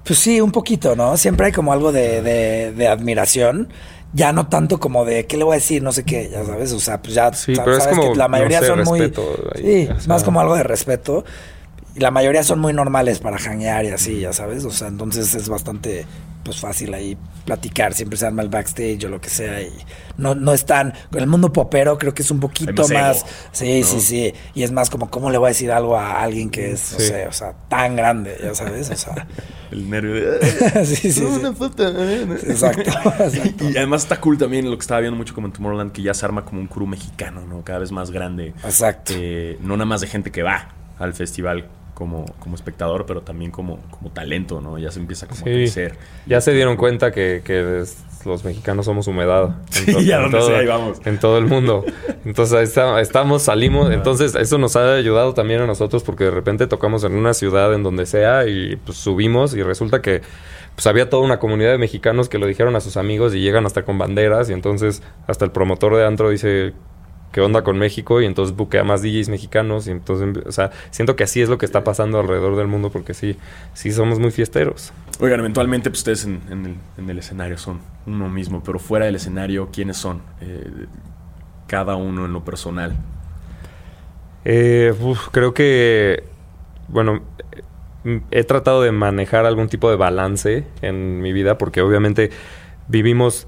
Pues 0.04 0.20
sí, 0.20 0.40
un 0.40 0.52
poquito, 0.52 0.96
¿no? 0.96 1.18
Siempre 1.18 1.48
hay 1.48 1.52
como 1.52 1.74
algo 1.74 1.92
de, 1.92 2.22
de, 2.22 2.72
de 2.72 2.88
admiración. 2.88 3.70
Ya 4.14 4.32
no 4.32 4.48
tanto 4.48 4.80
como 4.80 5.04
de 5.04 5.26
qué 5.28 5.36
le 5.36 5.44
voy 5.44 5.54
a 5.54 5.56
decir, 5.56 5.84
no 5.84 5.92
sé 5.92 6.04
qué, 6.06 6.30
ya 6.32 6.46
sabes. 6.46 6.72
O 6.72 6.80
sea, 6.80 7.02
pues 7.02 7.14
ya 7.14 7.34
Sí, 7.34 7.56
sa- 7.56 7.64
pero 7.66 7.78
es 7.78 7.84
sabes 7.84 8.00
como, 8.00 8.14
que 8.14 8.18
la 8.18 8.26
no 8.26 8.30
mayoría 8.30 8.60
sé, 8.62 8.68
son 8.68 8.84
muy. 8.84 9.00
ahí, 9.02 9.12
sí, 9.56 9.86
sea. 9.88 9.98
más 10.08 10.24
como 10.24 10.40
algo 10.40 10.56
de 10.56 10.64
respeto. 10.64 11.26
Y 11.96 12.00
la 12.00 12.12
mayoría 12.12 12.44
son 12.44 12.60
muy 12.60 12.74
normales 12.74 13.20
para 13.20 13.38
janguear 13.38 13.84
y 13.86 13.90
así, 13.90 14.20
ya 14.22 14.32
sabes. 14.32 14.64
O 14.66 14.72
sea, 14.72 14.88
entonces 14.88 15.34
es 15.36 15.50
bastante 15.50 16.06
pues 16.48 16.62
fácil 16.62 16.94
ahí 16.94 17.18
platicar. 17.44 17.94
Siempre 17.94 18.18
se 18.18 18.26
arma 18.26 18.42
el 18.42 18.48
backstage 18.48 19.04
o 19.04 19.10
lo 19.10 19.20
que 19.20 19.30
sea. 19.30 19.62
Y 19.62 19.72
no, 20.16 20.34
no 20.34 20.54
están. 20.54 20.94
Con 21.12 21.20
el 21.22 21.28
mundo 21.28 21.52
popero 21.52 21.98
creo 21.98 22.14
que 22.14 22.22
es 22.22 22.32
un 22.32 22.40
poquito 22.40 22.88
más 22.88 23.18
ego, 23.18 23.28
sí, 23.52 23.82
¿no? 23.82 23.86
sí, 23.88 24.00
sí. 24.00 24.34
Y 24.54 24.64
es 24.64 24.72
más 24.72 24.90
como, 24.90 25.10
¿cómo 25.10 25.30
le 25.30 25.38
voy 25.38 25.48
a 25.48 25.50
decir 25.50 25.72
algo 25.72 25.98
a 25.98 26.22
alguien 26.22 26.50
que 26.50 26.72
es, 26.72 26.94
no 26.94 27.00
Sí. 27.00 27.08
sé, 27.08 27.28
o 27.28 27.34
sea, 27.34 27.54
tan 27.68 27.98
grande, 27.98 28.38
ya 28.42 28.56
sabes? 28.56 28.90
O 28.90 28.96
sea. 28.96 29.28
El 29.72 29.90
nervio 29.90 30.14
de... 30.32 30.86
sí, 30.86 30.96
sí, 30.96 31.12
sí. 31.12 31.22
Una 31.24 31.52
foto. 31.52 31.86
Exacto, 31.88 32.82
exacto. 33.20 33.66
Y, 33.68 33.74
y 33.74 33.78
además 33.78 34.04
está 34.04 34.22
cool 34.22 34.38
también 34.38 34.70
lo 34.72 34.78
que 34.78 34.82
estaba 34.82 35.02
viendo 35.02 35.18
mucho 35.18 35.34
como 35.36 35.48
en 35.48 35.54
Tomorrowland, 35.54 35.92
que 35.92 36.02
ya 36.02 36.14
se 36.14 36.26
arma 36.26 36.46
como 36.46 36.62
un 36.62 36.68
crew 36.68 36.88
mexicano, 36.88 37.46
¿no? 37.46 37.66
Cada 37.66 37.80
vez 37.80 37.92
más 37.92 38.10
grande. 38.10 38.54
Exacto. 38.64 39.12
Eh, 39.18 39.58
no 39.60 39.76
nada 39.76 39.86
más 39.86 40.00
de 40.00 40.08
gente 40.08 40.32
que 40.32 40.42
va 40.44 40.70
al 40.98 41.14
festival 41.14 41.68
como, 41.98 42.26
como 42.40 42.54
espectador, 42.54 43.08
pero 43.08 43.22
también 43.22 43.50
como, 43.50 43.80
como 43.90 44.12
talento, 44.12 44.62
¿no? 44.62 44.78
Ya 44.78 44.92
se 44.92 45.00
empieza 45.00 45.26
como 45.28 45.42
a 45.42 45.44
crecer. 45.46 45.96
Ya 46.28 46.40
se 46.42 46.52
dieron 46.54 46.78
cuenta 46.78 47.12
que, 47.12 47.42
que 47.44 47.80
es- 47.82 48.04
los 48.24 48.44
mexicanos 48.44 48.86
somos 48.86 49.08
humedad. 49.08 49.56
En 49.88 50.00
Sí, 50.04 50.12
a 50.12 50.20
donde 50.20 50.42
sea, 50.42 50.60
ahí 50.60 50.68
vamos. 50.68 51.00
En 51.06 51.18
todo 51.20 51.38
el 51.40 51.46
mundo. 51.46 51.84
Entonces 52.26 52.54
ahí 52.56 52.66
está- 52.66 53.02
estamos, 53.02 53.42
salimos. 53.44 53.90
Entonces 53.92 54.36
eso 54.36 54.58
nos 54.60 54.76
ha 54.76 54.94
ayudado 54.94 55.34
también 55.34 55.62
a 55.62 55.66
nosotros 55.66 56.04
porque 56.04 56.26
de 56.26 56.32
repente 56.32 56.68
tocamos 56.68 57.04
en 57.04 57.14
una 57.16 57.34
ciudad 57.34 57.74
en 57.74 57.82
donde 57.84 58.06
sea 58.06 58.46
y 58.46 58.76
pues 58.76 58.98
subimos 59.00 59.56
y 59.56 59.64
resulta 59.64 60.02
que 60.04 60.22
pues 60.76 60.86
había 60.86 61.10
toda 61.10 61.24
una 61.24 61.40
comunidad 61.40 61.72
de 61.72 61.80
mexicanos 61.80 62.30
que 62.30 62.38
lo 62.38 62.46
dijeron 62.46 62.76
a 62.76 62.82
sus 62.82 62.98
amigos 62.98 63.34
y 63.34 63.40
llegan 63.40 63.66
hasta 63.66 63.84
con 63.84 63.98
banderas 63.98 64.50
y 64.52 64.54
entonces 64.54 65.02
hasta 65.26 65.44
el 65.46 65.52
promotor 65.52 65.96
de 65.96 66.06
antro 66.06 66.30
dice 66.30 66.74
qué 67.32 67.42
onda 67.42 67.64
con 67.64 67.78
México 67.78 68.22
y 68.22 68.26
entonces 68.26 68.56
buquea 68.56 68.84
más 68.84 69.02
DJs 69.02 69.30
mexicanos 69.30 69.88
y 69.88 69.92
entonces, 69.92 70.46
o 70.46 70.52
sea, 70.52 70.72
siento 70.92 71.16
que 71.16 71.24
así 71.24 71.42
es 71.42 71.50
lo 71.50 71.58
que 71.58 71.66
está 71.66 71.84
pasando 71.84 72.20
alrededor 72.20 72.56
del 72.56 72.68
mundo 72.68 72.90
porque 72.90 73.14
sí, 73.14 73.38
sí 73.74 73.92
somos 73.92 74.20
muy 74.20 74.32
fiesteros. 74.32 74.94
Oigan, 75.20 75.40
eventualmente 75.40 75.90
pues, 75.90 76.00
ustedes 76.00 76.26
en, 76.26 76.42
en 76.50 76.66
el, 76.66 76.76
en 76.98 77.10
el 77.10 77.20
escenario 77.20 77.58
son 77.58 77.80
uno 78.06 78.30
mismo, 78.30 78.64
pero 78.64 78.80
fuera 78.80 79.06
del 79.06 79.16
escenario, 79.16 79.70
¿quiénes 79.72 79.98
son? 79.98 80.22
Eh, 80.42 80.88
cada 81.68 81.96
uno 81.96 82.26
en 82.26 82.34
lo 82.34 82.44
personal. 82.44 82.96
Eh, 84.46 84.94
uf, 85.00 85.28
creo 85.32 85.54
que, 85.54 86.24
bueno, 86.88 87.22
he 88.32 88.44
tratado 88.44 88.82
de 88.82 88.92
manejar 88.92 89.46
algún 89.46 89.68
tipo 89.68 89.90
de 89.90 89.98
balance 89.98 90.66
en 90.82 91.20
mi 91.22 91.34
vida 91.34 91.58
porque 91.58 91.82
obviamente 91.82 92.30
vivimos 92.88 93.48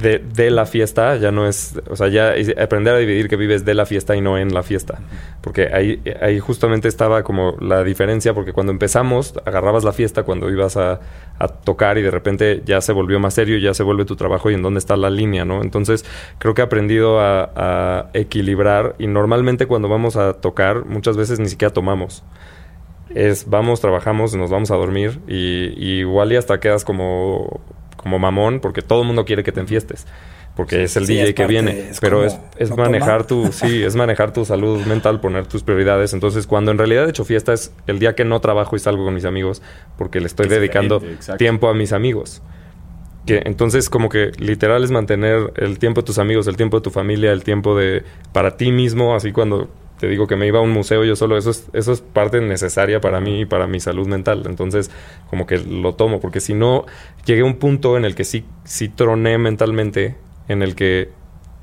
de, 0.00 0.18
de, 0.18 0.50
la 0.50 0.66
fiesta, 0.66 1.16
ya 1.16 1.32
no 1.32 1.46
es, 1.46 1.80
o 1.88 1.96
sea, 1.96 2.08
ya 2.08 2.34
aprender 2.62 2.94
a 2.94 2.98
dividir 2.98 3.28
que 3.28 3.36
vives 3.36 3.64
de 3.64 3.74
la 3.74 3.86
fiesta 3.86 4.14
y 4.16 4.20
no 4.20 4.38
en 4.38 4.54
la 4.54 4.62
fiesta. 4.62 5.00
Porque 5.40 5.70
ahí, 5.72 6.00
ahí 6.20 6.38
justamente 6.38 6.88
estaba 6.88 7.22
como 7.22 7.56
la 7.60 7.82
diferencia, 7.84 8.34
porque 8.34 8.52
cuando 8.52 8.72
empezamos, 8.72 9.34
agarrabas 9.44 9.84
la 9.84 9.92
fiesta 9.92 10.22
cuando 10.22 10.50
ibas 10.50 10.76
a, 10.76 11.00
a, 11.38 11.48
tocar 11.48 11.98
y 11.98 12.02
de 12.02 12.10
repente 12.10 12.62
ya 12.64 12.80
se 12.80 12.92
volvió 12.92 13.18
más 13.18 13.34
serio, 13.34 13.58
ya 13.58 13.74
se 13.74 13.82
vuelve 13.82 14.04
tu 14.04 14.16
trabajo 14.16 14.50
y 14.50 14.54
en 14.54 14.62
dónde 14.62 14.78
está 14.78 14.96
la 14.96 15.10
línea, 15.10 15.44
¿no? 15.44 15.62
Entonces, 15.62 16.04
creo 16.38 16.54
que 16.54 16.62
he 16.62 16.64
aprendido 16.64 17.20
a, 17.20 18.10
equilibrar 18.14 18.94
y 18.98 19.06
normalmente 19.06 19.66
cuando 19.66 19.88
vamos 19.88 20.16
a 20.16 20.34
tocar, 20.34 20.84
muchas 20.86 21.16
veces 21.16 21.38
ni 21.38 21.48
siquiera 21.48 21.72
tomamos 21.72 22.22
es 23.14 23.48
vamos, 23.48 23.80
trabajamos, 23.80 24.34
nos 24.34 24.50
vamos 24.50 24.70
a 24.70 24.76
dormir 24.76 25.20
y, 25.26 25.72
y 25.76 26.00
igual 26.00 26.32
y 26.32 26.36
hasta 26.36 26.60
quedas 26.60 26.84
como 26.84 27.60
como 28.08 28.18
mamón 28.18 28.60
porque 28.60 28.80
todo 28.80 29.02
el 29.02 29.06
mundo 29.06 29.24
quiere 29.24 29.44
que 29.44 29.52
te 29.52 29.60
enfiestes 29.60 30.06
porque 30.56 30.82
es 30.82 30.96
el 30.96 31.06
sí, 31.06 31.12
DJ 31.12 31.22
es 31.22 31.34
que 31.34 31.42
parte, 31.42 31.52
viene, 31.52 31.90
es 31.90 32.00
pero 32.00 32.24
es, 32.24 32.36
es 32.56 32.70
no 32.70 32.76
manejar 32.78 33.24
toma. 33.24 33.44
tu 33.46 33.52
sí, 33.52 33.84
es 33.84 33.94
manejar 33.94 34.32
tu 34.32 34.44
salud 34.44 34.84
mental, 34.86 35.20
poner 35.20 35.46
tus 35.46 35.62
prioridades. 35.62 36.14
Entonces, 36.14 36.48
cuando 36.48 36.72
en 36.72 36.78
realidad 36.78 37.06
he 37.06 37.10
hecho 37.10 37.24
fiesta 37.24 37.52
es 37.52 37.72
el 37.86 38.00
día 38.00 38.16
que 38.16 38.24
no 38.24 38.40
trabajo 38.40 38.74
y 38.74 38.80
salgo 38.80 39.04
con 39.04 39.14
mis 39.14 39.24
amigos 39.24 39.62
porque 39.96 40.18
le 40.18 40.26
estoy 40.26 40.46
Es 40.46 40.50
dedicando 40.50 41.00
tiempo 41.36 41.68
a 41.68 41.74
mis 41.74 41.92
amigos. 41.92 42.42
Que 43.24 43.42
entonces 43.44 43.88
como 43.88 44.08
que 44.08 44.32
literal 44.38 44.82
es 44.82 44.90
mantener 44.90 45.52
el 45.54 45.78
tiempo 45.78 46.00
de 46.00 46.06
tus 46.06 46.18
amigos, 46.18 46.48
el 46.48 46.56
tiempo 46.56 46.78
de 46.78 46.82
tu 46.82 46.90
familia, 46.90 47.30
el 47.30 47.44
tiempo 47.44 47.76
de 47.76 48.02
para 48.32 48.56
ti 48.56 48.72
mismo, 48.72 49.14
así 49.14 49.30
cuando 49.30 49.68
te 49.98 50.08
digo 50.08 50.26
que 50.26 50.36
me 50.36 50.46
iba 50.46 50.58
a 50.58 50.62
un 50.62 50.70
museo 50.70 51.04
yo 51.04 51.16
solo, 51.16 51.36
eso 51.36 51.50
es, 51.50 51.68
eso 51.72 51.92
es 51.92 52.00
parte 52.00 52.40
necesaria 52.40 53.00
para 53.00 53.20
mí 53.20 53.40
y 53.40 53.44
para 53.44 53.66
mi 53.66 53.80
salud 53.80 54.06
mental. 54.06 54.44
Entonces, 54.46 54.90
como 55.30 55.46
que 55.46 55.58
lo 55.58 55.94
tomo, 55.94 56.20
porque 56.20 56.40
si 56.40 56.54
no, 56.54 56.86
llegué 57.24 57.42
a 57.42 57.44
un 57.44 57.56
punto 57.56 57.96
en 57.96 58.04
el 58.04 58.14
que 58.14 58.24
sí, 58.24 58.44
sí 58.64 58.88
troné 58.88 59.38
mentalmente, 59.38 60.16
en 60.48 60.62
el 60.62 60.74
que 60.74 61.10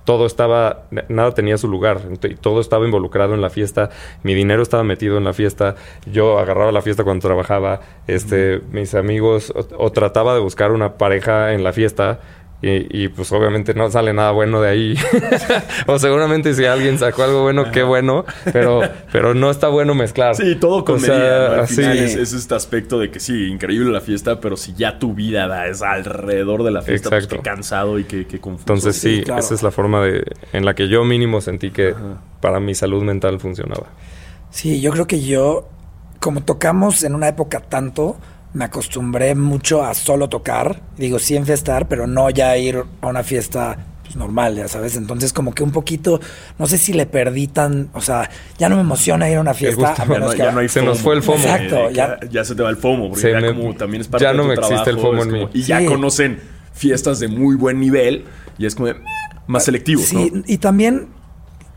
todo 0.05 0.27
estaba, 0.27 0.83
nada 1.09 1.33
tenía 1.33 1.57
su 1.57 1.67
lugar, 1.67 1.99
todo 2.39 2.61
estaba 2.61 2.85
involucrado 2.85 3.33
en 3.33 3.41
la 3.41 3.49
fiesta, 3.49 3.89
mi 4.21 4.35
dinero 4.35 4.61
estaba 4.61 4.83
metido 4.83 5.17
en 5.17 5.23
la 5.23 5.33
fiesta, 5.33 5.75
yo 6.05 6.37
agarraba 6.37 6.71
la 6.71 6.83
fiesta 6.83 7.03
cuando 7.03 7.27
trabajaba, 7.27 7.81
este, 8.05 8.61
mis 8.71 8.93
amigos, 8.93 9.51
o, 9.55 9.67
o 9.77 9.91
trataba 9.91 10.35
de 10.35 10.41
buscar 10.41 10.71
una 10.71 10.97
pareja 10.97 11.53
en 11.53 11.63
la 11.63 11.73
fiesta. 11.73 12.19
Y, 12.61 13.03
y, 13.03 13.07
pues 13.09 13.31
obviamente 13.31 13.73
no 13.75 13.91
sale 13.91 14.11
nada 14.13 14.31
bueno 14.31 14.59
de 14.61 14.69
ahí. 14.69 14.95
o 15.87 15.99
seguramente 15.99 16.53
si 16.55 16.65
alguien 16.65 16.97
sacó 16.97 17.23
algo 17.23 17.43
bueno, 17.43 17.69
qué 17.71 17.83
bueno. 17.83 18.25
Pero, 18.51 18.81
pero 19.11 19.33
no 19.35 19.51
está 19.51 19.67
bueno 19.67 19.93
mezclar. 19.93 20.35
Sí, 20.35 20.55
todo 20.55 20.83
con 20.83 20.95
O 20.95 20.99
sea, 20.99 21.15
medida. 21.15 21.49
¿no? 21.49 21.61
Al 21.61 21.67
sí. 21.67 21.75
final 21.75 21.97
es, 21.99 22.15
es 22.15 22.33
este 22.33 22.55
aspecto 22.55 22.97
de 22.97 23.11
que 23.11 23.19
sí, 23.19 23.47
increíble 23.47 23.91
la 23.91 24.01
fiesta, 24.01 24.39
pero 24.39 24.57
si 24.57 24.73
ya 24.73 24.97
tu 24.97 25.13
vida 25.13 25.47
da 25.47 25.67
es 25.67 25.81
alrededor 25.83 26.63
de 26.63 26.71
la 26.71 26.81
fiesta, 26.81 27.09
pues 27.09 27.25
Exacto. 27.25 27.43
qué 27.43 27.49
cansado 27.49 27.99
y 27.99 28.05
qué, 28.05 28.25
qué 28.25 28.39
confuso. 28.39 28.63
Entonces 28.63 28.95
sí, 28.95 29.17
Sí, 29.17 29.23
claro. 29.23 29.41
esa 29.41 29.53
es 29.53 29.61
la 29.61 29.71
forma 29.71 30.01
de 30.03 30.23
en 30.53 30.65
la 30.65 30.73
que 30.73 30.87
yo 30.87 31.03
mínimo 31.03 31.41
sentí 31.41 31.69
que 31.71 31.93
para 32.41 32.59
mi 32.59 32.73
salud 32.73 33.03
mental 33.03 33.39
funcionaba. 33.39 33.87
Sí, 34.49 34.79
yo 34.81 34.91
creo 34.91 35.05
que 35.05 35.21
yo, 35.21 35.67
como 36.19 36.41
tocamos 36.43 37.03
en 37.03 37.13
una 37.13 37.27
época 37.27 37.59
tanto, 37.59 38.15
me 38.55 38.65
acostumbré 38.65 39.35
mucho 39.35 39.83
a 39.83 39.93
solo 39.93 40.27
tocar. 40.29 40.81
Digo, 40.97 41.19
sí 41.19 41.35
enfiestar, 41.35 41.87
pero 41.87 42.07
no 42.07 42.29
ya 42.31 42.57
ir 42.57 42.83
a 43.01 43.07
una 43.07 43.21
fiesta 43.21 43.77
pues, 44.03 44.15
normal, 44.15 44.55
ya 44.55 44.67
sabes. 44.69 44.95
Entonces, 44.95 45.33
como 45.33 45.53
que 45.53 45.61
un 45.61 45.71
poquito, 45.71 46.21
no 46.57 46.65
sé 46.65 46.77
si 46.77 46.93
le 46.93 47.05
perdí 47.05 47.47
tan. 47.47 47.89
O 47.93 47.99
sea, 48.01 48.29
ya 48.57 48.69
no 48.69 48.75
me 48.77 48.81
emociona 48.81 49.29
ir 49.29 49.37
a 49.37 49.41
una 49.41 49.53
fiesta. 49.53 49.75
gusta. 49.89 50.03
a 50.03 50.05
ya 50.05 50.11
menos 50.13 50.27
no, 50.29 50.31
que- 50.31 50.37
ya 50.43 50.51
no 50.53 50.59
hay 50.59 50.69
Se 50.69 50.81
nos 50.81 50.99
fue 50.99 51.15
el 51.15 51.21
FOMO. 51.21 51.37
Exacto, 51.43 51.89
ya- 51.91 52.17
ya 52.31 52.43
se 52.45 52.55
te 52.55 52.63
va 52.63 52.69
el 52.69 52.77
FOMO, 52.77 53.09
porque 53.09 53.29
ya 53.31 53.39
me- 53.41 53.53
como 53.53 53.75
también 53.75 54.01
es 54.01 54.07
parte 54.07 54.23
ya 54.23 54.31
de 54.31 54.37
no 54.37 54.43
tu 54.43 54.47
me 54.49 54.53
existe 54.55 54.89
el 54.89 54.99
FOMO 54.99 55.23
en 55.23 55.29
como- 55.29 55.43
mí. 55.45 55.49
Y 55.53 55.61
ya 55.63 55.79
Sí. 55.81 55.85
conocen 55.85 56.39
fiestas 56.73 57.19
de 57.19 57.27
muy 57.27 57.55
buen 57.57 57.79
nivel 57.79 58.23
y 58.57 58.65
es 58.65 58.75
como 58.75 58.89
más 59.47 59.65
selectivo, 59.65 60.01
Sí, 60.01 60.31
¿no? 60.33 60.43
y 60.47 60.57
también, 60.59 61.07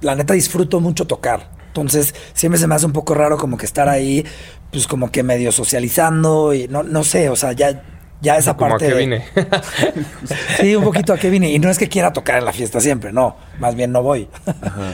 la 0.00 0.14
neta, 0.14 0.34
disfruto 0.34 0.78
mucho 0.80 1.06
tocar. 1.08 1.57
Entonces, 1.68 2.14
siempre 2.34 2.58
se 2.58 2.66
me 2.66 2.74
hace 2.74 2.86
un 2.86 2.92
poco 2.92 3.14
raro 3.14 3.36
como 3.38 3.56
que 3.56 3.66
estar 3.66 3.88
ahí, 3.88 4.24
pues 4.72 4.86
como 4.86 5.10
que 5.12 5.22
medio 5.22 5.52
socializando 5.52 6.52
y 6.52 6.66
no, 6.68 6.82
no 6.82 7.04
sé, 7.04 7.28
o 7.30 7.36
sea, 7.36 7.52
ya, 7.52 7.82
ya 8.20 8.36
esa 8.36 8.54
Como 8.54 8.66
a 8.66 8.70
parte. 8.70 8.88
qué 8.88 8.94
de- 8.94 8.98
vine. 9.00 9.24
Sí, 10.60 10.74
un 10.74 10.84
poquito 10.84 11.12
a 11.12 11.18
qué 11.18 11.30
vine. 11.30 11.50
Y 11.50 11.58
no 11.58 11.70
es 11.70 11.78
que 11.78 11.88
quiera 11.88 12.12
tocar 12.12 12.38
en 12.38 12.44
la 12.44 12.52
fiesta 12.52 12.80
siempre, 12.80 13.12
no. 13.12 13.36
Más 13.60 13.74
bien 13.76 13.92
no 13.92 14.02
voy. 14.02 14.28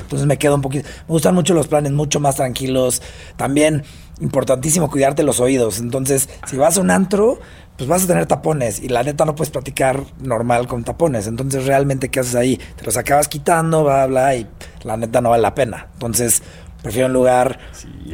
Entonces 0.00 0.26
me 0.26 0.36
quedo 0.36 0.56
un 0.56 0.62
poquito. 0.62 0.86
Me 1.08 1.12
gustan 1.12 1.34
mucho 1.34 1.54
los 1.54 1.68
planes, 1.68 1.92
mucho 1.92 2.20
más 2.20 2.36
tranquilos. 2.36 3.00
También, 3.36 3.82
importantísimo 4.20 4.90
cuidarte 4.90 5.22
los 5.22 5.40
oídos. 5.40 5.78
Entonces, 5.78 6.28
si 6.46 6.56
vas 6.56 6.76
a 6.76 6.80
un 6.82 6.90
antro, 6.90 7.38
pues 7.78 7.88
vas 7.88 8.04
a 8.04 8.06
tener 8.06 8.26
tapones. 8.26 8.80
Y 8.82 8.88
la 8.88 9.02
neta 9.02 9.24
no 9.24 9.34
puedes 9.34 9.50
platicar 9.50 10.02
normal 10.20 10.66
con 10.68 10.84
tapones. 10.84 11.26
Entonces, 11.26 11.64
realmente, 11.64 12.10
¿qué 12.10 12.20
haces 12.20 12.34
ahí? 12.34 12.60
Te 12.76 12.84
los 12.84 12.96
acabas 12.98 13.28
quitando, 13.28 13.84
bla, 13.84 14.06
bla, 14.06 14.36
y 14.36 14.46
la 14.82 14.96
neta 14.98 15.20
no 15.22 15.30
vale 15.30 15.42
la 15.42 15.54
pena. 15.54 15.88
Entonces, 15.94 16.42
prefiero 16.84 17.08
un 17.08 17.12
lugar. 17.14 17.58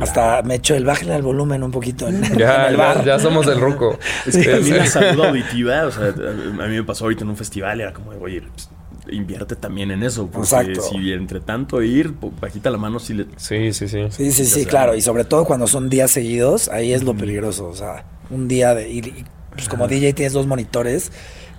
hasta 0.00 0.40
me 0.42 0.54
echo 0.54 0.74
el 0.74 0.84
bájale 0.86 1.12
al 1.12 1.22
volumen 1.22 1.62
un 1.62 1.70
poquito 1.70 2.08
en, 2.08 2.24
en 2.24 2.38
ya, 2.38 2.68
el 2.68 2.76
ya, 2.76 2.82
bar. 2.82 3.04
ya 3.04 3.18
somos 3.18 3.46
el 3.48 3.60
ruco. 3.60 3.98
Es 4.26 4.36
que 4.36 4.44
también 4.44 4.78
la 4.78 4.86
Sí. 4.86 4.92
salud 4.92 5.24
auditiva, 5.26 5.84
o 5.86 5.90
sea, 5.90 6.06
a 6.06 6.66
mí 6.68 6.74
me 6.76 6.84
pasó 6.84 7.04
ahorita 7.04 7.24
en 7.24 7.30
un 7.30 7.36
festival 7.36 7.80
era 7.82 7.92
como, 7.92 8.12
de, 8.12 8.18
oye, 8.18 8.42
pues, 8.42 8.70
invierte 9.10 9.56
también 9.56 9.90
en 9.90 10.02
eso. 10.04 10.26
Porque 10.28 10.46
Exacto. 10.46 10.80
si 10.82 11.12
entre 11.12 11.40
tanto 11.40 11.82
ir, 11.82 12.14
bajita 12.40 12.70
la 12.70 12.78
mano, 12.78 12.98
sí 13.00 13.12
le... 13.14 13.26
Sí, 13.36 13.72
sí, 13.72 13.88
sí. 13.88 14.06
Sí, 14.10 14.32
sí, 14.32 14.46
sí, 14.46 14.64
claro. 14.64 14.94
Y 14.94 15.00
sobre 15.02 15.24
todo 15.24 15.44
cuando 15.44 15.66
son 15.66 15.90
días 15.90 16.10
seguidos, 16.12 16.68
ahí 16.68 16.92
es 16.92 17.02
lo 17.02 17.14
peligroso. 17.14 17.66
O 17.68 17.74
sea, 17.74 18.04
un 18.30 18.46
día 18.46 18.74
de. 18.74 18.88
Y, 18.88 19.24
pues 19.52 19.68
como 19.68 19.88
DJ 19.88 20.12
tienes 20.12 20.32
dos 20.32 20.46
monitores 20.46 21.10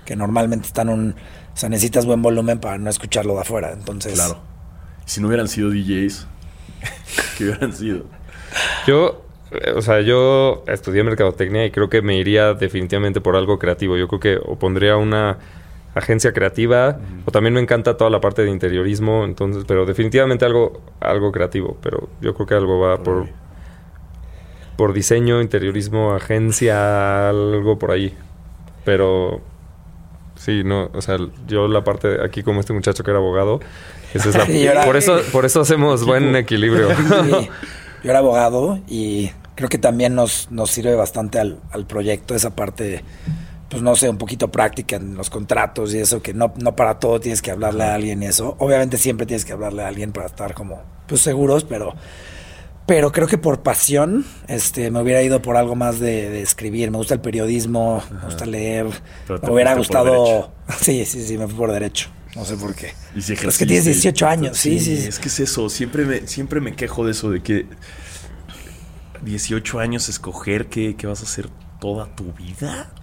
que 0.06 0.15
normalmente 0.15 0.67
están 0.67 0.88
un. 0.88 1.15
O 1.54 1.58
sea, 1.58 1.67
necesitas 1.67 2.06
buen 2.06 2.21
volumen 2.21 2.60
para 2.60 2.78
no 2.78 2.89
escucharlo 2.89 3.34
de 3.36 3.41
afuera. 3.41 3.71
Entonces. 3.74 4.13
Claro. 4.13 4.39
Si 5.06 5.19
no 5.19 5.28
hubieran 5.28 5.50
sido 5.50 5.71
DJs, 5.71 6.28
¿qué 7.38 7.46
hubieran 7.46 7.74
sido? 7.74 8.06
Yo, 8.88 9.24
eh, 9.52 9.72
o 9.76 9.82
sea, 9.82 10.02
yo 10.02 10.63
estudié 10.67 11.04
mercadotecnia 11.04 11.65
y 11.65 11.72
creo 11.72 11.89
que 11.89 12.02
me 12.02 12.17
iría 12.17 12.54
definitivamente 12.54 13.22
por 13.22 13.36
algo 13.36 13.60
creativo. 13.60 13.98
Yo 13.98 14.08
creo 14.08 14.20
que 14.20 14.39
o 14.44 14.58
pondría 14.58 14.98
una 14.98 15.38
agencia 15.94 16.32
creativa 16.32 17.00
o 17.26 17.32
también 17.32 17.54
me 17.54 17.60
encanta 17.60 17.98
toda 17.98 18.10
la 18.10 18.22
parte 18.22 18.44
de 18.44 18.50
interiorismo, 18.50 19.26
entonces, 19.26 19.65
pero 19.67 19.86
definitivamente 19.86 20.46
algo 20.46 20.82
algo 21.02 21.34
creativo, 21.34 21.78
pero 21.82 22.08
yo 22.22 22.34
creo 22.34 22.48
que 22.48 22.54
algo 22.56 22.80
va 22.80 23.04
por 23.04 23.28
por 24.78 24.94
diseño, 24.94 25.41
interiorismo, 25.41 26.13
agencia, 26.13 27.30
algo 27.30 27.78
por 27.78 27.91
ahí. 27.91 28.15
Pero 28.84 29.41
sí, 30.36 30.63
no, 30.63 30.89
o 30.94 31.02
sea, 31.02 31.17
yo 31.48 31.67
la 31.67 31.84
parte 31.84 32.08
de 32.08 32.26
aquí 32.26 32.41
como 32.41 32.62
este 32.62 32.74
muchacho 32.74 33.04
que 33.04 33.12
era 33.12 33.20
abogado, 33.20 33.60
esa 34.13 34.30
es 34.30 34.36
la 34.36 34.45
Sí, 34.45 34.67
por 34.86 34.97
eso 34.97 35.19
por 35.32 35.45
eso 35.45 35.62
hacemos 35.62 36.06
buen 36.06 36.36
equilibrio. 36.36 36.89
Sí. 37.26 37.50
Yo 38.04 38.10
era 38.10 38.19
abogado 38.19 38.80
y 38.88 39.30
creo 39.54 39.69
que 39.69 39.78
también 39.78 40.15
nos, 40.15 40.50
nos 40.50 40.71
sirve 40.71 40.95
bastante 40.95 41.39
al, 41.39 41.60
al 41.71 41.86
proyecto 41.86 42.34
esa 42.34 42.56
parte, 42.56 43.04
pues 43.69 43.84
no 43.84 43.95
sé, 43.95 44.10
un 44.10 44.17
poquito 44.17 44.47
práctica 44.50 44.95
en 44.95 45.15
los 45.15 45.30
contratos 45.30 45.93
y 45.93 46.00
eso, 46.00 46.19
que 46.19 46.34
no, 46.34 46.52
no 46.58 46.76
para 46.76 46.97
todo 47.00 47.19
tienes 47.19 47.43
que 47.43 47.52
hablarle 47.52 47.84
a 47.84 47.93
alguien 47.93 48.24
y 48.24 48.26
eso. 48.26 48.56
Obviamente 48.58 48.97
siempre 48.97 49.28
tienes 49.28 49.45
que 49.45 49.54
hablarle 49.54 49.84
a 49.84 49.88
alguien 49.88 50.13
para 50.13 50.26
estar 50.26 50.56
como, 50.56 50.82
pues 51.06 51.21
seguros, 51.21 51.63
pero, 51.63 51.93
pero 52.88 53.12
creo 53.12 53.28
que 53.28 53.38
por 53.38 53.62
pasión, 53.62 54.26
este, 54.47 54.89
me 54.89 55.00
hubiera 55.00 55.21
ido 55.21 55.43
por 55.43 55.56
algo 55.56 55.76
más 55.76 56.00
de, 56.00 56.32
de 56.32 56.41
escribir. 56.41 56.89
Me 56.89 56.97
gusta 56.97 57.13
el 57.13 57.21
periodismo, 57.21 58.02
me 58.12 58.26
gusta 58.26 58.47
leer. 58.47 58.88
Pero 59.28 59.41
me 59.43 59.52
hubiera 59.52 59.76
gustado. 59.76 60.52
Sí, 60.80 61.06
sí, 61.06 61.24
sí, 61.24 61.38
me 61.38 61.45
fui 61.45 61.56
por 61.56 61.71
derecho. 61.71 62.10
No 62.36 62.46
sé 62.46 62.56
por 62.56 62.74
qué. 62.76 62.94
Y 63.15 63.22
si 63.22 63.34
es 63.34 63.39
que 63.39 63.65
tienes 63.65 63.86
ejerciste. 63.86 64.10
18 64.10 64.28
años, 64.28 64.58
sí, 64.58 64.80
sí. 64.80 64.98
sí. 64.98 65.08
Es 65.08 65.20
que 65.20 65.28
es 65.28 65.39
eso, 65.39 65.70
siempre 65.70 66.06
me, 66.06 66.28
siempre 66.28 66.62
me 66.62 66.76
quejo 66.76 67.06
de 67.06 67.12
eso, 67.12 67.30
de 67.30 67.41
que 67.41 67.65
18 69.24 69.80
años 69.80 70.08
escoger 70.10 70.67
qué, 70.67 70.96
qué 70.96 71.08
vas 71.08 71.22
a 71.22 71.24
hacer 71.24 71.50
toda 71.80 72.15
tu 72.15 72.32
vida. 72.34 72.94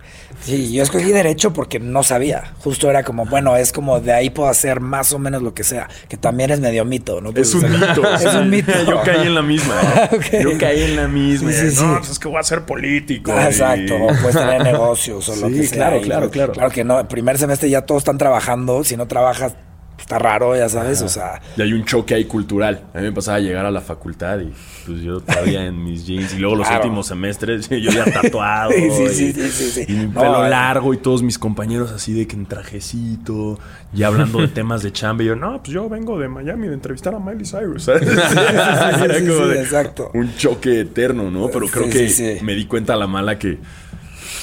Sí, 0.40 0.72
yo 0.72 0.82
escogí 0.82 1.12
derecho 1.12 1.52
porque 1.52 1.78
no 1.78 2.02
sabía. 2.02 2.54
Justo 2.60 2.88
era 2.88 3.02
como, 3.02 3.26
bueno, 3.26 3.56
es 3.56 3.72
como 3.72 4.00
de 4.00 4.12
ahí 4.12 4.30
puedo 4.30 4.48
hacer 4.48 4.80
más 4.80 5.12
o 5.12 5.18
menos 5.18 5.42
lo 5.42 5.52
que 5.54 5.64
sea. 5.64 5.88
Que 6.08 6.16
también 6.16 6.50
es 6.50 6.60
medio 6.60 6.84
mito, 6.84 7.20
¿no? 7.20 7.30
Es 7.34 7.54
un 7.54 7.70
mito. 7.70 8.02
Es 8.18 8.34
un 8.34 8.48
mito. 8.50 8.72
Yo 8.88 9.02
caí 9.02 9.26
en 9.26 9.34
la 9.34 9.42
misma. 9.42 9.74
¿eh? 10.10 10.40
Yo 10.42 10.58
caí 10.58 10.82
en 10.82 10.96
la 10.96 11.08
misma. 11.08 11.52
Sí, 11.52 11.70
sí, 11.70 11.84
no, 11.84 11.98
pues 11.98 12.10
es 12.10 12.18
que 12.18 12.28
voy 12.28 12.38
a 12.38 12.42
ser 12.42 12.62
político. 12.62 13.32
Ah, 13.34 13.44
y- 13.44 13.46
Exacto, 13.48 13.94
o 13.96 14.06
puedes 14.08 14.36
tener 14.36 14.62
negocios 14.62 15.28
o 15.28 15.36
lo 15.36 15.48
que 15.48 15.62
sea. 15.66 15.76
claro, 15.76 16.00
claro, 16.00 16.30
claro. 16.30 16.52
Claro 16.52 16.70
que 16.70 16.84
no, 16.84 16.98
el 17.00 17.06
primer 17.06 17.36
semestre 17.38 17.68
ya 17.68 17.82
todos 17.82 18.00
están 18.02 18.18
trabajando. 18.18 18.84
Si 18.84 18.96
no 18.96 19.06
trabajas, 19.06 19.54
está 19.98 20.18
raro, 20.18 20.56
ya 20.56 20.68
sabes. 20.68 21.02
O 21.02 21.08
sea, 21.08 21.40
Y 21.56 21.62
hay 21.62 21.72
un 21.72 21.84
choque 21.84 22.14
ahí 22.14 22.24
cultural. 22.24 22.82
A 22.94 22.98
mí 22.98 23.04
me 23.04 23.12
pasaba 23.12 23.36
a 23.36 23.40
llegar 23.40 23.66
a 23.66 23.70
la 23.70 23.80
facultad 23.80 24.40
y 24.40 24.52
pues 24.86 25.00
yo 25.02 25.20
todavía 25.20 25.64
en 25.66 25.82
mis 25.82 26.06
jeans. 26.06 26.34
Y 26.34 26.38
luego 26.38 26.56
los 26.56 26.66
Claro. 26.66 26.84
últimos 26.84 27.06
semestres 27.06 27.68
yo 27.70 27.90
ya 27.90 28.04
tatuado. 28.04 28.70
Sí, 28.98 29.08
sí, 29.12 29.24
y, 29.24 29.32
sí, 29.32 29.50
sí, 29.50 29.70
sí, 29.70 29.84
y 29.88 29.92
mi 29.92 30.06
No, 30.06 30.20
pelo 30.20 30.46
eh. 30.46 30.50
largo 30.50 30.94
y 30.94 30.96
todos 30.98 31.22
mis 31.22 31.38
compañeros 31.38 31.90
así 31.92 32.12
de 32.12 32.26
que 32.26 32.36
en 32.36 32.46
trajecito. 32.46 33.58
Y 33.94 34.02
hablando 34.02 34.40
de 34.40 34.48
temas 34.48 34.82
de 34.82 34.92
chamba. 34.92 35.22
Y 35.22 35.26
yo, 35.26 35.36
no, 35.36 35.58
pues 35.62 35.72
yo 35.72 35.88
vengo 35.88 36.18
de 36.18 36.28
Miami 36.28 36.68
de 36.68 36.74
entrevistar 36.74 37.14
a 37.14 37.18
Miley 37.18 37.44
Cyrus. 37.44 37.82
¿sabes? 37.84 38.02
Era 38.02 39.14
sí, 39.18 39.26
como 39.26 39.44
sí, 39.44 39.48
de 39.50 39.60
exacto. 39.62 40.10
Un 40.14 40.34
choque 40.36 40.80
eterno, 40.80 41.30
¿no? 41.30 41.48
Pero 41.48 41.66
creo 41.68 41.88
que 41.88 42.40
me 42.42 42.54
di 42.54 42.66
cuenta 42.66 42.94
a 42.94 42.96
la 42.96 43.06
mala 43.06 43.38
que 43.38 43.58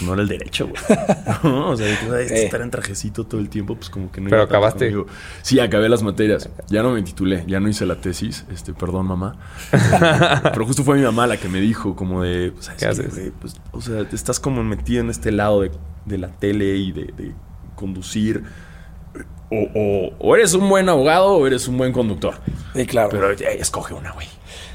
no 0.02 0.14
era 0.14 0.22
el 0.24 0.28
derecho, 0.28 0.68
güey. 0.68 0.82
No, 1.44 1.70
o 1.72 1.76
sea, 1.78 1.86
de 1.86 1.98
que, 1.98 2.06
"Ay, 2.16 2.24
este 2.24 2.38
Sí. 2.38 2.46
estar 2.46 2.62
en 2.62 2.72
trajecito 2.72 3.26
todo 3.26 3.40
el 3.42 3.50
tiempo, 3.50 3.76
pues 3.76 3.90
como 3.90 4.12
que 4.12 4.20
no 4.22 4.30
Pero 4.30 4.42
iba 4.42 4.46
acabaste. 4.46 4.92
conmigo. 4.92 5.08
Sí, 5.42 5.60
acabé 5.60 5.90
las 5.90 6.02
materias. 6.04 6.50
Ya 6.70 6.82
no 6.84 6.92
me 6.92 7.02
titulé, 7.04 7.44
ya 7.48 7.60
no 7.60 7.70
hice 7.70 7.86
la 7.86 7.96
tesis. 8.02 8.46
Este, 8.52 8.74
perdón, 8.74 9.08
mamá. 9.08 9.38
Pero 10.54 10.66
justo 10.66 10.84
fue 10.84 10.98
mi 10.98 11.04
mamá 11.04 11.28
la 11.28 11.38
que 11.38 11.48
me 11.50 11.60
dijo, 11.60 11.96
como 11.96 12.24
de, 12.24 12.52
pues, 12.52 12.70
¿Qué 12.70 12.86
haces? 12.86 13.14
güey, 13.16 13.32
pues, 13.32 13.56
o 13.72 13.82
sea, 13.82 14.08
te 14.08 14.16
estás 14.16 14.40
como 14.40 14.64
metido 14.64 15.02
en 15.02 15.10
este 15.10 15.32
lado 15.32 15.62
de, 15.62 15.72
de 16.06 16.18
la 16.18 16.30
tele 16.30 16.76
y 16.76 16.92
de, 16.92 17.06
de 17.16 17.32
conducir. 17.76 18.44
O, 19.52 19.58
o- 19.76 20.14
o 20.20 20.36
eres 20.36 20.54
un 20.56 20.68
buen 20.68 20.90
abogado 20.90 21.36
o 21.36 21.46
eres 21.48 21.68
un 21.68 21.78
buen 21.78 21.92
conductor. 21.94 22.34
Sí, 22.76 22.86
claro. 22.88 23.10
Pero 23.12 23.32
eh, 23.32 23.58
escoge 23.60 23.94
una, 23.94 24.12
güey. 24.12 24.28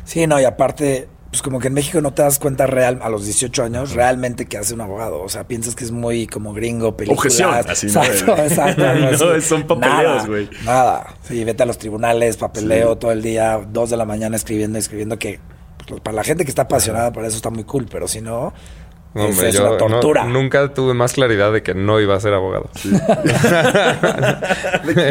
Sí, 0.05 0.27
no, 0.27 0.41
y 0.41 0.45
aparte, 0.45 1.09
pues 1.31 1.43
como 1.43 1.61
que 1.61 1.69
en 1.69 1.75
México 1.75 2.01
no 2.01 2.13
te 2.13 2.23
das 2.23 2.39
cuenta 2.41 2.67
real, 2.67 2.99
a 3.03 3.09
los 3.09 3.25
18 3.25 3.63
años 3.63 3.93
realmente 3.93 4.47
que 4.47 4.59
hace 4.59 4.75
un 4.75 4.81
abogado. 4.81 5.23
O 5.23 5.29
sea, 5.29 5.47
piensas 5.47 5.77
que 5.77 5.85
es 5.85 5.93
muy 5.93 6.27
como 6.27 6.53
gringo, 6.53 6.97
películas. 6.97 7.19
Objeción, 7.19 7.51
así, 7.55 7.87
¿no? 7.87 8.03
Exacto, 8.03 8.85
así. 8.85 9.25
No, 9.25 9.41
son 9.41 9.63
papeleos, 9.67 10.03
Nada, 10.03 10.27
güey. 10.27 10.51
Nada. 10.65 11.15
Sí, 11.23 11.45
vete 11.45 11.63
a 11.63 11.67
los 11.67 11.79
tribunales, 11.79 12.37
papeleo 12.37 12.95
Sí. 12.95 12.99
todo 12.99 13.13
el 13.13 13.23
día, 13.23 13.61
dos 13.71 13.91
de 13.91 13.97
la 13.97 14.05
mañana 14.05 14.35
escribiendo, 14.35 14.79
escribiendo 14.79 15.19
que 15.19 15.39
pues, 15.87 16.01
para 16.01 16.17
la 16.17 16.25
gente 16.25 16.45
que 16.45 16.51
está 16.51 16.63
apasionada 16.63 17.13
por 17.13 17.25
eso 17.25 17.37
está 17.37 17.51
muy 17.51 17.65
cool, 17.65 17.87
pero 17.91 18.09
si 18.09 18.21
no, 18.21 18.31
No, 18.31 18.53
hombre, 19.15 19.49
es 19.49 19.55
yo 19.55 19.63
una 19.63 19.71
no- 19.71 19.77
tortura. 19.77 20.25
nunca 20.25 20.73
tuve 20.73 20.95
más 20.95 21.13
claridad 21.15 21.53
de 21.53 21.63
que 21.63 21.75
no 21.75 22.01
iba 22.01 22.15
a 22.15 22.21
ser 22.21 22.33
abogado. 22.35 22.71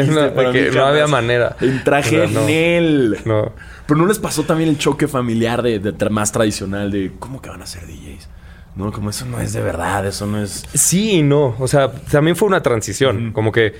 No, 0.08 0.30
de 0.30 0.52
que 0.52 0.70
no 0.72 0.84
había 0.86 1.06
manera. 1.06 1.56
En 1.60 1.82
traje 1.84 2.26
no. 2.28 2.44
Nel. 2.44 3.18
No. 3.24 3.52
Pero 3.86 4.00
no 4.00 4.06
les 4.06 4.18
pasó 4.18 4.44
también 4.44 4.68
el 4.70 4.78
choque 4.78 5.08
familiar 5.08 5.62
de, 5.62 5.80
más 6.10 6.32
tradicional 6.32 6.90
de 6.90 7.12
cómo 7.18 7.40
que 7.42 7.50
van 7.50 7.62
a 7.62 7.66
ser 7.66 7.86
DJs. 7.86 8.28
No, 8.76 8.92
como 8.92 9.10
eso 9.10 9.26
no 9.26 9.40
es 9.40 9.52
de 9.52 9.60
verdad, 9.62 10.06
eso 10.06 10.26
no 10.26 10.40
es. 10.42 10.64
Sí 10.74 11.16
y 11.18 11.22
no. 11.22 11.56
O 11.58 11.66
sea, 11.68 11.90
también 11.92 12.36
fue 12.36 12.48
una 12.48 12.62
transición. 12.62 13.32
Como 13.32 13.50
que 13.52 13.74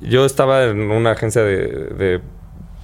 yo 0.00 0.24
estaba 0.24 0.64
en 0.64 0.90
una 0.90 1.12
agencia 1.12 1.42
de, 1.42 1.66
de 1.66 2.20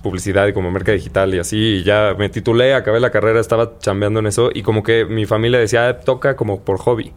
publicidad 0.03 0.46
y 0.46 0.53
como 0.53 0.70
merca 0.70 0.92
digital 0.92 1.34
y 1.34 1.38
así. 1.38 1.57
Y 1.57 1.82
ya 1.84 2.14
me 2.18 2.28
titulé, 2.28 2.74
acabé 2.74 3.00
la 3.00 3.11
carrera, 3.11 3.40
estaba 3.40 3.78
chambeando 3.78 4.20
en 4.20 4.26
eso. 4.26 4.50
Y 4.53 4.62
como 4.62 4.82
que 4.82 5.05
mi 5.05 5.26
familia 5.26 5.59
decía, 5.59 5.88
"Ah, 5.88 6.00
toca 6.00 6.36
como 6.36 6.61
por 6.64 6.78
hobby. 6.78 7.12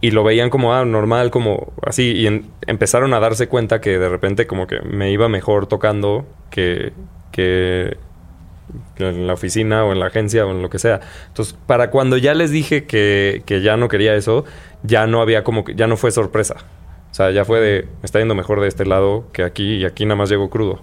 Y 0.00 0.12
lo 0.12 0.22
veían 0.22 0.48
como 0.50 0.74
ah, 0.74 0.84
normal, 0.84 1.30
como 1.30 1.72
así. 1.84 2.12
Y 2.12 2.26
empezaron 2.66 3.14
a 3.14 3.20
darse 3.20 3.48
cuenta 3.48 3.80
que 3.80 3.98
de 3.98 4.08
repente 4.08 4.46
como 4.46 4.66
que 4.66 4.80
me 4.80 5.10
iba 5.10 5.28
mejor 5.28 5.66
tocando 5.66 6.26
que, 6.50 6.92
que 7.32 7.96
que 8.96 9.08
en 9.08 9.26
la 9.26 9.34
oficina 9.34 9.84
o 9.84 9.92
en 9.92 10.00
la 10.00 10.06
agencia 10.06 10.46
o 10.46 10.50
en 10.50 10.62
lo 10.62 10.70
que 10.70 10.78
sea. 10.78 11.00
Entonces, 11.28 11.56
para 11.66 11.90
cuando 11.90 12.16
ya 12.16 12.34
les 12.34 12.50
dije 12.50 12.84
que, 12.84 13.42
que 13.46 13.62
ya 13.62 13.76
no 13.76 13.88
quería 13.88 14.14
eso, 14.14 14.44
ya 14.82 15.06
no 15.06 15.20
había 15.20 15.44
como 15.44 15.64
que, 15.64 15.74
ya 15.74 15.86
no 15.86 15.96
fue 15.96 16.10
sorpresa. 16.10 16.56
O 17.10 17.14
sea, 17.14 17.30
ya 17.30 17.44
fue 17.44 17.60
de, 17.60 17.82
me 17.82 18.04
está 18.04 18.18
yendo 18.18 18.34
mejor 18.34 18.60
de 18.60 18.68
este 18.68 18.84
lado 18.84 19.24
que 19.32 19.42
aquí 19.42 19.76
y 19.76 19.84
aquí 19.84 20.04
nada 20.04 20.16
más 20.16 20.28
llego 20.28 20.50
crudo. 20.50 20.82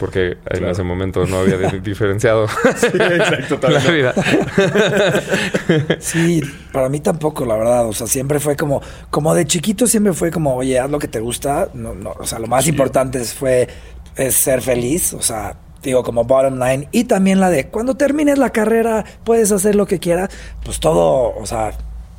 Porque 0.00 0.38
en 0.46 0.64
ese 0.66 0.82
momento 0.82 1.26
no 1.26 1.40
había 1.40 1.58
di- 1.58 1.78
diferenciado 1.84 2.46
exacto, 2.46 3.60
la 3.68 3.78
vida. 3.80 4.14
Sí, 6.00 6.40
para 6.72 6.88
mí 6.88 7.00
tampoco, 7.00 7.44
la 7.44 7.56
verdad. 7.56 7.86
O 7.86 7.92
sea, 7.92 8.06
siempre 8.06 8.40
fue 8.40 8.56
como, 8.56 8.80
como 9.10 9.34
de 9.34 9.46
chiquito 9.46 9.86
siempre 9.86 10.12
fue 10.12 10.30
como, 10.30 10.56
oye, 10.56 10.78
haz 10.78 10.90
lo 10.90 10.98
que 10.98 11.08
te 11.08 11.20
gusta. 11.20 11.68
No, 11.74 11.94
no, 11.94 12.12
o 12.18 12.26
sea, 12.26 12.38
lo 12.38 12.46
más 12.46 12.66
importante 12.66 13.20
es- 13.20 13.34
fue 13.34 13.68
es 14.16 14.34
ser 14.34 14.60
feliz. 14.62 15.12
O 15.14 15.22
sea, 15.22 15.56
digo, 15.82 16.02
como 16.02 16.24
bottom 16.24 16.58
line. 16.58 16.88
Y 16.92 17.04
también 17.04 17.38
la 17.40 17.50
de 17.50 17.68
cuando 17.68 17.94
termines 17.96 18.38
la 18.38 18.50
carrera, 18.50 19.04
puedes 19.24 19.52
hacer 19.52 19.74
lo 19.74 19.86
que 19.86 19.98
quieras. 19.98 20.30
Pues 20.64 20.80
todo, 20.80 21.34
o 21.36 21.46
sea. 21.46 21.72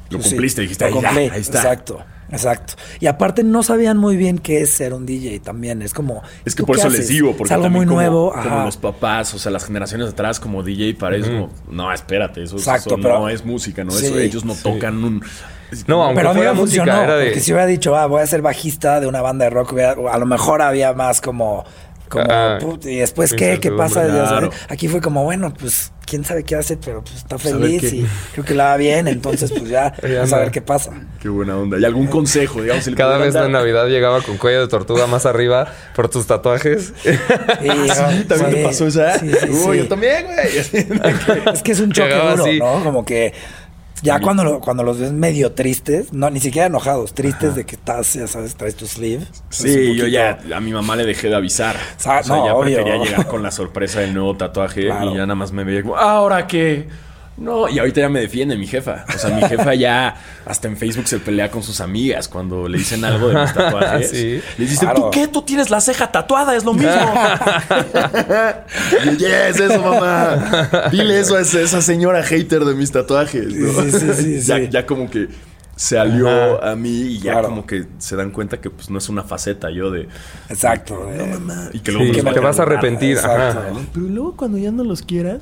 Lo 0.09 0.17
pues 0.17 0.25
sí, 0.25 0.31
cumpliste, 0.35 0.61
dijiste, 0.61 0.89
lo 0.89 0.95
"Ahí 0.97 1.01
ya, 1.01 1.07
cumplí". 1.09 1.29
ahí 1.33 1.41
está. 1.41 1.57
Exacto. 1.59 1.99
Exacto. 2.31 2.73
Y 2.99 3.07
aparte 3.07 3.43
no 3.43 3.61
sabían 3.63 3.97
muy 3.97 4.15
bien 4.17 4.37
qué 4.37 4.61
es 4.61 4.71
ser 4.71 4.93
un 4.93 5.05
DJ 5.05 5.39
también. 5.41 5.81
Es 5.81 5.93
como. 5.93 6.21
Es 6.45 6.55
que 6.55 6.63
¿tú 6.63 6.67
por 6.67 6.77
eso 6.77 6.87
les 6.89 6.99
haces? 6.99 7.09
digo, 7.09 7.31
porque 7.35 7.45
es 7.45 7.51
algo 7.51 7.69
muy 7.69 7.85
como, 7.85 7.95
nuevo. 7.97 8.31
como 8.33 8.63
los 8.65 8.77
papás, 8.77 9.33
o 9.33 9.39
sea, 9.39 9.51
las 9.51 9.65
generaciones 9.65 10.07
atrás, 10.09 10.39
como 10.39 10.63
DJ, 10.63 10.95
para 10.95 11.17
eso, 11.17 11.27
como, 11.29 11.49
no, 11.69 11.91
espérate, 11.93 12.43
eso, 12.43 12.55
Exacto, 12.57 12.95
eso 12.95 13.01
pero- 13.01 13.19
no 13.19 13.29
es 13.29 13.43
música, 13.45 13.83
¿no? 13.83 13.91
Sí. 13.91 14.05
Eso, 14.05 14.17
ellos 14.19 14.45
no 14.45 14.55
tocan 14.55 15.03
un. 15.03 15.23
No, 15.87 16.03
aunque 16.03 16.17
Pero 16.17 16.31
a 16.31 16.33
mí 16.33 16.41
me 16.41 16.51
música, 16.53 16.83
funcionó, 16.83 17.03
era 17.03 17.15
de... 17.17 17.25
porque 17.27 17.39
si 17.39 17.51
hubiera 17.53 17.65
dicho, 17.65 17.95
ah, 17.95 18.05
voy 18.05 18.21
a 18.21 18.27
ser 18.27 18.41
bajista 18.41 18.99
de 18.99 19.07
una 19.07 19.21
banda 19.21 19.45
de 19.45 19.51
rock, 19.51 19.71
hubiera- 19.71 19.95
a 20.11 20.17
lo 20.17 20.25
mejor 20.25 20.61
había 20.61 20.91
más 20.93 21.21
como, 21.21 21.63
como, 22.11 22.25
Ah, 22.29 22.57
put, 22.59 22.85
y 22.85 22.97
después, 22.97 23.33
¿qué? 23.33 23.59
¿Qué 23.59 23.71
pasa? 23.71 24.05
claro. 24.05 24.51
Aquí 24.69 24.87
fue 24.87 25.01
como, 25.01 25.23
bueno, 25.23 25.53
pues, 25.59 25.91
quién 26.05 26.25
sabe 26.25 26.43
qué 26.43 26.55
hace, 26.57 26.75
pero 26.75 27.01
pues 27.01 27.15
está 27.15 27.37
Saber 27.37 27.61
feliz 27.61 27.93
y 27.93 28.05
creo 28.33 28.43
que 28.45 28.53
la 28.53 28.65
va 28.65 28.77
bien, 28.77 29.07
entonces 29.07 29.49
pues 29.49 29.69
ya, 29.69 29.93
vamos 30.03 30.33
a 30.33 30.39
ver 30.39 30.51
qué 30.51 30.61
pasa. 30.61 30.91
Qué 31.21 31.29
buena 31.29 31.57
onda. 31.57 31.79
¿Y 31.79 31.85
algún 31.85 32.07
consejo, 32.07 32.61
digamos? 32.61 32.83
si 32.83 32.93
Cada 32.93 33.17
vez 33.17 33.33
la 33.33 33.47
Navidad 33.47 33.87
llegaba 33.87 34.21
con 34.21 34.37
cuello 34.37 34.59
de 34.59 34.67
tortuga 34.67 35.07
más 35.07 35.25
arriba 35.25 35.73
por 35.95 36.09
tus 36.09 36.27
tatuajes. 36.27 36.93
Sí, 37.61 37.77
también 38.27 38.51
te 38.51 38.63
pasó 38.63 38.87
esa. 38.87 39.19
Sí, 39.19 39.29
sí, 39.31 39.49
Uy, 39.49 39.77
sí. 39.77 39.83
yo 39.83 39.87
también, 39.87 40.25
güey. 40.25 40.57
Es 41.53 41.61
que 41.61 41.71
es 41.71 41.79
un 41.79 41.91
choque 41.91 42.09
Llegaba 42.09 42.31
duro, 42.31 42.43
así. 42.45 42.59
¿no? 42.59 42.83
Como 42.83 43.05
que 43.05 43.33
ya 44.01 44.19
cuando, 44.19 44.43
lo- 44.43 44.59
cuando 44.59 44.83
los 44.83 44.99
ves 44.99 45.11
medio 45.11 45.51
tristes, 45.53 46.11
no, 46.13 46.29
ni 46.29 46.39
siquiera 46.39 46.67
enojados, 46.67 47.13
tristes 47.13 47.55
de 47.55 47.65
que 47.65 47.75
estás, 47.75 48.13
ya 48.13 48.27
sabes, 48.27 48.55
traes 48.55 48.75
tu 48.75 48.87
sleeve. 48.87 49.25
Sí, 49.49 49.95
yo 49.95 50.07
ya 50.07 50.39
a 50.55 50.59
mi 50.59 50.71
mamá 50.71 50.95
le 50.95 51.05
dejé 51.05 51.29
de 51.29 51.35
avisar. 51.35 51.75
Sa- 51.97 52.19
o 52.19 52.23
sea, 52.23 52.35
no, 52.35 52.45
ya 52.45 52.55
obvio. 52.55 52.75
prefería 52.83 53.03
llegar 53.03 53.27
con 53.27 53.43
la 53.43 53.51
sorpresa 53.51 53.99
del 54.01 54.13
nuevo 54.13 54.35
tatuaje 54.35 54.85
Claro. 54.85 55.11
y 55.11 55.15
ya 55.15 55.21
nada 55.21 55.35
más 55.35 55.51
me 55.51 55.63
veía 55.63 55.81
como, 55.83 55.95
¿ahora 55.97 56.47
qué? 56.47 56.87
No, 57.37 57.67
y 57.67 57.79
ahorita 57.79 58.01
ya 58.01 58.09
me 58.09 58.19
defiende 58.19 58.55
mi 58.55 58.67
jefa. 58.67 59.03
O 59.13 59.17
sea, 59.17 59.35
mi 59.35 59.41
jefa 59.41 59.73
ya 59.73 60.15
hasta 60.45 60.67
en 60.67 60.77
Facebook 60.77 61.07
se 61.07 61.17
pelea 61.19 61.49
con 61.49 61.63
sus 61.63 61.81
amigas 61.81 62.27
cuando 62.27 62.67
le 62.67 62.77
dicen 62.77 63.03
algo 63.03 63.29
de 63.29 63.41
mis 63.41 63.53
tatuajes. 63.53 64.09
Sí. 64.11 64.41
Les 64.59 64.69
dicen, 64.69 64.89
Claro. 64.89 65.05
¿tú 65.05 65.11
qué? 65.11 65.27
Tú 65.27 65.41
tienes 65.41 65.71
la 65.71 65.81
ceja 65.81 66.11
tatuada, 66.11 66.55
es 66.55 66.63
lo 66.65 66.73
mismo. 66.73 66.91
y 69.05 69.17
yes, 69.17 69.59
eso, 69.59 69.81
mamá. 69.81 70.89
Dile 70.91 71.19
eso 71.19 71.35
a 71.35 71.41
esa 71.41 71.61
esa 71.61 71.81
señora 71.81 72.21
hater 72.23 72.63
de 72.65 72.75
mis 72.75 72.91
tatuajes. 72.91 73.47
¿no? 73.55 73.81
Sí, 73.83 73.91
sí, 73.91 74.13
sí, 74.13 74.41
ya, 74.41 74.57
sí. 74.57 74.67
ya 74.69 74.85
como 74.85 75.09
que 75.09 75.27
se 75.75 75.97
alió 75.97 76.29
Ajá. 76.59 76.71
a 76.71 76.75
mí 76.75 76.89
y 76.89 77.19
ya 77.19 77.31
Claro. 77.33 77.47
como 77.49 77.65
que 77.65 77.85
se 77.97 78.15
dan 78.15 78.29
cuenta 78.31 78.59
que 78.61 78.69
pues 78.69 78.89
no 78.91 78.99
es 78.99 79.09
una 79.09 79.23
faceta 79.23 79.71
yo 79.71 79.89
de 79.89 80.07
Exacto. 80.49 81.09
no 81.09 81.11
eh, 81.11 81.25
mamá 81.27 81.69
y 81.73 81.79
que 81.79 81.91
Sí, 81.91 81.97
luego 81.97 82.13
que 82.13 82.21
te 82.21 82.39
va 82.39 82.47
vas 82.49 82.59
a 82.59 82.63
arrepentir. 82.63 83.17
Ajá. 83.17 83.63
pero 83.91 84.05
luego 84.05 84.35
cuando 84.35 84.59
ya 84.59 84.71
no 84.71 84.83
los 84.83 85.01
quieras 85.01 85.39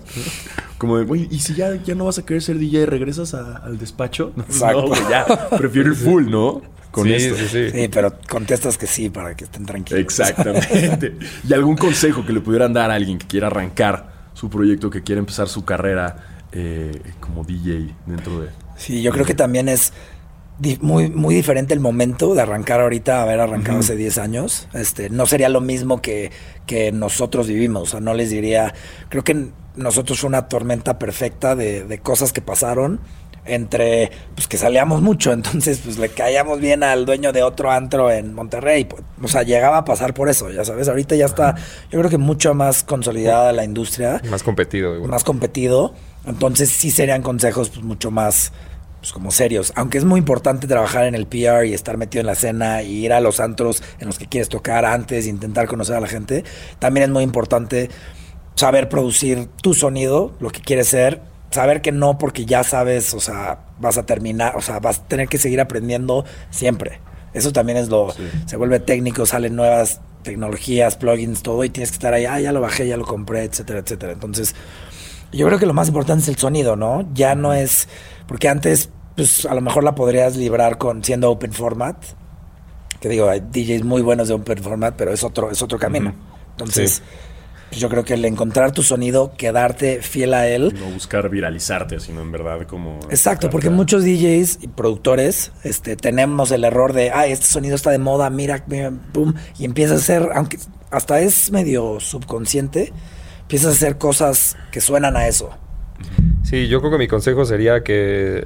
como 0.80 0.98
de 0.98 1.06
güey 1.06 1.28
y 1.30 1.40
si 1.40 1.54
ya, 1.54 1.76
ya 1.76 1.94
no 1.94 2.06
vas 2.06 2.18
a 2.18 2.26
querer 2.26 2.42
ser 2.42 2.58
DJ 2.58 2.88
regresas 2.88 3.36
a- 3.36 3.58
al 3.58 3.78
despacho 3.78 4.32
no, 4.38 4.44
Exacto. 4.46 4.82
no, 4.82 4.88
güey, 4.88 5.02
ya 5.10 5.50
prefiero 5.56 5.90
ir 5.92 5.96
full 5.96 6.28
no 6.32 6.62
con 6.90 7.04
sí, 7.06 7.14
esto 7.14 7.36
sí, 7.36 7.48
sí. 7.48 7.70
Sí, 7.72 7.88
pero 7.90 8.16
contestas 8.28 8.76
que 8.80 8.88
sí 8.88 9.10
para 9.12 9.36
que 9.36 9.44
estén 9.44 9.66
tranquilos. 9.68 10.02
exactamente 10.02 11.16
y 11.48 11.54
algún 11.54 11.78
consejo 11.78 12.26
que 12.26 12.34
le 12.34 12.42
pudieran 12.42 12.74
dar 12.74 12.90
a 12.90 12.96
alguien 12.96 13.20
que 13.20 13.28
quiera 13.28 13.46
arrancar 13.48 14.32
su 14.34 14.50
proyecto 14.50 14.90
que 14.90 15.04
quiera 15.04 15.20
empezar 15.20 15.48
su 15.48 15.64
carrera 15.66 16.46
eh, 16.52 17.00
como 17.20 17.44
DJ 17.44 17.94
dentro 18.08 18.42
de 18.42 18.50
Sí, 18.76 19.02
yo 19.04 19.12
creo 19.12 19.26
que 19.26 19.36
también 19.36 19.68
es 19.70 19.92
muy, 20.82 21.10
muy 21.10 21.36
diferente 21.36 21.74
el 21.74 21.80
momento 21.80 22.34
de 22.36 22.42
arrancar 22.42 22.82
ahorita 22.82 23.22
haber 23.22 23.40
arrancado 23.40 23.80
hace 23.80 23.96
10 23.96 24.18
años. 24.18 24.68
Este, 24.74 25.10
no 25.10 25.26
sería 25.26 25.50
lo 25.50 25.62
mismo 25.62 26.02
que, 26.02 26.32
que 26.66 26.92
nosotros 26.92 27.48
vivimos. 27.48 27.84
O 27.84 27.92
sea, 27.92 28.00
no 28.00 28.14
les 28.14 28.30
diría. 28.30 28.74
Creo 29.10 29.24
que 29.24 29.48
nosotros 29.76 30.20
fue 30.20 30.28
una 30.28 30.48
tormenta 30.48 31.00
perfecta 31.00 31.56
de, 31.56 31.84
de 31.86 32.00
cosas 32.00 32.34
que 32.34 32.42
pasaron. 32.42 33.00
Entre 33.46 34.12
pues 34.36 34.48
que 34.48 34.58
salíamos 34.58 35.02
mucho, 35.02 35.32
entonces 35.34 35.80
pues 35.84 35.98
le 35.98 36.10
caíamos 36.10 36.60
bien 36.60 36.84
al 36.84 37.06
dueño 37.06 37.32
de 37.32 37.42
otro 37.42 37.72
antro 37.72 38.12
en 38.12 38.34
Monterrey. 38.36 38.84
pues, 38.86 39.02
O 39.24 39.28
sea, 39.28 39.42
llegaba 39.44 39.78
a 39.78 39.86
pasar 39.86 40.14
por 40.14 40.30
eso, 40.30 40.52
ya 40.52 40.64
sabes. 40.66 40.88
Ahorita 40.88 41.16
ya 41.16 41.26
está, 41.26 41.56
yo 41.90 41.98
creo 42.00 42.12
que 42.12 42.18
mucho 42.20 42.54
más 42.54 42.84
consolidada 42.84 43.52
la 43.54 43.64
industria 43.64 44.22
Más 44.30 44.44
competido. 44.44 44.94
igual. 44.96 45.10
más 45.10 45.24
competido. 45.24 45.96
Entonces 46.26 46.70
sí 46.70 46.92
serían 46.92 47.24
consejos 47.24 47.70
pues, 47.70 47.82
mucho 47.84 48.12
más 48.12 48.52
pues, 49.00 49.14
como 49.14 49.32
serios. 49.32 49.72
Aunque 49.76 49.98
es 49.98 50.06
muy 50.06 50.20
importante 50.20 50.68
trabajar 50.68 51.06
en 51.06 51.16
el 51.16 51.26
PR 51.26 51.66
y 51.66 51.74
estar 51.74 51.98
metido 51.98 52.22
en 52.22 52.28
la 52.28 52.34
escena 52.34 52.84
y 52.84 53.06
ir 53.06 53.14
a 53.14 53.22
los 53.22 53.40
antros 53.40 53.82
en 54.00 54.08
los 54.08 54.20
que 54.20 54.28
quieres 54.28 54.50
tocar 54.50 54.86
antes, 54.86 55.28
intentar 55.28 55.68
conocer 55.68 55.96
a 55.96 56.00
la 56.00 56.08
gente. 56.08 56.44
También 56.80 57.06
es 57.06 57.10
muy 57.10 57.24
importante 57.24 57.90
saber 58.56 58.90
producir 58.90 59.48
tu 59.62 59.74
sonido, 59.74 60.34
lo 60.40 60.50
que 60.50 60.62
quieres 60.62 60.88
ser. 60.88 61.22
Saber 61.52 61.82
que 61.82 61.92
no 61.92 62.20
porque 62.20 62.46
ya 62.46 62.64
sabes, 62.64 63.14
o 63.16 63.20
sea, 63.20 63.60
vas 63.80 63.98
a 63.98 64.06
terminar, 64.06 64.56
o 64.56 64.62
sea, 64.62 64.80
vas 64.80 65.00
a 65.00 65.08
tener 65.08 65.28
que 65.28 65.40
seguir 65.40 65.60
aprendiendo 65.60 66.24
siempre. 66.52 67.00
Eso 67.34 67.52
también 67.52 67.78
es 67.78 67.90
lo... 67.90 68.14
Se 68.46 68.56
vuelve 68.56 68.80
técnico, 68.80 69.26
salen 69.26 69.56
nuevas 69.56 70.02
tecnologías, 70.24 70.96
plugins, 70.96 71.42
todo, 71.42 71.64
y 71.64 71.70
tienes 71.70 71.92
que 71.92 71.96
estar 71.96 72.14
ahí, 72.14 72.26
ah, 72.26 72.40
ya 72.40 72.52
lo 72.52 72.62
bajé, 72.62 72.88
ya 72.88 72.98
lo 72.98 73.06
compré, 73.06 73.44
etcétera, 73.44 73.80
etcétera. 73.80 74.14
Entonces, 74.14 74.56
yo 75.32 75.46
creo 75.48 75.60
que 75.60 75.66
lo 75.66 75.74
más 75.74 75.88
importante 75.88 76.24
es 76.24 76.30
el 76.30 76.38
sonido, 76.38 76.76
¿no? 76.76 77.08
Ya 77.14 77.36
no 77.36 77.54
es. 77.54 77.88
Porque 78.28 78.48
antes, 78.48 78.90
pues 79.16 79.46
a 79.46 79.54
lo 79.54 79.62
mejor 79.62 79.84
la 79.84 79.96
podrías 79.96 80.36
librar 80.36 80.78
con 80.78 81.04
siendo 81.04 81.32
open 81.32 81.54
format. 81.54 81.98
Que 83.00 83.10
digo, 83.10 83.30
hay 83.30 83.40
DJs 83.40 83.84
muy 83.84 84.02
buenos 84.02 84.28
de 84.28 84.34
open 84.34 84.62
format, 84.62 84.96
pero 84.98 85.14
es 85.14 85.24
otro, 85.24 85.52
es 85.52 85.62
otro 85.62 85.80
camino. 85.80 86.14
Entonces, 86.52 87.02
pues 87.70 87.80
yo 87.80 87.90
creo 87.90 88.04
que 88.04 88.16
el 88.16 88.26
encontrar 88.26 88.72
tu 88.72 88.82
sonido, 88.82 89.34
quedarte 89.38 90.02
fiel 90.02 90.34
a 90.34 90.48
él. 90.48 90.74
No 90.78 90.88
buscar 90.92 91.30
viralizarte, 91.30 92.00
sino 92.00 92.22
en 92.22 92.32
verdad 92.32 92.66
como... 92.66 93.00
Exacto, 93.10 93.50
porque 93.50 93.70
muchos 93.70 94.04
DJs 94.04 94.60
y 94.64 94.68
productores 94.70 95.52
este, 95.64 95.96
tenemos 95.96 96.52
el 96.52 96.64
error 96.64 96.94
de, 96.94 97.12
ah, 97.12 97.28
este 97.28 97.46
sonido 97.46 97.76
está 97.76 97.92
de 97.92 98.00
moda, 98.00 98.30
mira, 98.32 98.64
mira, 98.68 98.92
boom, 99.14 99.36
y 99.60 99.66
empiezas 99.66 99.98
a 99.98 100.00
hacer, 100.02 100.30
aunque 100.34 100.58
hasta 100.90 101.22
es 101.22 101.52
medio 101.52 102.00
subconsciente, 102.00 102.92
empiezas 103.50 103.72
a 103.72 103.72
hacer 103.72 103.98
cosas 103.98 104.58
que 104.72 104.80
suenan 104.80 105.18
a 105.18 105.28
eso. 105.28 105.50
Sí, 106.44 106.68
yo 106.68 106.82
creo 106.82 106.92
que 106.92 106.98
mi 107.00 107.08
consejo 107.08 107.46
sería 107.46 107.84
que, 107.84 108.46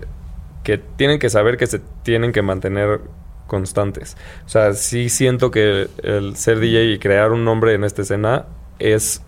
que 0.64 0.78
tienen 0.78 1.20
que 1.20 1.30
saber 1.30 1.58
que 1.58 1.68
se 1.68 1.82
tienen 2.04 2.32
que 2.32 2.42
mantener 2.42 3.02
constantes. 3.46 4.16
O 4.46 4.50
sea, 4.50 4.74
sí 4.74 5.10
siento 5.10 5.52
que 5.52 5.90
el 6.04 6.38
ser 6.38 6.62
DJ 6.62 6.94
y 6.94 7.00
crear 7.00 7.34
un 7.34 7.44
nombre 7.44 7.74
en 7.74 7.84
esta 7.84 8.04
escena 8.04 8.46
es 8.80 9.22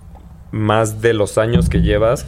más 0.53 1.01
de 1.01 1.13
los 1.13 1.37
años 1.37 1.67
que 1.67 1.81
llevas 1.81 2.25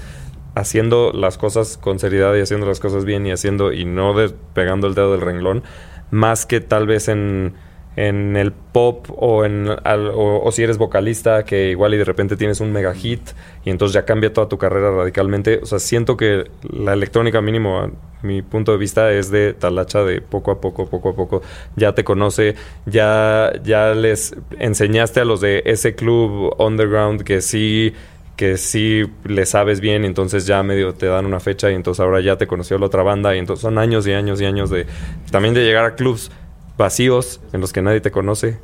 haciendo 0.54 1.14
las 1.14 1.38
cosas 1.38 1.78
con 1.78 2.00
seriedad 2.00 2.36
y 2.36 2.42
haciendo 2.42 2.66
las 2.66 2.82
cosas 2.82 3.06
bien 3.06 3.26
y 3.28 3.32
haciendo 3.32 3.72
y 3.72 3.86
no 3.86 4.14
pegando 4.54 4.88
el 4.88 4.94
dedo 4.94 5.14
del 5.14 5.22
renglón, 5.22 5.64
más 6.12 6.46
que 6.46 6.60
tal 6.60 6.86
vez 6.86 7.08
en 7.08 7.54
en 7.98 8.38
el 8.38 8.52
pop 8.52 9.08
o 9.10 9.44
en 9.44 9.68
o, 9.70 10.50
si 10.52 10.62
eres 10.62 10.78
vocalista 10.78 11.44
que 11.44 11.72
igual 11.72 11.96
y 11.96 11.98
de 11.98 12.06
repente 12.06 12.38
tienes 12.38 12.62
un 12.62 12.72
mega 12.72 12.94
hit 12.94 13.22
y 13.66 13.72
entonces 13.72 13.96
ya 13.96 14.06
cambia 14.06 14.32
toda 14.32 14.48
tu 14.48 14.60
carrera 14.60 14.92
radicalmente. 14.92 15.60
O 15.64 15.66
sea, 15.66 15.80
siento 15.80 16.16
que 16.16 16.46
la 16.62 16.94
electrónica 16.94 17.42
mínimo 17.42 17.80
a 17.80 17.90
mi 18.22 18.44
punto 18.44 18.72
de 18.72 18.78
vista 18.78 19.12
es 19.12 19.32
de 19.32 19.54
talacha 19.54 20.04
de 20.04 20.22
poco 20.22 20.52
a 20.52 20.62
poco, 20.62 20.88
poco 20.88 21.10
a 21.10 21.16
poco 21.16 21.42
ya 21.76 21.94
te 21.94 22.04
conoce, 22.04 22.56
ya 22.86 23.52
ya 23.64 23.96
les 23.96 24.36
enseñaste 24.60 25.20
a 25.20 25.26
los 25.26 25.42
de 25.42 25.64
ese 25.66 25.96
club 25.96 26.54
underground 26.60 27.24
que 27.24 27.42
sí 27.42 27.94
que 28.36 28.58
sí 28.58 29.06
le 29.24 29.48
sabes 29.48 29.82
bien, 29.82 30.06
entonces 30.06 30.46
ya 30.46 30.62
medio 30.62 30.94
te 30.94 31.08
dan 31.08 31.26
una 31.26 31.40
fecha 31.40 31.72
y 31.72 31.74
entonces 31.74 32.00
ahora 32.00 32.22
ya 32.22 32.38
te 32.38 32.46
conoció 32.46 32.78
la 32.78 32.86
otra 32.86 33.02
banda 33.02 33.36
y 33.36 33.40
entonces 33.40 33.64
son 33.64 33.80
años 33.80 34.06
y 34.06 34.14
años 34.14 34.40
y 34.40 34.46
años 34.46 34.70
de 34.70 34.86
también 35.32 35.56
de 35.56 35.64
llegar 35.64 35.86
a 35.86 35.96
clubs 35.96 36.30
vacíos 36.78 37.42
en 37.54 37.62
los 37.62 37.74
que 37.74 37.82
nadie 37.82 38.02
te 38.02 38.12
conoce. 38.12 38.60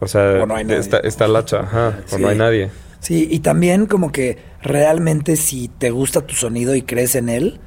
O 0.00 0.08
sea, 0.08 0.44
no 0.46 0.56
Está, 0.58 1.28
lacha, 1.28 1.60
ajá, 1.60 2.00
o 2.12 2.18
no 2.18 2.28
hay 2.28 2.38
nadie. 2.38 2.70
Sí, 3.00 3.28
y 3.30 3.40
también 3.40 3.86
como 3.86 4.12
que 4.12 4.38
realmente 4.62 5.36
si 5.36 5.68
te 5.68 5.90
gusta 5.90 6.22
tu 6.22 6.34
sonido 6.34 6.74
y 6.74 6.82
crees 6.82 7.14
en 7.14 7.28
él, 7.28 7.60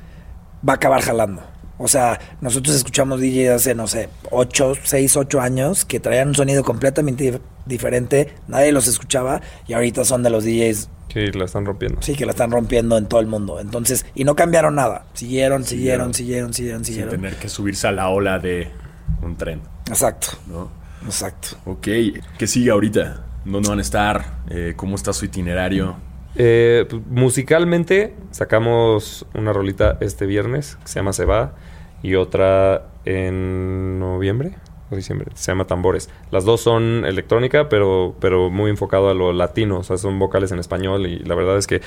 va 0.68 0.74
a 0.74 0.76
acabar 0.76 1.02
jalando. 1.02 1.44
O 1.78 1.88
sea, 1.88 2.20
nosotros 2.40 2.76
escuchamos 2.76 3.20
DJs 3.20 3.50
hace, 3.50 3.76
no 3.76 3.88
sé, 3.88 4.10
8, 4.32 4.74
6, 4.84 5.18
8 5.18 5.42
años 5.42 5.86
que 5.86 6.00
traían 6.00 6.30
un 6.30 6.36
sonido 6.36 6.64
completamente 6.64 7.42
diferente, 7.66 8.34
nadie 8.48 8.72
los 8.72 8.88
escuchaba 8.88 9.42
y 9.68 9.74
ahorita 9.74 10.06
son 10.06 10.24
de 10.24 10.30
los 10.30 10.44
DJs. 10.44 10.90
Sí, 11.12 11.32
la 11.32 11.46
están 11.46 11.66
rompiendo. 11.66 12.02
Sí, 12.02 12.16
que 12.16 12.26
la 12.26 12.32
están 12.32 12.52
rompiendo 12.52 12.98
en 12.98 13.08
todo 13.08 13.20
el 13.20 13.28
mundo. 13.28 13.60
Entonces, 13.60 14.06
y 14.16 14.24
no 14.24 14.36
cambiaron 14.36 14.76
nada. 14.76 15.06
Siguieron, 15.14 15.64
siguieron, 15.64 16.14
siguieron, 16.14 16.54
siguieron, 16.54 16.86
siguieron. 16.86 17.12
Sin 17.12 17.22
tener 17.22 17.38
que 17.38 17.50
subirse 17.50 17.88
a 17.88 17.92
la 17.92 18.10
ola 18.10 18.40
de 18.40 18.72
un 19.22 19.36
tren. 19.36 19.62
Exacto. 19.88 20.28
Exacto. 21.06 21.50
Ok, 21.66 21.88
¿qué 22.38 22.48
sigue 22.48 22.72
ahorita? 22.72 23.26
¿Dónde 23.46 23.70
van 23.70 23.80
a 23.80 23.82
estar? 23.82 24.26
Eh, 24.50 24.74
¿Cómo 24.76 24.96
está 24.96 25.12
su 25.14 25.26
itinerario? 25.26 25.96
Eh, 26.36 26.86
pues, 26.90 27.02
musicalmente 27.08 28.16
sacamos 28.32 29.26
una 29.36 29.54
rolita 29.54 29.98
este 30.00 30.26
viernes 30.26 30.78
que 30.78 30.88
se 30.88 31.00
llama 31.00 31.14
Se 31.14 31.26
va 31.26 31.54
y 32.02 32.16
otra 32.16 32.88
en 33.06 34.00
noviembre 34.00 34.56
o 34.90 34.96
diciembre, 34.96 35.32
se 35.36 35.52
llama 35.52 35.66
Tambores. 35.66 36.10
Las 36.32 36.46
dos 36.46 36.62
son 36.62 37.06
electrónica, 37.06 37.70
pero, 37.70 38.16
pero 38.20 38.50
muy 38.50 38.72
enfocado 38.72 39.10
a 39.10 39.14
lo 39.14 39.34
latino, 39.34 39.80
o 39.80 39.84
sea, 39.84 39.98
son 39.98 40.20
vocales 40.20 40.52
en 40.52 40.60
español 40.60 41.06
y 41.06 41.20
la 41.20 41.36
verdad 41.36 41.58
es 41.58 41.68
que 41.68 41.82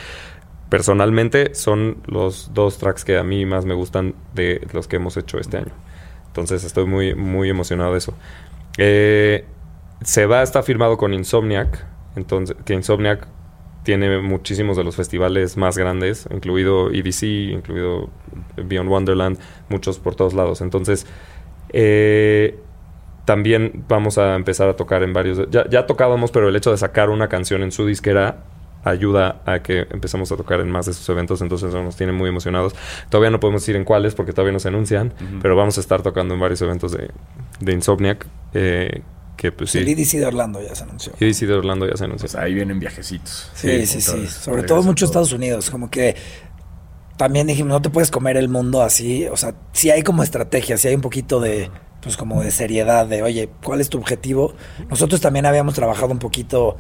personalmente 0.69 1.55
son 1.55 1.99
los 2.07 2.53
dos 2.55 2.79
tracks 2.79 3.05
que 3.05 3.17
a 3.19 3.23
mí 3.23 3.47
más 3.47 3.65
me 3.65 3.75
gustan 3.75 4.15
de 4.35 4.67
los 4.73 4.89
que 4.89 4.97
hemos 4.97 5.17
hecho 5.17 5.39
este 5.39 5.59
año. 5.59 5.73
Entonces 6.37 6.65
estoy 6.65 6.85
muy, 6.85 7.15
muy 7.15 7.49
emocionado 7.49 7.93
de 7.93 7.99
eso. 7.99 8.13
Eh, 8.77 9.47
se 10.03 10.27
va, 10.27 10.43
está 10.43 10.63
firmado 10.63 10.99
con 10.99 11.15
Insomniac, 11.15 11.87
entonces, 12.15 12.55
que 12.67 12.75
Insomniac 12.75 13.27
tiene 13.85 14.21
muchísimos 14.21 14.77
de 14.77 14.85
los 14.85 14.97
festivales 14.97 15.57
más 15.57 15.79
grandes, 15.79 16.29
incluido 16.31 16.91
EDC, 16.91 17.23
incluido 17.53 18.11
Beyond 18.57 18.91
Wonderland, 18.91 19.39
muchos 19.71 19.99
por 19.99 20.15
todos 20.15 20.35
lados. 20.35 20.61
Entonces, 20.61 21.07
eh, 21.71 22.59
también 23.25 23.85
vamos 23.89 24.19
a 24.19 24.35
empezar 24.35 24.69
a 24.69 24.77
tocar 24.77 25.03
en 25.03 25.15
varios... 25.15 25.49
Ya, 25.51 25.67
ya 25.71 25.87
tocábamos, 25.87 26.33
pero 26.33 26.51
el 26.51 26.57
hecho 26.57 26.71
de 26.71 26.77
sacar 26.77 27.09
una 27.09 27.29
canción 27.29 27.63
en 27.63 27.73
su 27.73 27.87
disquera 27.87 28.45
ayuda 28.87 29.43
a 29.45 29.61
que 29.63 29.87
empecemos 29.91 30.31
a 30.31 30.37
tocar 30.37 30.61
en 30.61 30.71
más 30.71 30.87
de 30.87 30.93
esos 30.93 31.09
eventos, 31.09 31.43
entonces 31.43 31.75
nos 31.75 31.97
tiene 31.97 32.13
muy 32.13 32.29
emocionados. 32.29 32.75
Todavía 33.11 33.31
no 33.31 33.41
podemos 33.41 33.63
decir 33.63 33.75
en 33.77 33.85
cuáles 33.85 34.15
porque 34.15 34.33
todavía 34.33 34.53
no 34.53 34.61
se 34.61 34.69
anuncian, 34.69 35.13
pero 35.43 35.57
vamos 35.57 35.77
a 35.77 35.81
estar 35.81 36.03
tocando 36.03 36.35
en 36.35 36.41
varios 36.41 36.63
eventos 36.63 36.93
de, 36.93 37.11
de 37.61 37.73
Insomniac. 37.73 38.27
Eh, 38.55 39.03
que 39.37 39.53
pues 39.53 39.71
sí. 39.71 39.79
El 39.79 39.89
EDC 39.89 40.13
de 40.13 40.27
Orlando 40.27 40.63
ya 40.63 40.75
se 40.75 40.85
anunció. 40.85 41.13
EDC 41.21 41.41
de 41.41 41.55
Orlando 41.55 41.87
ya 41.87 41.97
se 41.97 42.05
anunció. 42.05 42.29
Pues 42.29 42.37
ahí 42.37 42.55
vienen 42.55 42.79
viajecitos. 42.79 43.51
Sí, 43.55 43.85
sí, 43.87 44.01
sí. 44.01 44.27
Sobre 44.29 44.63
todo 44.63 44.83
muchos 44.83 45.11
Estados 45.11 45.33
Unidos. 45.33 45.69
Como 45.69 45.91
que 45.91 46.17
también 47.19 47.47
dijimos, 47.47 47.73
no 47.73 47.83
te 47.83 47.91
puedes 47.91 48.11
comer 48.11 48.37
el 48.37 48.49
mundo 48.49 48.83
así. 48.83 49.27
O 49.27 49.37
sea, 49.37 49.55
si 49.73 49.91
hay 49.91 50.03
como 50.03 50.23
estrategia, 50.23 50.79
si 50.79 50.89
hay 50.89 50.95
un 50.95 51.03
poquito 51.03 51.41
de, 51.41 51.71
pues 52.01 52.17
como 52.17 52.43
de 52.43 52.51
seriedad, 52.51 53.07
de, 53.07 53.23
oye, 53.23 53.51
¿cuál 53.63 53.81
es 53.81 53.91
tu 53.91 53.99
objetivo? 53.99 54.55
Nosotros 54.89 55.21
también 55.21 55.45
habíamos 55.45 55.75
trabajado 55.75 56.13
un 56.13 56.19
poquito 56.19 56.79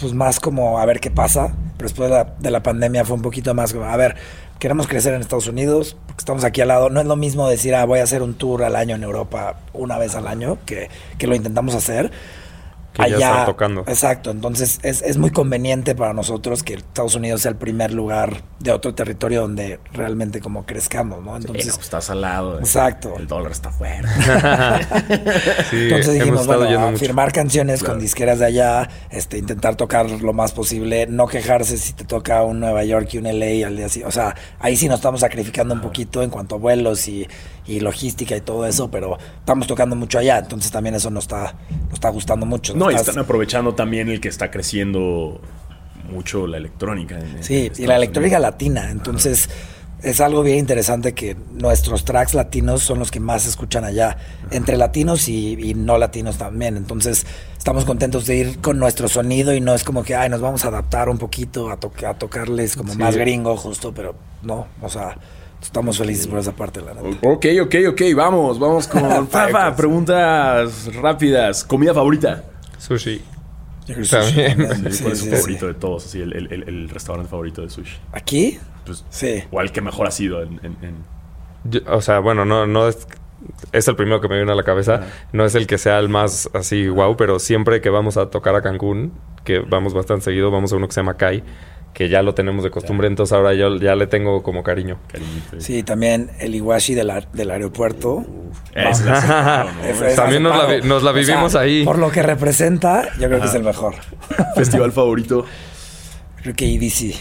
pues 0.00 0.12
más 0.14 0.40
como 0.40 0.78
a 0.78 0.86
ver 0.86 1.00
qué 1.00 1.10
pasa. 1.10 1.54
Pero 1.76 1.88
después 1.88 2.10
de 2.38 2.50
la, 2.50 2.62
pandemia 2.62 3.04
fue 3.04 3.16
un 3.16 3.22
poquito 3.22 3.54
más 3.54 3.72
como, 3.72 3.86
a 3.86 3.96
ver, 3.96 4.16
queremos 4.58 4.86
crecer 4.86 5.14
en 5.14 5.20
Estados 5.20 5.46
Unidos, 5.46 5.96
estamos 6.18 6.44
aquí 6.44 6.60
al 6.60 6.68
lado. 6.68 6.90
No 6.90 7.00
es 7.00 7.06
lo 7.06 7.16
mismo 7.16 7.48
decir, 7.48 7.74
ah, 7.74 7.84
voy 7.84 8.00
a 8.00 8.02
hacer 8.02 8.22
un 8.22 8.34
tour 8.34 8.64
al 8.64 8.76
año 8.76 8.96
en 8.96 9.02
Europa 9.02 9.60
una 9.72 9.96
vez 9.98 10.14
al 10.14 10.26
año, 10.26 10.58
que, 10.66 10.90
que 11.18 11.26
lo 11.26 11.34
intentamos 11.34 11.74
hacer 11.74 12.10
allá. 12.98 13.44
tocando. 13.44 13.82
Exacto, 13.86 14.30
entonces 14.30 14.78
es, 14.82 15.02
es, 15.02 15.16
muy 15.16 15.30
conveniente 15.30 15.94
para 15.94 16.12
nosotros 16.12 16.62
que 16.62 16.74
Estados 16.74 17.14
Unidos 17.14 17.42
sea 17.42 17.50
el 17.50 17.56
primer 17.56 17.92
lugar 17.92 18.42
de 18.58 18.72
otro 18.72 18.94
territorio 18.94 19.42
donde 19.42 19.80
realmente 19.92 20.40
como 20.40 20.66
crezcamos, 20.66 21.22
¿no? 21.22 21.36
Entonces 21.36 21.74
pues, 21.74 21.84
estás 21.84 22.10
al 22.10 22.22
lado. 22.22 22.58
Exacto. 22.58 23.14
El 23.16 23.26
dólar 23.26 23.52
está 23.52 23.70
fuera. 23.70 24.08
entonces 25.72 26.14
dijimos, 26.14 26.46
bueno, 26.46 26.96
firmar 26.96 27.32
canciones 27.32 27.82
con 27.82 27.98
disqueras 27.98 28.38
de 28.38 28.46
allá, 28.46 28.88
este, 29.10 29.38
intentar 29.38 29.76
tocar 29.76 30.10
lo 30.10 30.32
más 30.32 30.52
posible, 30.52 31.06
no 31.06 31.26
quejarse 31.26 31.78
si 31.78 31.92
te 31.92 32.04
toca 32.04 32.42
un 32.42 32.60
Nueva 32.60 32.84
York 32.84 33.08
y 33.12 33.18
un 33.18 33.24
LA 33.24 33.66
al 33.66 33.76
día 33.76 33.86
así. 33.86 34.02
O 34.02 34.10
sea, 34.10 34.34
ahí 34.58 34.76
sí 34.76 34.88
nos 34.88 34.96
estamos 34.96 35.20
sacrificando 35.20 35.74
un 35.74 35.80
poquito 35.80 36.22
en 36.22 36.30
cuanto 36.30 36.56
a 36.56 36.58
vuelos 36.58 37.08
y, 37.08 37.26
y 37.66 37.80
logística 37.80 38.36
y 38.36 38.40
todo 38.40 38.66
eso, 38.66 38.90
pero 38.90 39.18
estamos 39.38 39.66
tocando 39.66 39.94
mucho 39.94 40.18
allá, 40.18 40.38
entonces 40.38 40.70
también 40.70 40.94
eso 40.94 41.10
nos 41.10 41.24
está, 41.24 41.54
nos 41.84 41.94
está 41.94 42.08
gustando 42.08 42.46
mucho. 42.46 42.74
No, 42.74 42.79
y 42.88 42.94
están 42.94 43.18
aprovechando 43.18 43.74
también 43.74 44.08
el 44.08 44.20
que 44.20 44.28
está 44.28 44.50
creciendo 44.50 45.40
mucho 46.10 46.46
la 46.46 46.56
electrónica. 46.56 47.18
sí, 47.40 47.70
y 47.76 47.86
la 47.86 47.96
electrónica 47.96 48.38
latina. 48.38 48.90
Entonces, 48.90 49.48
es 50.02 50.20
algo 50.20 50.42
bien 50.42 50.58
interesante 50.58 51.12
que 51.12 51.36
nuestros 51.52 52.04
tracks 52.04 52.34
latinos 52.34 52.82
son 52.82 52.98
los 52.98 53.10
que 53.10 53.20
más 53.20 53.42
se 53.42 53.50
escuchan 53.50 53.84
allá, 53.84 54.16
entre 54.50 54.76
latinos 54.76 55.28
y, 55.28 55.74
no 55.74 55.98
latinos 55.98 56.38
también. 56.38 56.76
Entonces, 56.76 57.26
estamos 57.58 57.84
contentos 57.84 58.26
de 58.26 58.36
ir 58.36 58.60
con 58.60 58.78
nuestro 58.78 59.08
sonido 59.08 59.54
y 59.54 59.60
no 59.60 59.74
es 59.74 59.84
como 59.84 60.02
que, 60.02 60.14
ay, 60.14 60.28
nos 60.28 60.40
vamos 60.40 60.64
a 60.64 60.68
adaptar 60.68 61.08
un 61.08 61.18
poquito 61.18 61.70
a, 61.70 61.74
a 61.74 62.14
tocarles 62.14 62.76
como 62.76 62.94
más 62.94 63.16
gringo, 63.16 63.56
justo, 63.56 63.92
pero 63.94 64.14
no, 64.42 64.66
o 64.80 64.88
sea. 64.88 65.16
Estamos 65.62 65.98
felices 65.98 66.26
por 66.26 66.38
esa 66.38 66.52
parte, 66.52 66.80
la. 66.80 66.92
Ok, 66.92 67.46
ok, 67.62 67.74
ok. 67.90 68.02
Vamos, 68.16 68.58
vamos 68.58 68.88
con 68.88 69.28
Fafa. 69.28 69.76
Preguntas 69.76 70.94
rápidas. 70.94 71.64
¿Comida 71.64 71.92
favorita? 71.92 72.44
Sushi. 72.80 73.22
También. 74.10 74.56
¿Cuál 74.66 74.86
es 74.86 75.18
su 75.18 75.26
favorito 75.26 75.66
de 75.66 75.74
todos? 75.74 76.06
Así, 76.06 76.20
el, 76.20 76.32
el, 76.32 76.64
el, 76.66 76.88
restaurante 76.88 77.28
favorito 77.28 77.62
de 77.62 77.70
sushi. 77.70 77.96
¿Aquí? 78.12 78.58
Pues, 78.84 79.04
sí. 79.10 79.42
O 79.50 79.60
el 79.60 79.72
que 79.72 79.80
mejor 79.80 80.06
ha 80.06 80.10
sido 80.10 80.42
en... 80.42 80.58
o 81.86 82.00
sea, 82.00 82.20
bueno, 82.20 82.44
no, 82.44 82.66
no 82.66 82.88
es... 82.88 83.06
Es 83.72 83.88
el 83.88 83.96
primero 83.96 84.20
que 84.20 84.28
me 84.28 84.36
viene 84.36 84.52
a 84.52 84.54
la 84.54 84.64
cabeza. 84.64 85.06
No 85.32 85.46
es 85.46 85.54
el 85.54 85.66
que 85.66 85.78
sea 85.78 85.98
el 85.98 86.10
más 86.10 86.50
así 86.52 86.88
wow, 86.88 87.16
pero 87.16 87.38
siempre 87.38 87.80
que 87.80 87.88
vamos 87.88 88.18
a 88.18 88.28
tocar 88.28 88.54
a 88.54 88.60
Cancún, 88.60 89.14
que 89.44 89.60
vamos 89.60 89.94
bastante 89.94 90.26
seguido, 90.26 90.50
vamos 90.50 90.72
a 90.74 90.76
uno 90.76 90.86
que 90.86 90.92
se 90.92 91.00
llama 91.00 91.14
Kai 91.14 91.42
que 91.92 92.08
ya 92.08 92.22
lo 92.22 92.34
tenemos 92.34 92.64
de 92.64 92.70
costumbre, 92.70 93.08
entonces 93.08 93.32
ahora 93.32 93.54
yo 93.54 93.76
ya 93.76 93.94
le 93.96 94.06
tengo 94.06 94.42
como 94.42 94.62
cariño. 94.62 94.98
Sí, 95.58 95.82
también 95.82 96.30
el 96.38 96.54
Iwashi 96.54 96.94
del, 96.94 97.12
del 97.32 97.50
aeropuerto. 97.50 98.24
también 100.16 100.42
nos 100.42 101.02
la, 101.02 101.12
vivimos 101.12 101.54
ahí. 101.54 101.84
Por 101.84 101.98
lo 101.98 102.10
que 102.10 102.22
representa, 102.22 103.12
yo 103.18 103.28
creo 103.28 103.40
que 103.40 103.46
es 103.46 103.54
el 103.54 103.64
mejor. 103.64 103.94
¿Festival 104.54 104.92
favorito? 104.92 105.44
Creo 106.42 106.54
que 106.54 106.74
EDC. 106.74 107.16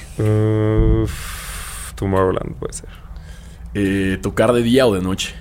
Tomorrowland 1.96 2.56
puede 2.56 2.74
ser. 2.74 2.90
Eh, 3.74 4.18
¿Tocar 4.22 4.54
de 4.54 4.64
día 4.64 4.88
o 4.88 4.94
de 4.94 5.02
noche? 5.02 5.36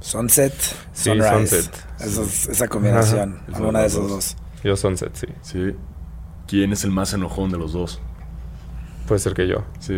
Sunset, 0.00 0.54
Sunrise. 0.92 1.62
Sunset. 1.98 2.50
esa 2.50 2.68
combinación, 2.68 3.40
alguna 3.52 3.80
de 3.80 3.86
esos 3.86 4.08
dos. 4.08 4.36
Yo 4.62 4.76
Sunset, 4.76 5.14
sí. 5.14 5.26
Sí. 5.42 5.74
¿Quién 6.46 6.72
es 6.72 6.84
el 6.84 6.90
más 6.90 7.12
enojón 7.12 7.50
de 7.50 7.58
los 7.58 7.72
dos? 7.72 8.00
Puede 9.08 9.18
ser 9.18 9.34
que 9.34 9.46
yo. 9.48 9.64
Sí. 9.78 9.94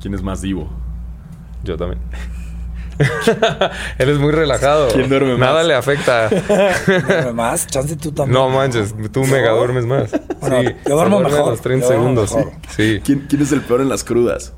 ¿Quién 0.00 0.14
es 0.14 0.22
más 0.22 0.40
divo? 0.42 0.70
Yo 1.62 1.76
también. 1.76 2.00
Eres 3.98 4.18
muy 4.18 4.30
relajado. 4.32 4.88
¿Quién 4.92 5.08
duerme 5.08 5.32
más? 5.32 5.40
Nada 5.40 5.62
le 5.64 5.74
afecta. 5.74 6.28
¿Duerme 6.86 7.32
más? 7.32 7.66
Chance 7.66 7.96
tú 7.96 8.12
también. 8.12 8.34
No 8.34 8.48
manches, 8.50 8.94
tú 9.12 9.24
mega 9.24 9.50
duermes 9.50 9.84
más. 9.86 10.10
Bueno, 10.40 10.60
sí, 10.62 10.68
yo 10.86 10.94
duermo 10.96 11.18
a 11.18 11.20
mejor, 11.22 11.50
los 11.50 11.60
30 11.60 11.86
yo 11.86 11.92
duermo 11.92 12.04
segundos. 12.24 12.34
mejor. 12.36 12.52
Sí, 12.70 13.00
¿Quién, 13.04 13.26
quién 13.28 13.42
es 13.42 13.52
el 13.52 13.62
peor 13.62 13.80
en 13.80 13.88
las 13.88 14.04
crudas? 14.04 14.52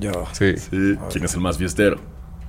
Yo. 0.00 0.10
sí, 0.32 0.56
Sí. 0.56 0.96
¿Quién 1.10 1.24
es 1.24 1.34
el 1.34 1.40
más 1.40 1.58
fiestero? 1.58 1.98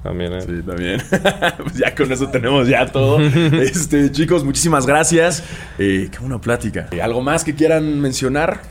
También. 0.03 0.33
eh. 0.33 0.41
Sí, 0.41 0.61
también. 0.65 1.01
pues 1.63 1.75
ya 1.75 1.95
con 1.95 2.11
eso 2.11 2.27
tenemos 2.29 2.67
ya 2.67 2.85
todo. 2.91 3.19
Este, 3.53 4.11
chicos, 4.11 4.43
muchísimas 4.43 4.85
gracias. 4.85 5.43
Eh, 5.79 6.09
qué 6.11 6.19
buena 6.19 6.39
plática. 6.39 6.87
Eh, 6.91 7.01
¿Algo 7.01 7.21
más 7.21 7.43
que 7.43 7.55
quieran 7.55 7.99
mencionar? 7.99 8.61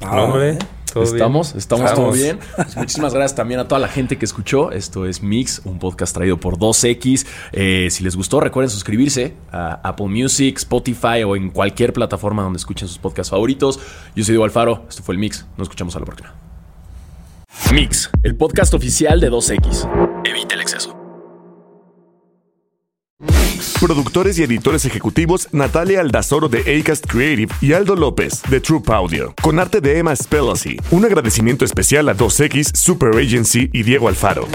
No, 0.00 0.10
hombre, 0.24 0.50
¿eh? 0.50 0.58
todo 0.92 1.02
bien. 1.04 1.16
¿Estamos? 1.16 1.54
¿Estamos 1.54 1.94
todo 1.94 2.12
bien? 2.12 2.38
Pues 2.56 2.76
muchísimas 2.76 3.12
gracias 3.14 3.34
también 3.36 3.60
a 3.60 3.68
toda 3.68 3.78
la 3.80 3.88
gente 3.88 4.16
que 4.16 4.24
escuchó. 4.24 4.70
Esto 4.72 5.06
es 5.06 5.22
Mix, 5.22 5.62
un 5.64 5.78
podcast 5.78 6.14
traído 6.14 6.38
por 6.38 6.56
2X. 6.58 7.26
Eh, 7.52 7.88
si 7.90 8.04
les 8.04 8.16
gustó, 8.16 8.40
recuerden 8.40 8.70
suscribirse 8.70 9.34
a 9.52 9.80
Apple 9.82 10.06
Music, 10.08 10.56
Spotify 10.58 11.24
o 11.26 11.36
en 11.36 11.50
cualquier 11.50 11.92
plataforma 11.92 12.42
donde 12.42 12.58
escuchen 12.58 12.88
sus 12.88 12.98
podcasts 12.98 13.30
favoritos. 13.30 13.78
Yo 14.14 14.24
soy 14.24 14.32
Diego 14.32 14.44
Alfaro. 14.44 14.84
Esto 14.88 15.02
fue 15.02 15.14
el 15.14 15.18
Mix. 15.20 15.46
Nos 15.56 15.66
escuchamos 15.66 15.94
a 15.96 16.00
la 16.00 16.06
próxima. 16.06 16.47
Mix, 17.72 18.10
el 18.22 18.34
podcast 18.34 18.72
oficial 18.72 19.20
de 19.20 19.30
2X. 19.30 20.22
Evita 20.24 20.54
el 20.54 20.62
exceso. 20.62 20.96
Productores 23.78 24.38
y 24.38 24.42
editores 24.42 24.86
ejecutivos 24.86 25.48
Natalia 25.52 26.00
Aldazoro 26.00 26.48
de 26.48 26.80
Acast 26.80 27.06
Creative 27.06 27.54
y 27.60 27.74
Aldo 27.74 27.94
López 27.94 28.42
de 28.48 28.60
Troop 28.60 28.88
Audio. 28.90 29.34
Con 29.42 29.58
arte 29.58 29.80
de 29.80 29.98
Emma 29.98 30.16
Spellacy. 30.16 30.78
Un 30.90 31.04
agradecimiento 31.04 31.64
especial 31.64 32.08
a 32.08 32.16
2X, 32.16 32.74
Super 32.74 33.10
Agency 33.16 33.68
y 33.72 33.82
Diego 33.82 34.08
Alfaro. 34.08 34.48